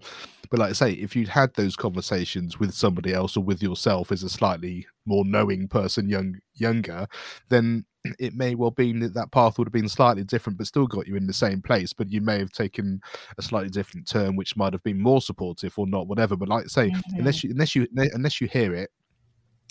But, 0.51 0.61
like 0.61 0.71
I 0.71 0.73
say, 0.73 0.93
if 0.93 1.15
you'd 1.15 1.29
had 1.29 1.53
those 1.55 1.77
conversations 1.77 2.59
with 2.59 2.73
somebody 2.73 3.13
else 3.13 3.37
or 3.37 3.45
with 3.45 3.63
yourself 3.63 4.13
as 4.13 4.23
a 4.23 4.31
slightly 4.31 4.87
more 5.05 5.25
knowing 5.27 5.69
person, 5.69 6.09
young 6.09 6.39
younger, 6.55 7.07
then 7.51 7.85
it 8.19 8.35
may 8.35 8.55
well 8.55 8.71
be 8.71 8.93
that 9.01 9.15
that 9.15 9.31
path 9.31 9.59
would 9.59 9.67
have 9.69 9.73
been 9.73 9.89
slightly 9.89 10.25
different, 10.25 10.59
but 10.59 10.67
still 10.67 10.87
got 10.87 11.07
you 11.07 11.17
in 11.17 11.27
the 11.27 11.33
same 11.33 11.61
place. 11.61 11.93
But 11.93 12.11
you 12.11 12.23
may 12.23 12.39
have 12.39 12.51
taken 12.51 13.01
a 13.39 13.43
slightly 13.43 13.71
different 13.71 14.09
turn, 14.09 14.37
which 14.37 14.57
might 14.57 14.73
have 14.73 14.83
been 14.83 15.01
more 15.01 15.21
supportive 15.21 15.79
or 15.79 15.87
not, 15.87 16.09
whatever. 16.09 16.35
But 16.35 16.49
like 16.49 16.65
I 16.65 16.69
say, 16.69 16.91
mm-hmm. 16.91 17.19
unless 17.19 17.45
you 17.45 17.51
unless 17.51 17.75
you 17.75 17.87
unless 17.95 18.41
you 18.41 18.49
hear 18.49 18.75
it 18.75 18.91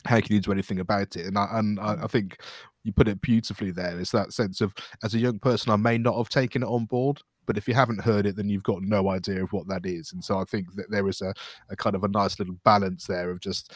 how 0.06 0.20
can 0.20 0.34
you 0.36 0.42
do 0.42 0.52
anything 0.52 0.80
about 0.80 1.16
it? 1.16 1.26
And 1.26 1.38
I, 1.38 1.48
and 1.54 1.80
I, 1.80 2.04
I 2.04 2.08
think 2.08 2.42
you 2.84 2.92
put 2.92 3.08
it 3.08 3.22
beautifully 3.22 3.72
there. 3.72 4.00
It's 4.00 4.12
that 4.12 4.34
sense 4.34 4.62
of, 4.62 4.74
as 5.04 5.14
a 5.16 5.20
young 5.20 5.40
person, 5.40 5.72
I 5.72 5.78
may 5.78 5.98
not 5.98 6.18
have 6.18 6.30
taken 6.30 6.64
it 6.64 6.68
on 6.68 6.86
board, 6.86 7.22
but 7.46 7.58
if 7.58 7.68
you 7.68 7.74
haven't 7.74 8.02
heard 8.02 8.26
it, 8.26 8.36
then 8.36 8.50
you've 8.50 8.64
got 8.64 8.82
no 8.82 9.10
idea 9.10 9.44
of 9.44 9.54
what 9.54 9.68
that 9.68 9.86
is. 9.86 10.14
And 10.14 10.24
so 10.24 10.38
I 10.38 10.44
think 10.44 10.74
that 10.76 10.90
there 10.90 11.08
is 11.08 11.22
a, 11.22 11.34
a 11.70 11.76
kind 11.76 11.96
of 11.96 12.04
a 12.04 12.10
nice 12.10 12.40
little 12.40 12.56
balance 12.64 13.06
there 13.08 13.32
of 13.32 13.40
just 13.40 13.74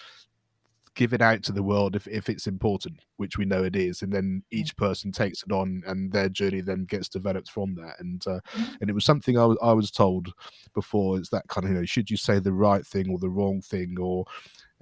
give 0.96 1.14
it 1.14 1.22
out 1.22 1.44
to 1.44 1.52
the 1.52 1.62
world 1.62 1.96
if, 1.96 2.08
if 2.08 2.28
it's 2.28 2.48
important, 2.48 3.00
which 3.18 3.38
we 3.38 3.46
know 3.46 3.64
it 3.64 3.76
is, 3.76 4.02
and 4.02 4.12
then 4.12 4.44
each 4.52 4.76
person 4.78 5.12
takes 5.12 5.44
it 5.44 5.52
on, 5.52 5.84
and 5.86 6.12
their 6.12 6.28
journey 6.28 6.60
then 6.60 6.86
gets 6.86 7.08
developed 7.08 7.52
from 7.52 7.76
that. 7.76 7.94
And 8.00 8.26
uh, 8.26 8.40
and 8.82 8.90
it 8.90 8.94
was 8.94 9.06
something 9.06 9.38
I 9.38 9.46
was 9.46 9.58
I 9.62 9.74
was 9.74 9.92
told 9.92 10.34
before. 10.74 11.18
It's 11.18 11.30
that 11.30 11.48
kind 11.48 11.66
of 11.66 11.72
you 11.72 11.78
know, 11.78 11.86
should 11.86 12.10
you 12.10 12.18
say 12.18 12.40
the 12.40 12.52
right 12.52 12.86
thing 12.86 13.12
or 13.12 13.20
the 13.20 13.30
wrong 13.30 13.62
thing, 13.62 13.96
or 14.00 14.26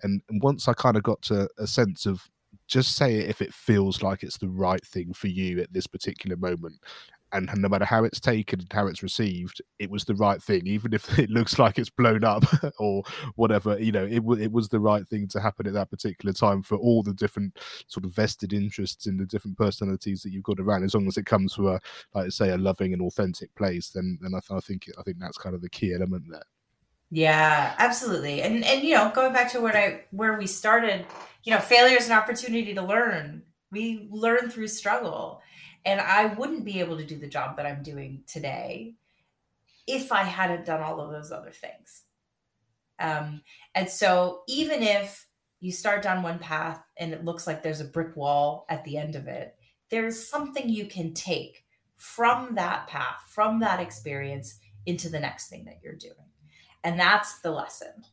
and, 0.06 0.42
once 0.44 0.68
I 0.68 0.74
kind 0.74 0.98
of 0.98 1.04
got 1.04 1.22
to 1.24 1.50
a 1.58 1.68
sense 1.68 2.06
of 2.06 2.30
just 2.68 2.96
say 2.96 3.16
it 3.16 3.30
if 3.30 3.42
it 3.42 3.54
feels 3.54 4.02
like 4.02 4.24
it's 4.24 4.38
the 4.38 4.50
right 4.50 4.86
thing 4.86 5.14
for 5.14 5.28
you 5.28 5.60
at 5.60 5.74
this 5.74 5.88
particular 5.88 6.38
moment. 6.38 6.80
And 7.32 7.50
no 7.58 7.68
matter 7.68 7.84
how 7.84 8.06
it's 8.06 8.20
taken 8.20 8.62
and 8.62 8.72
how 8.72 8.88
it's 8.88 9.04
received, 9.04 9.62
it 9.78 9.90
was 9.90 10.06
the 10.06 10.16
right 10.16 10.42
thing, 10.42 10.66
even 10.68 10.94
if 10.94 11.20
it 11.20 11.30
looks 11.30 11.60
like 11.60 11.78
it's 11.78 11.90
blown 11.90 12.24
up 12.24 12.46
or 12.80 13.04
whatever. 13.36 13.78
You 13.78 13.92
know, 13.92 14.06
it 14.06 14.24
it 14.40 14.52
was 14.52 14.70
the 14.70 14.80
right 14.80 15.06
thing 15.06 15.28
to 15.30 15.42
happen 15.42 15.68
at 15.68 15.74
that 15.74 15.90
particular 15.90 16.32
time 16.32 16.62
for 16.62 16.78
all 16.78 17.04
the 17.04 17.14
different 17.14 17.60
sort 17.88 18.06
of 18.06 18.16
vested 18.16 18.54
interests 18.54 19.06
in 19.06 19.18
the 19.18 19.26
different 19.26 19.58
personalities 19.58 20.22
that 20.22 20.32
you've 20.32 20.44
got 20.44 20.60
around. 20.60 20.84
As 20.84 20.94
long 20.96 21.08
as 21.08 21.18
it 21.18 21.26
comes 21.26 21.54
from 21.54 21.68
a, 21.68 21.80
like 22.14 22.28
I 22.28 22.30
say, 22.30 22.52
a 22.52 22.58
loving 22.58 22.94
and 22.94 23.02
authentic 23.02 23.54
place, 23.56 23.90
then 23.90 24.18
then 24.22 24.34
I, 24.34 24.56
I 24.56 24.60
think 24.62 24.90
I 24.98 25.04
think 25.04 25.18
that's 25.20 25.38
kind 25.38 25.56
of 25.56 25.62
the 25.62 25.70
key 25.70 25.94
element 25.94 26.26
there. 26.30 26.44
Yeah, 27.16 27.74
absolutely. 27.78 28.42
And 28.42 28.64
and 28.66 28.84
you 28.84 28.94
know, 28.96 29.10
going 29.16 29.32
back 29.32 29.50
to 29.54 29.62
what 29.62 29.76
I 29.76 30.02
where 30.12 30.38
we 30.38 30.48
started, 30.48 31.06
you 31.46 31.54
know, 31.54 31.62
failure 31.62 31.98
is 31.98 32.08
an 32.08 32.12
opportunity 32.18 32.74
to 32.74 32.82
learn. 32.82 33.44
We 33.72 34.08
learn 34.12 34.50
through 34.50 34.68
struggle. 34.68 35.42
And 35.86 36.02
I 36.02 36.26
wouldn't 36.34 36.66
be 36.66 36.80
able 36.82 36.98
to 36.98 37.06
do 37.06 37.18
the 37.18 37.28
job 37.28 37.56
that 37.58 37.66
I'm 37.66 37.84
doing 37.84 38.24
today 38.28 38.96
if 39.88 40.12
I 40.12 40.24
hadn't 40.24 40.66
done 40.66 40.82
all 40.82 41.00
of 41.02 41.12
those 41.12 41.32
other 41.32 41.52
things. 41.52 42.04
Um, 43.00 43.42
and 43.76 43.90
so 43.90 44.42
even 44.48 44.84
if 44.84 45.28
you 45.60 45.72
start 45.72 46.02
down 46.04 46.24
one 46.24 46.40
path 46.40 46.84
and 46.98 47.14
it 47.14 47.26
looks 47.26 47.48
like 47.48 47.64
there's 47.64 47.82
a 47.82 47.86
brick 47.86 48.16
wall 48.16 48.66
at 48.70 48.84
the 48.86 48.98
end 48.98 49.16
of 49.16 49.28
it, 49.28 49.56
there's 49.90 50.28
something 50.28 50.70
you 50.70 50.86
can 50.86 51.14
take 51.14 51.66
from 51.98 52.56
that 52.56 52.88
path, 52.88 53.20
from 53.30 53.60
that 53.60 53.80
experience 53.80 54.60
into 54.86 55.10
the 55.10 55.20
next 55.20 55.50
thing 55.50 55.66
that 55.66 55.80
you're 55.84 55.96
doing 55.96 56.25
and 56.86 57.00
that's 57.00 57.40
the 57.40 57.52
lesson 57.52 58.06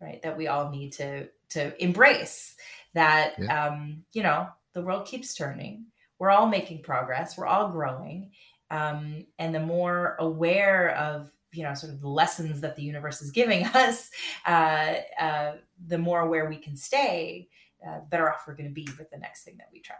right 0.00 0.20
that 0.22 0.36
we 0.36 0.48
all 0.48 0.70
need 0.70 0.90
to 0.90 1.28
to 1.50 1.80
embrace 1.82 2.56
that 2.94 3.34
yeah. 3.38 3.66
um 3.66 4.02
you 4.12 4.22
know 4.22 4.48
the 4.72 4.82
world 4.82 5.06
keeps 5.06 5.34
turning 5.34 5.84
we're 6.18 6.30
all 6.30 6.48
making 6.48 6.82
progress 6.82 7.38
we're 7.38 7.46
all 7.46 7.68
growing 7.68 8.30
um 8.72 9.24
and 9.38 9.54
the 9.54 9.60
more 9.60 10.16
aware 10.18 10.96
of 10.96 11.30
you 11.52 11.62
know 11.62 11.74
sort 11.74 11.92
of 11.92 12.00
the 12.00 12.08
lessons 12.08 12.60
that 12.60 12.74
the 12.74 12.82
universe 12.82 13.22
is 13.22 13.30
giving 13.30 13.64
us 13.74 14.10
uh, 14.46 14.94
uh 15.20 15.52
the 15.86 15.98
more 15.98 16.20
aware 16.20 16.48
we 16.48 16.56
can 16.56 16.76
stay 16.76 17.46
uh, 17.86 18.00
better 18.10 18.32
off 18.32 18.40
we're 18.48 18.54
going 18.54 18.68
to 18.68 18.74
be 18.74 18.88
with 18.98 19.08
the 19.10 19.18
next 19.18 19.44
thing 19.44 19.56
that 19.58 19.68
we 19.72 19.80
try 19.80 19.96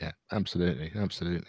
yeah 0.00 0.12
absolutely 0.32 0.90
absolutely 0.96 1.46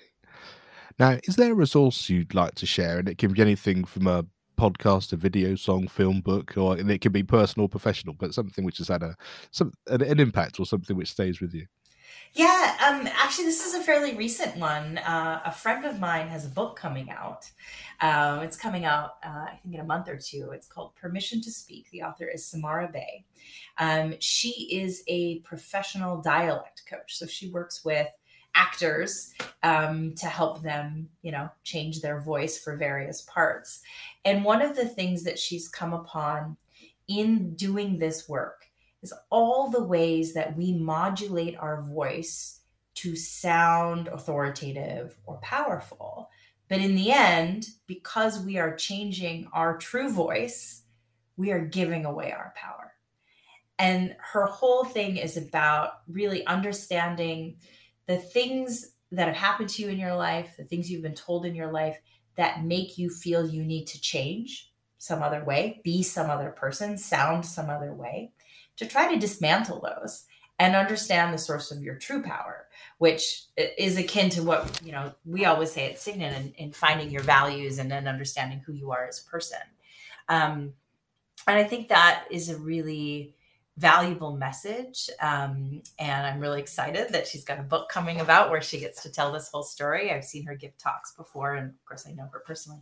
now, 0.99 1.17
is 1.23 1.35
there 1.35 1.53
a 1.53 1.55
resource 1.55 2.09
you'd 2.09 2.35
like 2.35 2.55
to 2.55 2.65
share? 2.65 2.99
And 2.99 3.09
it 3.09 3.17
can 3.17 3.33
be 3.33 3.41
anything 3.41 3.83
from 3.83 4.07
a 4.07 4.25
podcast, 4.57 5.13
a 5.13 5.15
video, 5.15 5.55
song, 5.55 5.87
film, 5.87 6.21
book, 6.21 6.53
or 6.57 6.77
it 6.77 7.01
can 7.01 7.11
be 7.11 7.23
personal, 7.23 7.67
professional, 7.67 8.15
but 8.17 8.33
something 8.33 8.63
which 8.63 8.77
has 8.77 8.87
had 8.87 9.03
a 9.03 9.15
some 9.51 9.73
an, 9.87 10.01
an 10.01 10.19
impact 10.19 10.59
or 10.59 10.65
something 10.65 10.95
which 10.95 11.11
stays 11.11 11.41
with 11.41 11.53
you. 11.53 11.65
Yeah, 12.33 12.77
um, 12.87 13.07
actually, 13.07 13.45
this 13.45 13.63
is 13.63 13.75
a 13.75 13.83
fairly 13.83 14.15
recent 14.15 14.57
one. 14.57 14.97
Uh, 14.97 15.41
a 15.45 15.51
friend 15.51 15.85
of 15.85 15.99
mine 15.99 16.27
has 16.29 16.45
a 16.45 16.49
book 16.49 16.75
coming 16.75 17.11
out. 17.11 17.49
Um, 18.01 18.39
it's 18.39 18.57
coming 18.57 18.85
out, 18.85 19.17
uh, 19.23 19.45
I 19.51 19.59
think, 19.61 19.75
in 19.75 19.81
a 19.81 19.85
month 19.85 20.09
or 20.09 20.17
two. 20.17 20.49
It's 20.51 20.67
called 20.67 20.95
Permission 20.95 21.41
to 21.41 21.51
Speak. 21.51 21.89
The 21.91 22.01
author 22.01 22.27
is 22.27 22.43
Samara 22.43 22.89
Bay. 22.91 23.25
Um, 23.77 24.15
she 24.19 24.67
is 24.71 25.03
a 25.07 25.39
professional 25.39 26.21
dialect 26.21 26.83
coach. 26.89 27.17
So 27.17 27.27
she 27.27 27.49
works 27.49 27.85
with 27.85 28.09
actors 28.55 29.33
um, 29.63 30.13
to 30.15 30.27
help 30.27 30.61
them, 30.61 31.09
you 31.21 31.31
know, 31.31 31.49
change 31.63 32.01
their 32.01 32.19
voice 32.19 32.57
for 32.57 32.77
various 32.77 33.21
parts. 33.21 33.81
And 34.25 34.43
one 34.43 34.61
of 34.61 34.75
the 34.75 34.87
things 34.87 35.23
that 35.23 35.39
she's 35.39 35.67
come 35.67 35.93
upon 35.93 36.57
in 37.07 37.55
doing 37.55 37.97
this 37.97 38.29
work 38.29 38.65
is 39.01 39.13
all 39.29 39.69
the 39.69 39.83
ways 39.83 40.33
that 40.33 40.55
we 40.55 40.73
modulate 40.73 41.57
our 41.57 41.81
voice 41.81 42.61
to 42.95 43.15
sound 43.15 44.07
authoritative 44.07 45.17
or 45.25 45.37
powerful. 45.37 46.29
But 46.69 46.79
in 46.79 46.95
the 46.95 47.11
end, 47.11 47.67
because 47.87 48.39
we 48.39 48.57
are 48.57 48.75
changing 48.75 49.47
our 49.53 49.77
true 49.77 50.09
voice, 50.09 50.83
we 51.35 51.51
are 51.51 51.65
giving 51.65 52.05
away 52.05 52.31
our 52.31 52.53
power. 52.55 52.93
And 53.79 54.15
her 54.31 54.45
whole 54.45 54.85
thing 54.85 55.17
is 55.17 55.35
about 55.35 56.01
really 56.07 56.45
understanding 56.45 57.57
the 58.05 58.17
things 58.17 58.91
that 59.11 59.27
have 59.27 59.37
happened 59.37 59.69
to 59.69 59.81
you 59.81 59.89
in 59.89 59.99
your 59.99 60.15
life, 60.15 60.55
the 60.57 60.63
things 60.63 60.89
you've 60.89 61.03
been 61.03 61.13
told 61.13 61.45
in 61.45 61.55
your 61.55 61.71
life 61.71 61.97
that 62.35 62.63
make 62.63 62.97
you 62.97 63.09
feel 63.09 63.47
you 63.47 63.63
need 63.63 63.85
to 63.85 64.01
change 64.01 64.71
some 64.97 65.21
other 65.21 65.43
way, 65.43 65.81
be 65.83 66.01
some 66.01 66.29
other 66.29 66.49
person, 66.49 66.97
sound 66.97 67.45
some 67.45 67.69
other 67.69 67.93
way, 67.93 68.31
to 68.77 68.85
try 68.85 69.13
to 69.13 69.19
dismantle 69.19 69.81
those 69.81 70.25
and 70.59 70.75
understand 70.75 71.33
the 71.33 71.37
source 71.37 71.71
of 71.71 71.83
your 71.83 71.95
true 71.95 72.23
power 72.23 72.63
which 72.97 73.43
is 73.77 73.97
akin 73.97 74.29
to 74.29 74.43
what 74.43 74.79
you 74.83 74.91
know 74.91 75.13
we 75.25 75.45
always 75.45 75.71
say 75.71 75.89
at 75.89 75.99
signet 75.99 76.33
in, 76.39 76.53
in 76.53 76.71
finding 76.71 77.09
your 77.09 77.23
values 77.23 77.79
and 77.79 77.91
then 77.91 78.07
understanding 78.07 78.61
who 78.65 78.73
you 78.73 78.91
are 78.91 79.05
as 79.05 79.19
a 79.19 79.29
person. 79.29 79.59
Um, 80.29 80.73
and 81.47 81.57
i 81.57 81.63
think 81.63 81.89
that 81.89 82.25
is 82.31 82.49
a 82.49 82.57
really 82.57 83.35
valuable 83.77 84.35
message 84.35 85.09
um, 85.19 85.81
and 85.97 86.27
i'm 86.27 86.39
really 86.39 86.61
excited 86.61 87.11
that 87.11 87.27
she's 87.27 87.43
got 87.43 87.59
a 87.59 87.63
book 87.63 87.89
coming 87.89 88.19
about 88.19 88.51
where 88.51 88.61
she 88.61 88.79
gets 88.79 89.01
to 89.01 89.11
tell 89.11 89.31
this 89.31 89.49
whole 89.51 89.63
story. 89.63 90.11
I've 90.11 90.23
seen 90.23 90.45
her 90.45 90.55
give 90.55 90.77
talks 90.77 91.13
before 91.15 91.55
and 91.55 91.69
of 91.69 91.85
course 91.85 92.05
i 92.07 92.11
know 92.11 92.29
her 92.31 92.43
personally. 92.45 92.81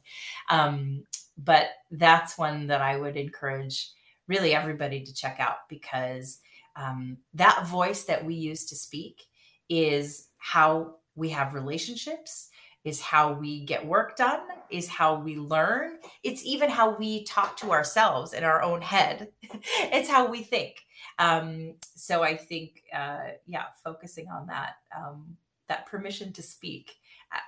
Um, 0.49 1.03
but 1.37 1.67
that's 1.91 2.37
one 2.37 2.67
that 2.67 2.81
i 2.81 2.97
would 2.97 3.15
encourage 3.15 3.91
really 4.27 4.53
everybody 4.53 5.01
to 5.01 5.13
check 5.13 5.37
out 5.39 5.67
because 5.69 6.39
um, 6.75 7.17
that 7.33 7.67
voice 7.67 8.03
that 8.05 8.23
we 8.23 8.33
use 8.33 8.65
to 8.65 8.75
speak 8.75 9.23
is 9.69 10.27
how 10.37 10.95
we 11.15 11.29
have 11.29 11.53
relationships 11.53 12.49
is 12.83 12.99
how 13.01 13.33
we 13.33 13.63
get 13.65 13.85
work 13.85 14.15
done 14.15 14.41
is 14.71 14.87
how 14.87 15.15
we 15.15 15.37
learn 15.37 15.97
it's 16.23 16.43
even 16.45 16.69
how 16.69 16.95
we 16.97 17.23
talk 17.23 17.57
to 17.57 17.71
ourselves 17.71 18.33
in 18.33 18.43
our 18.43 18.61
own 18.61 18.81
head 18.81 19.29
it's 19.43 20.09
how 20.09 20.29
we 20.29 20.41
think 20.41 20.85
um, 21.19 21.73
so 21.95 22.23
i 22.23 22.35
think 22.35 22.83
uh, 22.93 23.29
yeah 23.45 23.65
focusing 23.83 24.27
on 24.29 24.47
that 24.47 24.75
um, 24.95 25.37
that 25.67 25.85
permission 25.85 26.31
to 26.33 26.41
speak 26.41 26.95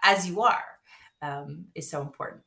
as 0.02 0.28
you 0.28 0.42
are 0.42 0.64
um, 1.22 1.66
is 1.76 1.90
so 1.90 2.02
important 2.02 2.42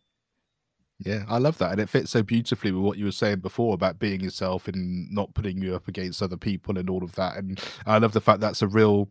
yeah, 0.98 1.24
I 1.28 1.38
love 1.38 1.58
that. 1.58 1.72
And 1.72 1.80
it 1.80 1.90
fits 1.90 2.10
so 2.10 2.22
beautifully 2.22 2.72
with 2.72 2.82
what 2.82 2.96
you 2.96 3.04
were 3.04 3.12
saying 3.12 3.40
before 3.40 3.74
about 3.74 3.98
being 3.98 4.20
yourself 4.20 4.66
and 4.66 5.12
not 5.12 5.34
putting 5.34 5.60
you 5.60 5.74
up 5.74 5.88
against 5.88 6.22
other 6.22 6.38
people 6.38 6.78
and 6.78 6.88
all 6.88 7.04
of 7.04 7.14
that. 7.16 7.36
And 7.36 7.60
I 7.84 7.98
love 7.98 8.12
the 8.12 8.20
fact 8.20 8.40
that's 8.40 8.62
a 8.62 8.66
real 8.66 9.10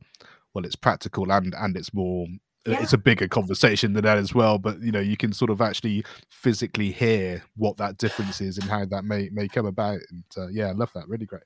well, 0.54 0.66
it's 0.66 0.76
practical 0.76 1.32
and 1.32 1.54
and 1.54 1.78
it's 1.78 1.94
more 1.94 2.28
yeah. 2.66 2.82
it's 2.82 2.94
a 2.94 2.98
bigger 2.98 3.28
conversation 3.28 3.94
than 3.94 4.04
that 4.04 4.18
as 4.18 4.34
well. 4.34 4.58
But 4.58 4.82
you 4.82 4.92
know, 4.92 5.00
you 5.00 5.18
can 5.18 5.34
sort 5.34 5.52
of 5.52 5.62
actually 5.62 6.04
physically 6.30 6.92
hear 6.92 7.44
what 7.56 7.78
that 7.78 7.98
difference 7.98 8.42
is 8.42 8.58
and 8.58 8.70
how 8.70 8.86
that 8.86 9.04
may 9.04 9.30
may 9.32 9.48
come 9.48 9.66
about. 9.66 10.00
And 10.10 10.24
uh, 10.38 10.48
yeah, 10.48 10.68
I 10.68 10.72
love 10.72 10.92
that. 10.96 11.08
Really 11.08 11.26
great. 11.26 11.44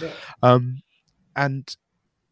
Yeah. 0.00 0.12
Um, 0.42 0.82
and 1.36 1.74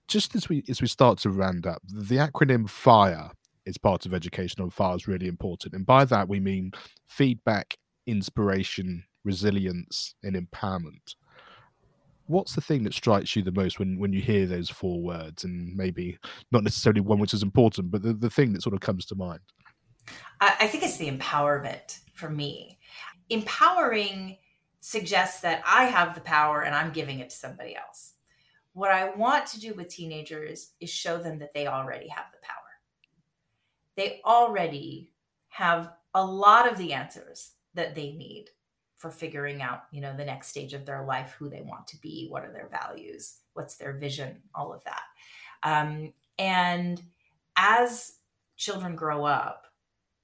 just 0.06 0.34
as 0.34 0.48
we 0.48 0.64
as 0.68 0.80
we 0.80 0.88
start 0.88 1.18
to 1.20 1.30
round 1.30 1.66
up, 1.66 1.82
the 1.84 2.16
acronym 2.16 2.68
FIRE 2.68 3.30
is 3.66 3.78
part 3.78 4.06
of 4.06 4.14
education 4.14 4.62
on 4.62 4.70
FIRE 4.70 4.96
is 4.96 5.08
really 5.08 5.28
important, 5.28 5.74
and 5.74 5.84
by 5.86 6.04
that 6.04 6.28
we 6.28 6.40
mean 6.40 6.72
feedback, 7.06 7.76
inspiration, 8.06 9.04
resilience, 9.24 10.14
and 10.22 10.34
empowerment 10.34 11.14
what's 12.28 12.54
the 12.54 12.60
thing 12.60 12.84
that 12.84 12.94
strikes 12.94 13.34
you 13.34 13.42
the 13.42 13.52
most 13.52 13.78
when 13.78 13.98
when 13.98 14.12
you 14.12 14.20
hear 14.20 14.46
those 14.46 14.70
four 14.70 15.00
words? 15.00 15.44
And 15.44 15.74
maybe 15.76 16.18
not 16.52 16.62
necessarily 16.62 17.00
one 17.00 17.18
which 17.18 17.34
is 17.34 17.42
important 17.42 17.90
but 17.90 18.02
the, 18.02 18.12
the 18.12 18.30
thing 18.30 18.52
that 18.52 18.62
sort 18.62 18.74
of 18.74 18.80
comes 18.80 19.06
to 19.06 19.14
mind. 19.14 19.40
I 20.40 20.66
think 20.68 20.84
it's 20.84 20.96
the 20.96 21.10
empowerment 21.10 21.98
for 22.14 22.30
me. 22.30 22.78
Empowering 23.28 24.38
suggests 24.80 25.40
that 25.40 25.60
i 25.66 25.84
have 25.84 26.14
the 26.14 26.20
power 26.20 26.62
and 26.62 26.74
i'm 26.74 26.92
giving 26.92 27.18
it 27.18 27.30
to 27.30 27.36
somebody 27.36 27.76
else. 27.76 28.14
What 28.72 28.90
i 28.90 29.10
want 29.10 29.46
to 29.48 29.60
do 29.60 29.74
with 29.74 29.90
teenagers 29.90 30.70
is 30.80 30.90
show 30.90 31.18
them 31.18 31.38
that 31.40 31.52
they 31.52 31.66
already 31.66 32.08
have 32.08 32.26
the 32.30 32.38
power. 32.42 32.56
They 33.96 34.20
already 34.24 35.10
have 35.48 35.92
a 36.14 36.24
lot 36.24 36.70
of 36.70 36.78
the 36.78 36.92
answers 36.92 37.52
that 37.74 37.94
they 37.94 38.12
need 38.12 38.46
for 38.98 39.10
figuring 39.10 39.62
out 39.62 39.84
you 39.90 40.00
know 40.00 40.14
the 40.16 40.24
next 40.24 40.48
stage 40.48 40.74
of 40.74 40.84
their 40.84 41.04
life 41.04 41.34
who 41.38 41.48
they 41.48 41.62
want 41.62 41.86
to 41.86 41.96
be 42.00 42.26
what 42.28 42.44
are 42.44 42.52
their 42.52 42.68
values 42.68 43.38
what's 43.54 43.76
their 43.76 43.92
vision 43.92 44.42
all 44.54 44.72
of 44.72 44.84
that. 44.84 45.02
Um, 45.62 46.12
and 46.38 47.00
as 47.56 48.14
children 48.56 48.94
grow 48.96 49.24
up 49.24 49.66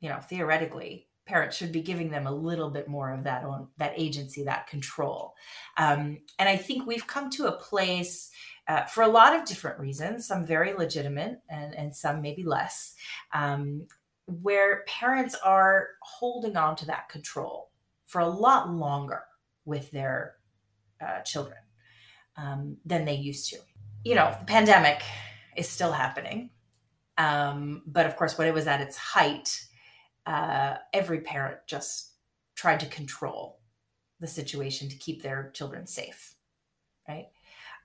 you 0.00 0.08
know 0.08 0.18
theoretically 0.18 1.06
parents 1.24 1.56
should 1.56 1.72
be 1.72 1.80
giving 1.80 2.10
them 2.10 2.26
a 2.26 2.32
little 2.32 2.68
bit 2.68 2.86
more 2.86 3.10
of 3.10 3.24
that 3.24 3.44
on 3.44 3.68
that 3.78 3.94
agency 3.96 4.44
that 4.44 4.66
control. 4.66 5.34
Um, 5.78 6.18
and 6.38 6.48
i 6.48 6.56
think 6.56 6.86
we've 6.86 7.06
come 7.06 7.30
to 7.30 7.46
a 7.46 7.52
place 7.52 8.30
uh, 8.66 8.84
for 8.84 9.02
a 9.02 9.08
lot 9.08 9.34
of 9.34 9.44
different 9.44 9.78
reasons 9.78 10.26
some 10.26 10.44
very 10.44 10.74
legitimate 10.74 11.40
and, 11.48 11.74
and 11.74 11.94
some 11.94 12.20
maybe 12.20 12.42
less 12.42 12.94
um, 13.32 13.86
where 14.26 14.84
parents 14.86 15.34
are 15.44 15.88
holding 16.00 16.56
on 16.56 16.74
to 16.76 16.86
that 16.86 17.08
control 17.08 17.70
for 18.14 18.20
a 18.20 18.28
lot 18.28 18.70
longer 18.70 19.24
with 19.64 19.90
their 19.90 20.36
uh, 21.04 21.18
children 21.22 21.58
um, 22.36 22.76
than 22.84 23.04
they 23.04 23.16
used 23.16 23.50
to. 23.50 23.56
You 24.04 24.14
know, 24.14 24.32
the 24.38 24.46
pandemic 24.46 25.02
is 25.56 25.68
still 25.68 25.90
happening. 25.90 26.50
Um, 27.18 27.82
but 27.88 28.06
of 28.06 28.14
course, 28.14 28.38
when 28.38 28.46
it 28.46 28.54
was 28.54 28.68
at 28.68 28.80
its 28.80 28.96
height, 28.96 29.66
uh, 30.26 30.76
every 30.92 31.22
parent 31.22 31.56
just 31.66 32.12
tried 32.54 32.78
to 32.80 32.86
control 32.86 33.58
the 34.20 34.28
situation 34.28 34.88
to 34.90 34.96
keep 34.96 35.24
their 35.24 35.50
children 35.52 35.84
safe, 35.84 36.36
right? 37.08 37.26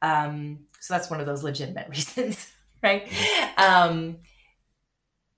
Um, 0.03 0.59
so 0.79 0.93
that's 0.93 1.09
one 1.09 1.19
of 1.19 1.25
those 1.25 1.43
legitimate 1.43 1.89
reasons, 1.89 2.53
right? 2.83 3.11
Um, 3.57 4.17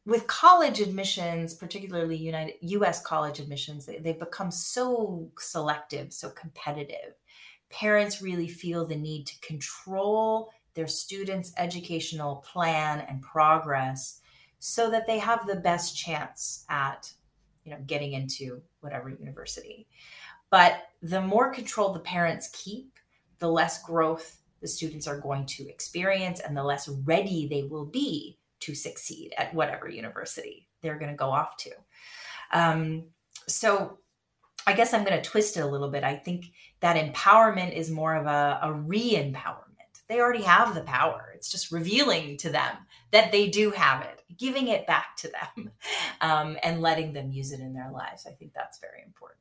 with 0.06 0.28
college 0.28 0.80
admissions, 0.80 1.54
particularly 1.54 2.16
United 2.16 2.56
US 2.62 3.02
college 3.02 3.40
admissions, 3.40 3.86
they, 3.86 4.00
they've 4.00 4.20
become 4.20 4.52
so 4.52 5.30
selective, 5.40 6.12
so 6.12 6.30
competitive. 6.30 7.14
Parents 7.70 8.22
really 8.22 8.48
feel 8.48 8.86
the 8.86 8.96
need 8.96 9.28
to 9.28 9.40
control 9.40 10.52
their 10.74 10.88
students' 10.88 11.54
educational 11.58 12.38
plan 12.38 13.02
and 13.08 13.22
progress 13.22 14.22
so 14.60 14.90
that 14.90 15.08
they 15.08 15.20
have 15.20 15.46
the 15.46 15.56
best 15.56 15.98
chance 15.98 16.66
at 16.70 17.12
you 17.64 17.72
know 17.72 17.80
getting 17.86 18.14
into 18.14 18.62
whatever 18.82 19.10
university 19.10 19.88
but 20.50 20.90
the 21.02 21.22
more 21.22 21.54
control 21.54 21.92
the 21.92 22.00
parents 22.00 22.50
keep 22.54 22.98
the 23.40 23.48
less 23.48 23.84
growth 23.84 24.38
the 24.62 24.68
students 24.68 25.08
are 25.08 25.20
going 25.20 25.46
to 25.46 25.68
experience 25.68 26.40
and 26.40 26.56
the 26.56 26.64
less 26.64 26.88
ready 26.88 27.48
they 27.48 27.64
will 27.64 27.86
be 27.86 28.38
to 28.62 28.76
succeed 28.76 29.34
at 29.38 29.54
whatever 29.54 29.90
university 29.90 30.68
they're 30.82 31.00
going 31.00 31.12
to 31.12 31.18
go 31.18 31.30
off 31.30 31.58
to. 31.58 31.72
Um, 32.52 33.06
so 33.48 34.00
I 34.66 34.74
guess 34.74 34.94
I'm 34.94 35.04
going 35.04 35.20
to 35.20 35.30
twist 35.30 35.58
it 35.58 35.62
a 35.62 35.68
little 35.68 35.90
bit. 35.90 36.04
I 36.04 36.16
think 36.16 36.52
that 36.82 36.96
empowerment 36.96 37.74
is 37.74 37.90
more 37.90 38.16
of 38.16 38.26
a, 38.26 38.60
a 38.62 38.74
re 38.74 39.14
empowerment. 39.14 39.68
They 40.08 40.20
already 40.20 40.44
have 40.44 40.76
the 40.76 40.82
power. 40.82 41.32
It's 41.36 41.52
just 41.52 41.72
revealing 41.72 42.38
to 42.38 42.50
them 42.50 42.76
that 43.12 43.32
they 43.32 43.50
do 43.50 43.72
have 43.72 44.04
it, 44.04 44.22
giving 44.38 44.68
it 44.68 44.86
back 44.86 45.16
to 45.18 45.30
them, 45.30 45.72
um, 46.22 46.58
and 46.64 46.82
letting 46.82 47.14
them 47.14 47.32
use 47.32 47.52
it 47.52 47.60
in 47.60 47.74
their 47.74 47.90
lives. 47.92 48.26
I 48.28 48.32
think 48.32 48.54
that's 48.54 48.80
very 48.80 49.02
important. 49.06 49.40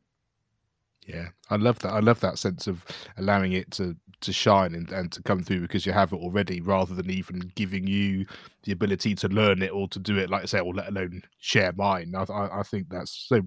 Yeah, 1.07 1.29
I 1.49 1.57
love 1.57 1.79
that. 1.81 1.93
I 1.93 2.01
love 2.01 2.21
that 2.21 2.39
sense 2.39 2.67
of 2.67 2.85
allowing 3.17 3.53
it 3.53 3.71
to 3.73 3.97
to 4.21 4.33
shine 4.35 4.75
and, 4.75 4.91
and 4.93 5.11
to 5.13 5.23
come 5.23 5.43
through 5.43 5.61
because 5.63 5.87
you 5.87 5.93
have 5.93 6.13
it 6.13 6.17
already, 6.17 6.61
rather 6.61 6.95
than 6.95 7.09
even 7.11 7.51
giving 7.55 7.87
you 7.87 8.27
the 8.65 8.73
ability 8.73 9.15
to 9.15 9.29
learn 9.29 9.63
it 9.63 9.71
or 9.73 9.89
to 9.89 9.99
do 9.99 10.19
it, 10.19 10.29
like 10.29 10.43
I 10.43 10.47
say, 10.47 10.61
or 10.61 10.75
let 10.75 10.89
alone 10.89 11.23
share 11.39 11.73
mine. 11.73 12.13
I, 12.15 12.25
I, 12.31 12.61
I 12.61 12.63
think 12.63 12.89
that's 12.91 13.27
so 13.29 13.41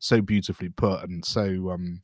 so 0.00 0.20
beautifully 0.20 0.68
put 0.68 1.04
and 1.04 1.24
so 1.24 1.70
um 1.70 2.02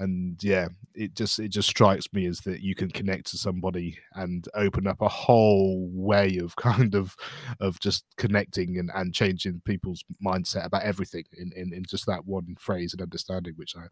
and 0.00 0.42
yeah 0.42 0.66
it 0.94 1.14
just 1.14 1.38
it 1.38 1.48
just 1.48 1.68
strikes 1.68 2.12
me 2.12 2.26
as 2.26 2.40
that 2.40 2.60
you 2.60 2.74
can 2.74 2.90
connect 2.90 3.26
to 3.26 3.36
somebody 3.36 3.96
and 4.14 4.48
open 4.54 4.86
up 4.86 5.00
a 5.00 5.08
whole 5.08 5.88
way 5.92 6.38
of 6.38 6.56
kind 6.56 6.94
of 6.94 7.14
of 7.60 7.78
just 7.78 8.04
connecting 8.16 8.78
and, 8.78 8.90
and 8.94 9.14
changing 9.14 9.60
people's 9.64 10.02
mindset 10.24 10.64
about 10.64 10.82
everything 10.82 11.24
in, 11.36 11.52
in 11.54 11.72
in 11.72 11.84
just 11.84 12.06
that 12.06 12.24
one 12.26 12.56
phrase 12.58 12.92
and 12.92 13.02
understanding 13.02 13.52
which 13.56 13.76
i 13.76 13.86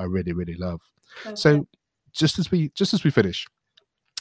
i 0.00 0.04
really 0.04 0.32
really 0.32 0.56
love 0.56 0.80
okay. 1.24 1.36
so 1.36 1.66
just 2.12 2.38
as 2.38 2.50
we 2.50 2.70
just 2.74 2.94
as 2.94 3.04
we 3.04 3.10
finish 3.10 3.46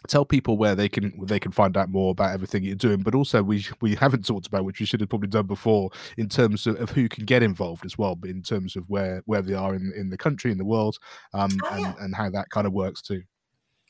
tell 0.08 0.26
people 0.26 0.58
where 0.58 0.76
they 0.76 0.88
can 0.88 1.14
they 1.26 1.40
can 1.40 1.52
find 1.52 1.76
out 1.76 1.90
more 1.90 2.12
about 2.12 2.34
everything 2.34 2.64
you're 2.64 2.76
doing 2.76 3.02
but 3.02 3.14
also 3.14 3.44
we 3.44 3.66
we 3.82 3.96
haven't 3.96 4.26
talked 4.26 4.48
about 4.48 4.64
which 4.64 4.80
we 4.80 4.86
should 4.86 5.02
have 5.02 5.10
probably 5.10 5.28
done 5.28 5.46
before 5.46 5.90
in 6.18 6.30
terms 6.30 6.66
of, 6.66 6.80
of 6.80 6.90
who 6.92 7.10
can 7.10 7.26
get 7.26 7.44
involved 7.44 7.86
as 7.86 7.98
well 7.98 8.16
but 8.16 8.30
in 8.30 8.42
terms 8.42 8.76
of 8.76 8.90
where 8.90 9.22
where 9.26 9.42
they 9.42 9.54
are 9.54 9.76
in 9.76 9.92
in 9.96 10.10
the 10.10 10.18
country 10.18 10.52
in 10.52 10.58
the 10.58 10.66
world 10.66 10.98
um 11.34 11.52
oh, 11.64 11.70
and, 11.72 11.82
yeah. 11.82 11.94
and 12.00 12.16
how 12.16 12.30
that 12.30 12.50
kind 12.50 12.66
of 12.66 12.74
works 12.74 13.02
too. 13.02 13.22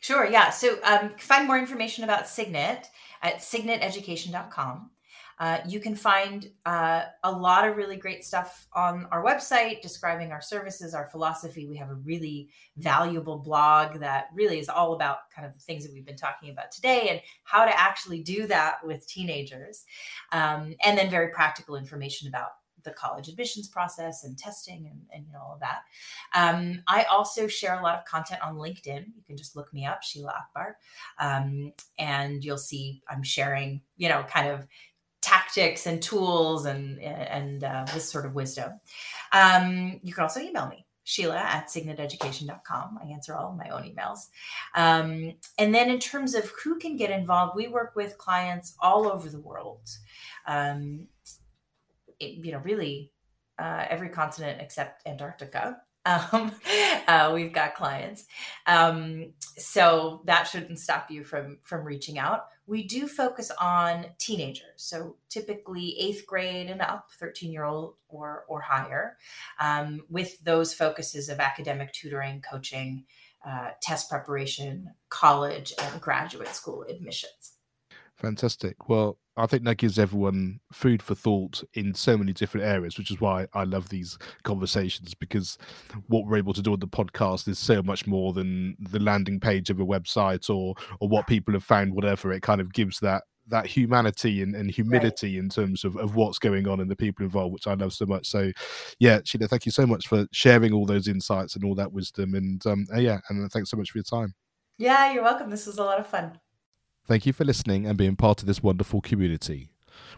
Sure 0.01 0.25
yeah. 0.25 0.49
So 0.49 0.79
um 0.83 1.11
find 1.19 1.45
more 1.45 1.59
information 1.59 2.03
about 2.03 2.27
signet 2.27 2.87
at 3.21 3.35
signeteducation.com 3.35 4.89
uh, 5.39 5.59
you 5.65 5.79
can 5.79 5.95
find 5.95 6.51
uh, 6.65 7.03
a 7.23 7.31
lot 7.31 7.65
of 7.67 7.77
really 7.77 7.95
great 7.95 8.25
stuff 8.25 8.67
on 8.73 9.07
our 9.11 9.23
website 9.23 9.81
describing 9.81 10.31
our 10.31 10.41
services, 10.41 10.93
our 10.93 11.05
philosophy. 11.07 11.65
We 11.65 11.77
have 11.77 11.89
a 11.89 11.95
really 11.95 12.49
valuable 12.77 13.37
blog 13.37 13.99
that 13.99 14.27
really 14.33 14.59
is 14.59 14.67
all 14.67 14.93
about 14.93 15.29
kind 15.33 15.47
of 15.47 15.53
the 15.53 15.59
things 15.59 15.85
that 15.85 15.93
we've 15.93 16.05
been 16.05 16.17
talking 16.17 16.49
about 16.49 16.71
today 16.71 17.07
and 17.09 17.21
how 17.43 17.63
to 17.63 17.79
actually 17.79 18.21
do 18.21 18.47
that 18.47 18.85
with 18.85 19.07
teenagers. 19.07 19.85
Um, 20.33 20.75
and 20.83 20.97
then 20.97 21.09
very 21.09 21.29
practical 21.29 21.77
information 21.77 22.27
about 22.27 22.49
the 22.83 22.91
college 22.91 23.27
admissions 23.27 23.67
process 23.67 24.23
and 24.23 24.37
testing 24.37 24.87
and, 24.89 25.01
and 25.13 25.25
you 25.25 25.33
know 25.33 25.39
all 25.39 25.53
of 25.53 25.59
that. 25.59 25.81
Um, 26.33 26.81
I 26.87 27.03
also 27.03 27.47
share 27.47 27.79
a 27.79 27.83
lot 27.83 27.97
of 27.97 28.05
content 28.05 28.41
on 28.41 28.55
LinkedIn. 28.55 29.05
You 29.15 29.23
can 29.25 29.37
just 29.37 29.55
look 29.55 29.73
me 29.73 29.85
up, 29.85 30.03
Sheila 30.03 30.33
Akbar, 30.33 30.77
um, 31.19 31.73
and 31.97 32.43
you'll 32.43 32.57
see 32.57 33.01
I'm 33.09 33.23
sharing 33.23 33.81
you 33.97 34.09
know 34.09 34.23
kind 34.23 34.49
of 34.49 34.67
tactics 35.29 35.85
and 35.85 36.01
tools 36.01 36.65
and 36.65 36.99
and 36.99 37.63
uh, 37.63 37.85
this 37.93 38.09
sort 38.09 38.25
of 38.25 38.35
wisdom. 38.35 38.71
Um, 39.31 39.99
you 40.03 40.13
can 40.13 40.23
also 40.23 40.39
email 40.39 40.67
me 40.67 40.85
Sheila 41.03 41.37
at 41.37 41.67
signeteducation.com. 41.67 42.99
I 43.01 43.07
answer 43.07 43.35
all 43.35 43.53
my 43.53 43.69
own 43.69 43.83
emails. 43.83 44.27
Um, 44.75 45.33
and 45.57 45.73
then 45.73 45.89
in 45.89 45.99
terms 45.99 46.35
of 46.35 46.51
who 46.63 46.77
can 46.77 46.97
get 46.97 47.09
involved, 47.09 47.55
we 47.55 47.67
work 47.67 47.95
with 47.95 48.17
clients 48.19 48.75
all 48.79 49.07
over 49.07 49.27
the 49.27 49.39
world. 49.39 49.81
Um, 50.45 51.07
it, 52.19 52.45
you 52.45 52.51
know, 52.51 52.59
really 52.59 53.11
uh, 53.57 53.85
every 53.89 54.09
continent 54.09 54.61
except 54.61 55.07
Antarctica. 55.07 55.81
Um, 56.05 56.53
uh, 57.07 57.31
we've 57.35 57.51
got 57.51 57.75
clients, 57.75 58.25
um, 58.65 59.33
so 59.57 60.21
that 60.25 60.47
shouldn't 60.47 60.79
stop 60.79 61.11
you 61.11 61.23
from 61.23 61.57
from 61.61 61.83
reaching 61.83 62.17
out. 62.17 62.45
We 62.69 62.83
do 62.83 63.07
focus 63.07 63.51
on 63.59 64.05
teenagers, 64.19 64.77
so 64.77 65.15
typically 65.27 65.99
eighth 65.99 66.27
grade 66.27 66.69
and 66.69 66.81
up, 66.81 67.09
thirteen 67.19 67.51
year 67.51 67.63
old 67.63 67.95
or 68.07 68.45
or 68.47 68.61
higher, 68.61 69.17
um, 69.59 70.01
with 70.07 70.39
those 70.43 70.71
focuses 70.73 71.29
of 71.29 71.39
academic 71.39 71.91
tutoring, 71.93 72.41
coaching, 72.41 73.05
uh, 73.43 73.71
test 73.81 74.07
preparation, 74.07 74.93
college, 75.09 75.73
and 75.81 75.99
graduate 75.99 76.49
school 76.49 76.83
admissions. 76.83 77.53
Fantastic. 78.17 78.87
Well, 78.87 79.17
I 79.39 79.45
think 79.45 79.63
that 79.63 79.77
gives 79.77 79.97
everyone 79.97 80.59
food 80.71 81.01
for 81.01 81.15
thought 81.15 81.63
in 81.73 81.93
so 81.93 82.17
many 82.17 82.33
different 82.33 82.67
areas, 82.67 82.97
which 82.97 83.09
is 83.09 83.21
why 83.21 83.47
I 83.53 83.63
love 83.63 83.89
these 83.89 84.17
conversations 84.43 85.13
because 85.13 85.57
what 86.07 86.25
we're 86.25 86.37
able 86.37 86.53
to 86.53 86.61
do 86.61 86.73
on 86.73 86.79
the 86.79 86.87
podcast 86.87 87.47
is 87.47 87.57
so 87.57 87.81
much 87.81 88.05
more 88.05 88.33
than 88.33 88.75
the 88.79 88.99
landing 88.99 89.39
page 89.39 89.69
of 89.69 89.79
a 89.79 89.85
website 89.85 90.49
or 90.49 90.75
or 90.99 91.07
what 91.07 91.27
people 91.27 91.53
have 91.53 91.63
found, 91.63 91.93
whatever. 91.93 92.31
It 92.31 92.41
kind 92.41 92.59
of 92.59 92.73
gives 92.73 92.99
that 92.99 93.23
that 93.47 93.65
humanity 93.65 94.41
and, 94.41 94.55
and 94.55 94.69
humility 94.69 95.35
right. 95.35 95.43
in 95.43 95.49
terms 95.49 95.83
of, 95.83 95.95
of 95.97 96.15
what's 96.15 96.37
going 96.37 96.67
on 96.67 96.79
and 96.79 96.89
the 96.89 96.95
people 96.95 97.25
involved, 97.25 97.53
which 97.53 97.65
I 97.65 97.73
love 97.73 97.93
so 97.93 98.05
much. 98.05 98.27
So, 98.27 98.51
yeah, 98.99 99.21
Sheila, 99.23 99.47
thank 99.47 99.65
you 99.65 99.71
so 99.71 99.87
much 99.87 100.07
for 100.07 100.27
sharing 100.31 100.71
all 100.71 100.85
those 100.85 101.07
insights 101.07 101.55
and 101.55 101.65
all 101.65 101.73
that 101.75 101.91
wisdom. 101.91 102.35
And 102.35 102.63
um, 102.67 102.85
uh, 102.93 102.99
yeah, 102.99 103.19
and 103.29 103.51
thanks 103.51 103.71
so 103.71 103.77
much 103.77 103.89
for 103.89 103.97
your 103.97 104.03
time. 104.03 104.35
Yeah, 104.77 105.11
you're 105.11 105.23
welcome. 105.23 105.49
This 105.49 105.65
was 105.65 105.77
a 105.77 105.83
lot 105.83 105.99
of 105.99 106.07
fun. 106.07 106.39
Thank 107.09 107.25
you 107.25 107.33
for 107.33 107.43
listening 107.43 107.85
and 107.87 107.97
being 107.97 108.15
part 108.15 108.41
of 108.41 108.45
this 108.45 108.61
wonderful 108.61 109.01
community. 109.01 109.71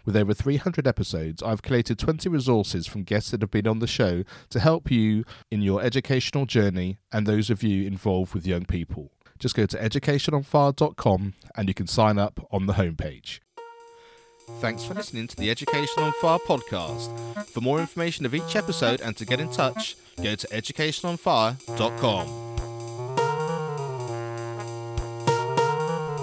With 0.04 0.18
over 0.18 0.34
300 0.34 0.86
episodes, 0.86 1.42
I've 1.42 1.62
collated 1.62 1.98
20 1.98 2.28
resources 2.28 2.86
from 2.86 3.04
guests 3.04 3.32
that 3.32 3.40
have 3.40 3.50
been 3.50 3.66
on 3.66 3.80
the 3.80 3.88
show 3.88 4.26
to 4.50 4.60
help 4.60 4.92
you 4.92 5.24
in 5.50 5.62
your 5.62 5.82
educational 5.82 6.46
journey 6.46 6.98
and 7.10 7.26
those 7.26 7.50
of 7.50 7.64
you 7.64 7.88
involved 7.88 8.34
with 8.34 8.46
young 8.46 8.66
people. 8.66 9.14
Just 9.40 9.56
go 9.56 9.66
to 9.68 9.78
educationonfire.com 9.78 11.34
and 11.56 11.68
you 11.70 11.74
can 11.74 11.88
sign 11.88 12.18
up 12.18 12.46
on 12.52 12.66
the 12.66 12.74
homepage. 12.74 13.40
Thanks 14.60 14.84
for 14.84 14.94
listening 14.94 15.28
to 15.28 15.38
the 15.38 15.50
Education 15.50 16.04
on 16.04 16.12
Fire 16.20 16.40
podcast. 16.40 17.46
For 17.46 17.62
more 17.62 17.80
information 17.80 18.26
of 18.26 18.36
each 18.36 18.58
episode 18.58 19.00
and 19.00 19.16
to 19.16 19.24
get 19.24 19.40
in 19.40 19.50
touch, 19.50 19.96
go 20.22 20.36
to 20.36 20.48
educationonfire.com. 20.48 22.51